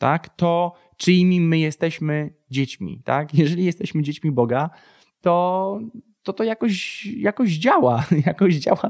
tak, 0.01 0.29
to 0.29 0.73
czyimi 1.01 1.41
my 1.41 1.59
jesteśmy 1.59 2.33
dziećmi. 2.51 3.01
Tak? 3.03 3.33
Jeżeli 3.43 3.65
jesteśmy 3.65 4.03
dziećmi 4.03 4.31
Boga, 4.31 4.69
to 5.21 5.79
to, 6.23 6.33
to 6.33 6.43
jakoś, 6.43 7.05
jakoś 7.05 7.49
działa. 7.49 8.03
Jakoś 8.25 8.55
działa, 8.55 8.89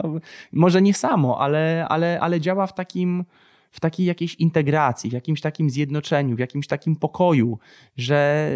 może 0.51 0.81
nie 0.81 0.93
samo, 0.93 1.39
ale, 1.39 1.85
ale, 1.89 2.19
ale 2.19 2.41
działa 2.41 2.67
w 2.67 2.73
takim, 2.73 3.25
w 3.71 3.79
takiej 3.79 4.05
jakiejś 4.05 4.35
integracji, 4.35 5.09
w 5.09 5.13
jakimś 5.13 5.41
takim 5.41 5.69
zjednoczeniu, 5.69 6.35
w 6.35 6.39
jakimś 6.39 6.67
takim 6.67 6.95
pokoju, 6.95 7.59
że 7.97 8.49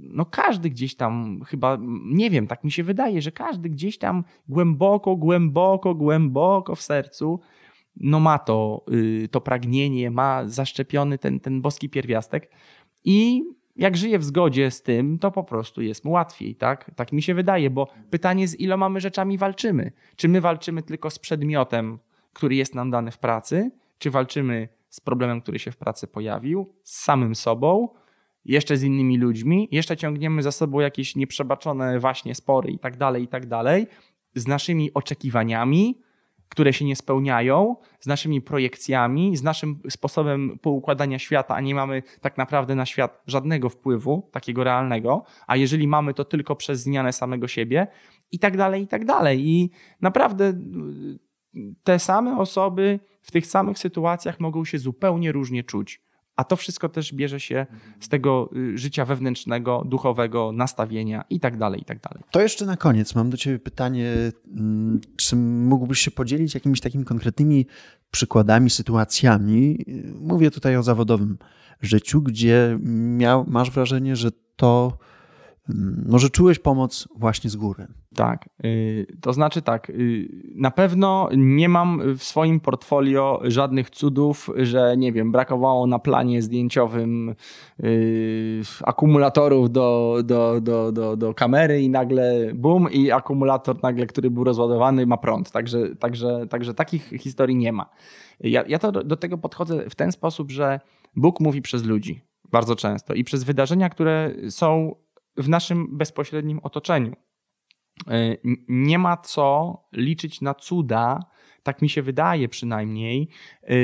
no 0.00 0.24
każdy 0.24 0.70
gdzieś 0.70 0.94
tam 0.94 1.40
chyba, 1.46 1.78
nie 2.04 2.30
wiem, 2.30 2.46
tak 2.46 2.64
mi 2.64 2.72
się 2.72 2.82
wydaje, 2.84 3.22
że 3.22 3.32
każdy 3.32 3.68
gdzieś 3.68 3.98
tam 3.98 4.24
głęboko, 4.48 5.16
głęboko, 5.16 5.94
głęboko 5.94 6.74
w 6.74 6.82
sercu 6.82 7.40
no 7.96 8.20
ma 8.20 8.38
to, 8.38 8.84
y, 9.24 9.28
to 9.28 9.40
pragnienie, 9.40 10.10
ma 10.10 10.48
zaszczepiony 10.48 11.18
ten, 11.18 11.40
ten 11.40 11.60
boski 11.60 11.88
pierwiastek 11.88 12.50
i 13.04 13.42
jak 13.76 13.96
żyje 13.96 14.18
w 14.18 14.24
zgodzie 14.24 14.70
z 14.70 14.82
tym, 14.82 15.18
to 15.18 15.30
po 15.30 15.44
prostu 15.44 15.82
jest 15.82 16.04
mu 16.04 16.10
łatwiej, 16.10 16.54
tak? 16.54 16.90
Tak 16.96 17.12
mi 17.12 17.22
się 17.22 17.34
wydaje, 17.34 17.70
bo 17.70 17.88
pytanie 18.10 18.48
z 18.48 18.60
iloma 18.60 18.88
my 18.88 19.00
rzeczami 19.00 19.38
walczymy. 19.38 19.92
Czy 20.16 20.28
my 20.28 20.40
walczymy 20.40 20.82
tylko 20.82 21.10
z 21.10 21.18
przedmiotem, 21.18 21.98
który 22.32 22.54
jest 22.54 22.74
nam 22.74 22.90
dany 22.90 23.10
w 23.10 23.18
pracy, 23.18 23.70
czy 23.98 24.10
walczymy 24.10 24.68
z 24.88 25.00
problemem, 25.00 25.40
który 25.40 25.58
się 25.58 25.70
w 25.70 25.76
pracy 25.76 26.06
pojawił, 26.06 26.72
z 26.82 27.00
samym 27.00 27.34
sobą, 27.34 27.88
jeszcze 28.44 28.76
z 28.76 28.82
innymi 28.82 29.18
ludźmi, 29.18 29.68
jeszcze 29.70 29.96
ciągniemy 29.96 30.42
za 30.42 30.52
sobą 30.52 30.80
jakieś 30.80 31.16
nieprzebaczone 31.16 31.98
właśnie 31.98 32.34
spory 32.34 32.70
i 32.70 32.78
tak 32.78 32.96
dalej, 32.96 33.22
i 33.22 33.28
tak 33.28 33.46
dalej, 33.46 33.86
z 34.34 34.46
naszymi 34.46 34.94
oczekiwaniami, 34.94 36.00
które 36.52 36.72
się 36.72 36.84
nie 36.84 36.96
spełniają, 36.96 37.76
z 38.00 38.06
naszymi 38.06 38.40
projekcjami, 38.40 39.36
z 39.36 39.42
naszym 39.42 39.80
sposobem 39.90 40.58
poukładania 40.62 41.18
świata, 41.18 41.54
a 41.54 41.60
nie 41.60 41.74
mamy 41.74 42.02
tak 42.20 42.38
naprawdę 42.38 42.74
na 42.74 42.86
świat 42.86 43.22
żadnego 43.26 43.68
wpływu, 43.68 44.28
takiego 44.32 44.64
realnego, 44.64 45.24
a 45.46 45.56
jeżeli 45.56 45.88
mamy, 45.88 46.14
to 46.14 46.24
tylko 46.24 46.56
przez 46.56 46.82
zmianę 46.82 47.12
samego 47.12 47.48
siebie 47.48 47.86
i 48.32 48.38
tak 48.38 48.56
dalej, 48.56 48.82
i 48.82 48.86
tak 48.86 49.04
dalej. 49.04 49.48
I 49.48 49.70
naprawdę 50.00 50.44
y, 50.48 51.74
te 51.84 51.98
same 51.98 52.38
osoby 52.38 53.00
w 53.22 53.30
tych 53.30 53.46
samych 53.46 53.78
sytuacjach 53.78 54.40
mogą 54.40 54.64
się 54.64 54.78
zupełnie 54.78 55.32
różnie 55.32 55.64
czuć. 55.64 56.02
A 56.36 56.44
to 56.44 56.56
wszystko 56.56 56.88
też 56.88 57.14
bierze 57.14 57.40
się 57.40 57.66
z 58.00 58.08
tego 58.08 58.50
y, 58.56 58.78
życia 58.78 59.04
wewnętrznego, 59.04 59.82
duchowego, 59.86 60.52
nastawienia 60.52 61.24
i 61.30 61.40
tak 61.40 61.56
dalej, 61.56 61.80
i 61.80 61.84
tak 61.84 62.00
dalej. 62.00 62.24
To 62.30 62.40
jeszcze 62.40 62.66
na 62.66 62.76
koniec 62.76 63.14
mam 63.14 63.30
do 63.30 63.36
Ciebie 63.36 63.58
pytanie, 63.58 64.12
mm, 64.56 65.00
czy 65.16 65.36
mógłbyś 65.36 65.98
się 65.98 66.10
podzielić 66.10 66.54
jakimiś 66.54 66.80
takimi 66.80 67.04
konkretnymi 67.04 67.66
przykładami, 68.10 68.70
sytuacjami? 68.70 69.84
Mówię 70.20 70.50
tutaj 70.50 70.76
o 70.76 70.82
zawodowym 70.82 71.38
życiu, 71.80 72.22
gdzie 72.22 72.78
miał, 73.18 73.44
masz 73.48 73.70
wrażenie, 73.70 74.16
że 74.16 74.30
to 74.56 74.98
może 76.06 76.30
czułeś 76.30 76.58
pomoc 76.58 77.08
właśnie 77.16 77.50
z 77.50 77.56
góry. 77.56 77.86
Tak, 78.14 78.48
y, 78.64 79.06
to 79.20 79.32
znaczy 79.32 79.62
tak, 79.62 79.90
y, 79.90 80.28
na 80.54 80.70
pewno 80.70 81.28
nie 81.36 81.68
mam 81.68 82.16
w 82.16 82.22
swoim 82.22 82.60
portfolio 82.60 83.40
żadnych 83.44 83.90
cudów, 83.90 84.50
że 84.56 84.96
nie 84.96 85.12
wiem, 85.12 85.32
brakowało 85.32 85.86
na 85.86 85.98
planie 85.98 86.42
zdjęciowym 86.42 87.34
y, 87.84 88.62
akumulatorów 88.84 89.70
do, 89.70 90.18
do, 90.24 90.60
do, 90.60 90.92
do, 90.92 91.16
do 91.16 91.34
kamery 91.34 91.82
i 91.82 91.90
nagle 91.90 92.52
bum 92.54 92.90
i 92.90 93.10
akumulator 93.10 93.82
nagle, 93.82 94.06
który 94.06 94.30
był 94.30 94.44
rozładowany 94.44 95.06
ma 95.06 95.16
prąd, 95.16 95.50
także, 95.50 95.96
także, 95.96 96.46
także 96.50 96.74
takich 96.74 97.08
historii 97.18 97.56
nie 97.56 97.72
ma. 97.72 97.90
Ja, 98.40 98.64
ja 98.68 98.78
to 98.78 98.92
do, 98.92 99.04
do 99.04 99.16
tego 99.16 99.38
podchodzę 99.38 99.90
w 99.90 99.94
ten 99.94 100.12
sposób, 100.12 100.50
że 100.50 100.80
Bóg 101.16 101.40
mówi 101.40 101.62
przez 101.62 101.84
ludzi 101.84 102.22
bardzo 102.52 102.76
często 102.76 103.14
i 103.14 103.24
przez 103.24 103.44
wydarzenia, 103.44 103.88
które 103.88 104.34
są 104.50 104.94
w 105.36 105.48
naszym 105.48 105.98
bezpośrednim 105.98 106.60
otoczeniu. 106.62 107.16
nie 108.68 108.98
ma 108.98 109.16
co 109.16 109.78
liczyć 109.92 110.40
na 110.40 110.54
cuda, 110.54 111.20
tak 111.62 111.82
mi 111.82 111.88
się 111.88 112.02
wydaje 112.02 112.48
przynajmniej, 112.48 113.28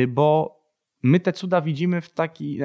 bo 0.09 0.58
my 1.03 1.21
te 1.21 1.33
cuda 1.33 1.61
widzimy 1.61 2.01
w 2.01 2.11
taki, 2.11 2.59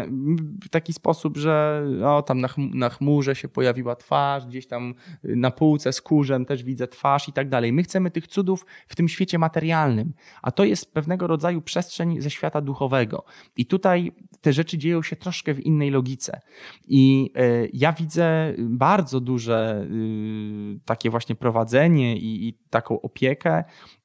w 0.64 0.70
taki 0.70 0.94
sposób, 0.94 1.38
że 1.38 1.86
o, 2.06 2.22
tam 2.22 2.42
na, 2.42 2.50
na 2.58 2.90
chmurze 2.90 3.36
się 3.36 3.48
pojawiła 3.48 3.96
twarz, 3.96 4.46
gdzieś 4.46 4.68
tam 4.68 4.96
na 5.24 5.52
półce 5.52 5.94
z 5.94 6.02
kurzem 6.02 6.46
też 6.46 6.64
widzę 6.64 6.88
twarz 6.88 7.30
i 7.30 7.34
tak 7.34 7.50
dalej. 7.50 7.74
My 7.74 7.84
chcemy 7.84 8.12
tych 8.12 8.28
cudów 8.28 8.66
w 8.88 8.96
tym 8.96 9.08
świecie 9.08 9.40
materialnym, 9.40 10.14
a 10.42 10.52
to 10.52 10.64
jest 10.64 10.94
pewnego 10.94 11.28
rodzaju 11.28 11.62
przestrzeń 11.62 12.22
ze 12.22 12.30
świata 12.30 12.62
duchowego. 12.62 13.26
I 13.58 13.66
tutaj 13.66 14.12
te 14.42 14.54
rzeczy 14.54 14.78
dzieją 14.78 15.04
się 15.04 15.16
troszkę 15.16 15.54
w 15.54 15.60
innej 15.60 15.92
logice. 15.92 16.40
I 16.88 17.32
y, 17.38 17.70
ja 17.74 17.94
widzę 17.94 18.54
bardzo 18.60 19.20
duże 19.20 19.88
y, 19.92 20.80
takie 20.86 21.10
właśnie 21.10 21.36
prowadzenie 21.36 22.18
i, 22.18 22.48
i 22.48 22.54
taką 22.70 23.02
opiekę 23.02 23.64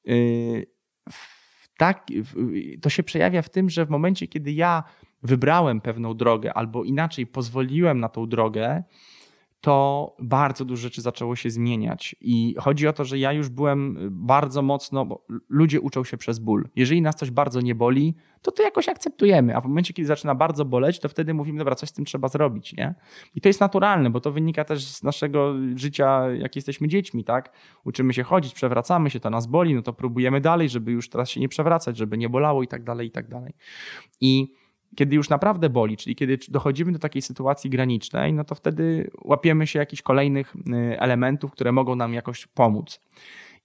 y, 0.08 0.66
tak, 1.78 2.06
to 2.82 2.90
się 2.90 3.02
przejawia 3.02 3.42
w 3.42 3.48
tym, 3.48 3.70
że 3.70 3.86
w 3.86 3.90
momencie, 3.90 4.26
kiedy 4.26 4.52
ja 4.52 4.82
wybrałem 5.22 5.80
pewną 5.80 6.14
drogę 6.14 6.54
albo 6.54 6.84
inaczej 6.84 7.26
pozwoliłem 7.26 8.00
na 8.00 8.08
tą 8.08 8.28
drogę, 8.28 8.82
to 9.60 10.16
bardzo 10.18 10.64
dużo 10.64 10.82
rzeczy 10.82 11.02
zaczęło 11.02 11.36
się 11.36 11.50
zmieniać. 11.50 12.16
I 12.20 12.54
chodzi 12.58 12.88
o 12.88 12.92
to, 12.92 13.04
że 13.04 13.18
ja 13.18 13.32
już 13.32 13.48
byłem 13.48 13.98
bardzo 14.10 14.62
mocno, 14.62 15.06
bo 15.06 15.26
ludzie 15.48 15.80
uczą 15.80 16.04
się 16.04 16.16
przez 16.16 16.38
ból. 16.38 16.68
Jeżeli 16.76 17.02
nas 17.02 17.16
coś 17.16 17.30
bardzo 17.30 17.60
nie 17.60 17.74
boli, 17.74 18.14
to 18.42 18.52
to 18.52 18.62
jakoś 18.62 18.88
akceptujemy, 18.88 19.56
a 19.56 19.60
w 19.60 19.64
momencie, 19.64 19.94
kiedy 19.94 20.06
zaczyna 20.06 20.34
bardzo 20.34 20.64
boleć, 20.64 21.00
to 21.00 21.08
wtedy 21.08 21.34
mówimy, 21.34 21.58
dobra, 21.58 21.74
coś 21.74 21.88
z 21.88 21.92
tym 21.92 22.04
trzeba 22.04 22.28
zrobić, 22.28 22.76
nie? 22.76 22.94
I 23.34 23.40
to 23.40 23.48
jest 23.48 23.60
naturalne, 23.60 24.10
bo 24.10 24.20
to 24.20 24.32
wynika 24.32 24.64
też 24.64 24.84
z 24.84 25.02
naszego 25.02 25.54
życia, 25.74 26.30
jak 26.30 26.56
jesteśmy 26.56 26.88
dziećmi, 26.88 27.24
tak? 27.24 27.52
Uczymy 27.84 28.14
się 28.14 28.22
chodzić, 28.22 28.54
przewracamy 28.54 29.10
się, 29.10 29.20
to 29.20 29.30
nas 29.30 29.46
boli, 29.46 29.74
no 29.74 29.82
to 29.82 29.92
próbujemy 29.92 30.40
dalej, 30.40 30.68
żeby 30.68 30.92
już 30.92 31.08
teraz 31.08 31.30
się 31.30 31.40
nie 31.40 31.48
przewracać, 31.48 31.96
żeby 31.96 32.18
nie 32.18 32.28
bolało 32.28 32.62
i 32.62 32.68
tak 32.68 32.84
dalej, 32.84 33.08
i 33.08 33.10
tak 33.10 33.28
dalej. 33.28 33.54
I 34.20 34.52
kiedy 34.96 35.16
już 35.16 35.28
naprawdę 35.28 35.70
boli, 35.70 35.96
czyli 35.96 36.16
kiedy 36.16 36.38
dochodzimy 36.48 36.92
do 36.92 36.98
takiej 36.98 37.22
sytuacji 37.22 37.70
granicznej, 37.70 38.32
no 38.32 38.44
to 38.44 38.54
wtedy 38.54 39.10
łapiemy 39.24 39.66
się 39.66 39.78
jakichś 39.78 40.02
kolejnych 40.02 40.56
y, 40.56 41.00
elementów, 41.00 41.52
które 41.52 41.72
mogą 41.72 41.96
nam 41.96 42.14
jakoś 42.14 42.46
pomóc. 42.46 43.00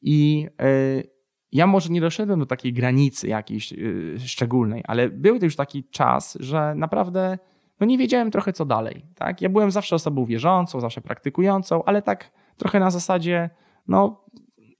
I 0.02 0.48
y, 0.62 1.14
ja 1.52 1.68
może 1.68 1.90
nie 1.90 2.02
doszedłem 2.02 2.40
do 2.40 2.46
takiej 2.46 2.74
granicy 2.74 3.28
jakiejś 3.28 3.74
y, 3.74 4.16
szczególnej, 4.20 4.84
ale 4.88 5.10
był 5.10 5.40
to 5.40 5.46
już 5.46 5.56
taki 5.56 5.84
czas, 5.84 6.38
że 6.40 6.76
naprawdę 6.76 7.38
no 7.80 7.86
nie 7.86 7.98
wiedziałem 7.98 8.32
trochę 8.32 8.54
co 8.54 8.66
dalej. 8.66 9.06
Tak? 9.16 9.42
Ja 9.42 9.50
byłem 9.50 9.72
zawsze 9.72 9.96
osobą 9.96 10.26
wierzącą, 10.26 10.80
zawsze 10.80 11.02
praktykującą, 11.02 11.84
ale 11.84 12.02
tak 12.02 12.32
trochę 12.58 12.80
na 12.80 12.92
zasadzie 12.92 13.50
no, 13.88 14.26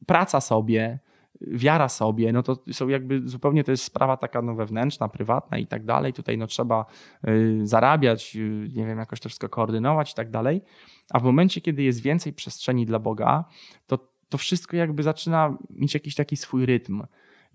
praca 0.06 0.42
sobie, 0.42 1.00
wiara 1.48 1.90
sobie, 1.90 2.34
no 2.34 2.44
to 2.44 2.64
są 2.72 2.88
jakby 2.88 3.30
zupełnie 3.30 3.64
to 3.64 3.72
jest 3.72 3.84
sprawa 3.84 4.18
taka 4.18 4.42
no, 4.42 4.56
wewnętrzna, 4.56 5.08
prywatna 5.08 5.58
i 5.58 5.68
tak 5.68 5.86
dalej. 5.86 6.14
Tutaj 6.14 6.38
no, 6.38 6.48
trzeba 6.48 6.86
y, 7.28 7.60
zarabiać, 7.64 8.36
y, 8.36 8.70
nie 8.76 8.86
wiem, 8.86 8.98
jakoś 9.00 9.20
to 9.20 9.30
wszystko 9.30 9.50
koordynować 9.50 10.12
i 10.12 10.16
tak 10.16 10.32
dalej. 10.32 10.62
A 11.10 11.20
w 11.20 11.24
momencie, 11.24 11.62
kiedy 11.62 11.84
jest 11.84 12.02
więcej 12.02 12.34
przestrzeni 12.34 12.86
dla 12.86 13.00
Boga, 13.00 13.46
to 13.88 14.14
to 14.30 14.38
wszystko 14.38 14.78
jakby 14.78 15.04
zaczyna 15.04 15.58
mieć 15.70 15.94
jakiś 15.94 16.16
taki 16.16 16.38
swój 16.38 16.66
rytm, 16.66 17.04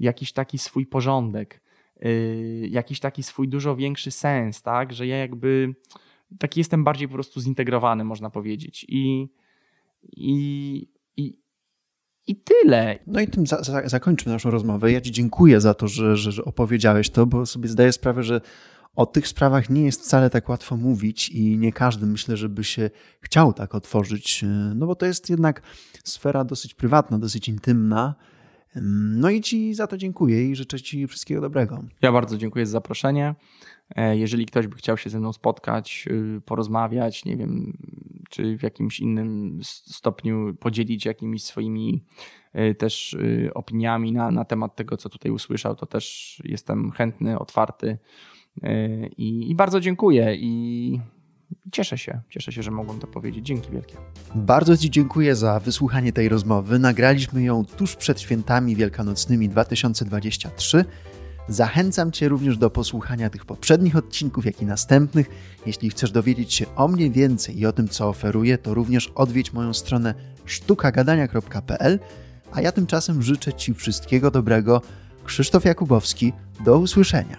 jakiś 0.00 0.32
taki 0.32 0.58
swój 0.58 0.86
porządek, 0.86 1.60
y, 2.04 2.68
jakiś 2.70 3.00
taki 3.00 3.22
swój 3.22 3.48
dużo 3.48 3.76
większy 3.76 4.10
sens, 4.10 4.62
tak, 4.62 4.92
że 4.92 5.06
ja 5.06 5.16
jakby 5.16 5.74
taki 6.38 6.60
jestem 6.60 6.84
bardziej 6.84 7.08
po 7.08 7.14
prostu 7.14 7.40
zintegrowany, 7.40 8.04
można 8.04 8.30
powiedzieć. 8.30 8.86
I, 8.88 9.28
i, 10.16 10.88
i, 11.16 11.38
i 12.28 12.36
tyle. 12.36 12.98
No 13.06 13.20
i 13.20 13.28
tym 13.28 13.46
za, 13.46 13.62
za, 13.62 13.88
zakończmy 13.88 14.32
naszą 14.32 14.50
rozmowę. 14.50 14.92
Ja 14.92 15.00
Ci 15.00 15.12
dziękuję 15.12 15.60
za 15.60 15.74
to, 15.74 15.88
że, 15.88 16.16
że, 16.16 16.32
że 16.32 16.44
opowiedziałeś 16.44 17.10
to, 17.10 17.26
bo 17.26 17.46
sobie 17.46 17.68
zdaję 17.68 17.92
sprawę, 17.92 18.22
że 18.22 18.40
o 18.96 19.06
tych 19.06 19.28
sprawach 19.28 19.70
nie 19.70 19.84
jest 19.84 20.02
wcale 20.02 20.30
tak 20.30 20.48
łatwo 20.48 20.76
mówić 20.76 21.28
i 21.28 21.58
nie 21.58 21.72
każdy 21.72 22.06
myślę, 22.06 22.36
żeby 22.36 22.64
się 22.64 22.90
chciał 23.20 23.52
tak 23.52 23.74
otworzyć, 23.74 24.44
no 24.74 24.86
bo 24.86 24.94
to 24.94 25.06
jest 25.06 25.30
jednak 25.30 25.62
sfera 26.04 26.44
dosyć 26.44 26.74
prywatna, 26.74 27.18
dosyć 27.18 27.48
intymna. 27.48 28.14
No 29.16 29.30
i 29.30 29.40
Ci 29.40 29.74
za 29.74 29.86
to 29.86 29.96
dziękuję 29.96 30.50
i 30.50 30.56
życzę 30.56 30.80
Ci 30.80 31.06
wszystkiego 31.06 31.40
dobrego. 31.40 31.84
Ja 32.02 32.12
bardzo 32.12 32.38
dziękuję 32.38 32.66
za 32.66 32.72
zaproszenie. 32.72 33.34
E, 33.96 34.16
jeżeli 34.16 34.46
ktoś 34.46 34.66
by 34.66 34.76
chciał 34.76 34.96
się 34.96 35.10
ze 35.10 35.20
mną 35.20 35.32
spotkać, 35.32 36.08
y, 36.10 36.40
porozmawiać, 36.40 37.24
nie 37.24 37.36
wiem, 37.36 37.78
czy 38.28 38.58
w 38.58 38.62
jakimś 38.62 39.00
innym 39.00 39.58
stopniu 39.62 40.54
podzielić 40.60 41.06
jakimiś 41.06 41.44
swoimi 41.44 42.04
y, 42.54 42.74
też 42.74 43.12
y, 43.12 43.50
opiniami 43.54 44.12
na, 44.12 44.30
na 44.30 44.44
temat 44.44 44.76
tego, 44.76 44.96
co 44.96 45.08
tutaj 45.08 45.32
usłyszał, 45.32 45.76
to 45.76 45.86
też 45.86 46.36
jestem 46.44 46.90
chętny, 46.90 47.38
otwarty 47.38 47.98
i, 49.16 49.50
i 49.50 49.54
bardzo 49.54 49.80
dziękuję 49.80 50.36
i 50.36 51.00
cieszę 51.72 51.98
się, 51.98 52.20
cieszę 52.30 52.52
się, 52.52 52.62
że 52.62 52.70
mogłem 52.70 52.98
to 52.98 53.06
powiedzieć. 53.06 53.46
Dzięki 53.46 53.72
wielkie. 53.72 53.96
Bardzo 54.34 54.76
Ci 54.76 54.90
dziękuję 54.90 55.36
za 55.36 55.60
wysłuchanie 55.60 56.12
tej 56.12 56.28
rozmowy. 56.28 56.78
Nagraliśmy 56.78 57.42
ją 57.42 57.64
tuż 57.64 57.96
przed 57.96 58.20
świętami 58.20 58.76
wielkanocnymi 58.76 59.48
2023 59.48 60.84
Zachęcam 61.48 62.12
Cię 62.12 62.28
również 62.28 62.56
do 62.58 62.70
posłuchania 62.70 63.30
tych 63.30 63.44
poprzednich 63.44 63.96
odcinków, 63.96 64.46
jak 64.46 64.62
i 64.62 64.66
następnych. 64.66 65.30
Jeśli 65.66 65.90
chcesz 65.90 66.10
dowiedzieć 66.10 66.54
się 66.54 66.66
o 66.76 66.88
mnie 66.88 67.10
więcej 67.10 67.58
i 67.58 67.66
o 67.66 67.72
tym, 67.72 67.88
co 67.88 68.08
oferuję, 68.08 68.58
to 68.58 68.74
również 68.74 69.12
odwiedź 69.14 69.52
moją 69.52 69.74
stronę 69.74 70.14
sztukagadania.pl. 70.44 71.98
A 72.52 72.60
ja 72.60 72.72
tymczasem 72.72 73.22
życzę 73.22 73.52
Ci 73.52 73.74
wszystkiego 73.74 74.30
dobrego. 74.30 74.82
Krzysztof 75.24 75.64
Jakubowski, 75.64 76.32
do 76.64 76.78
usłyszenia. 76.78 77.36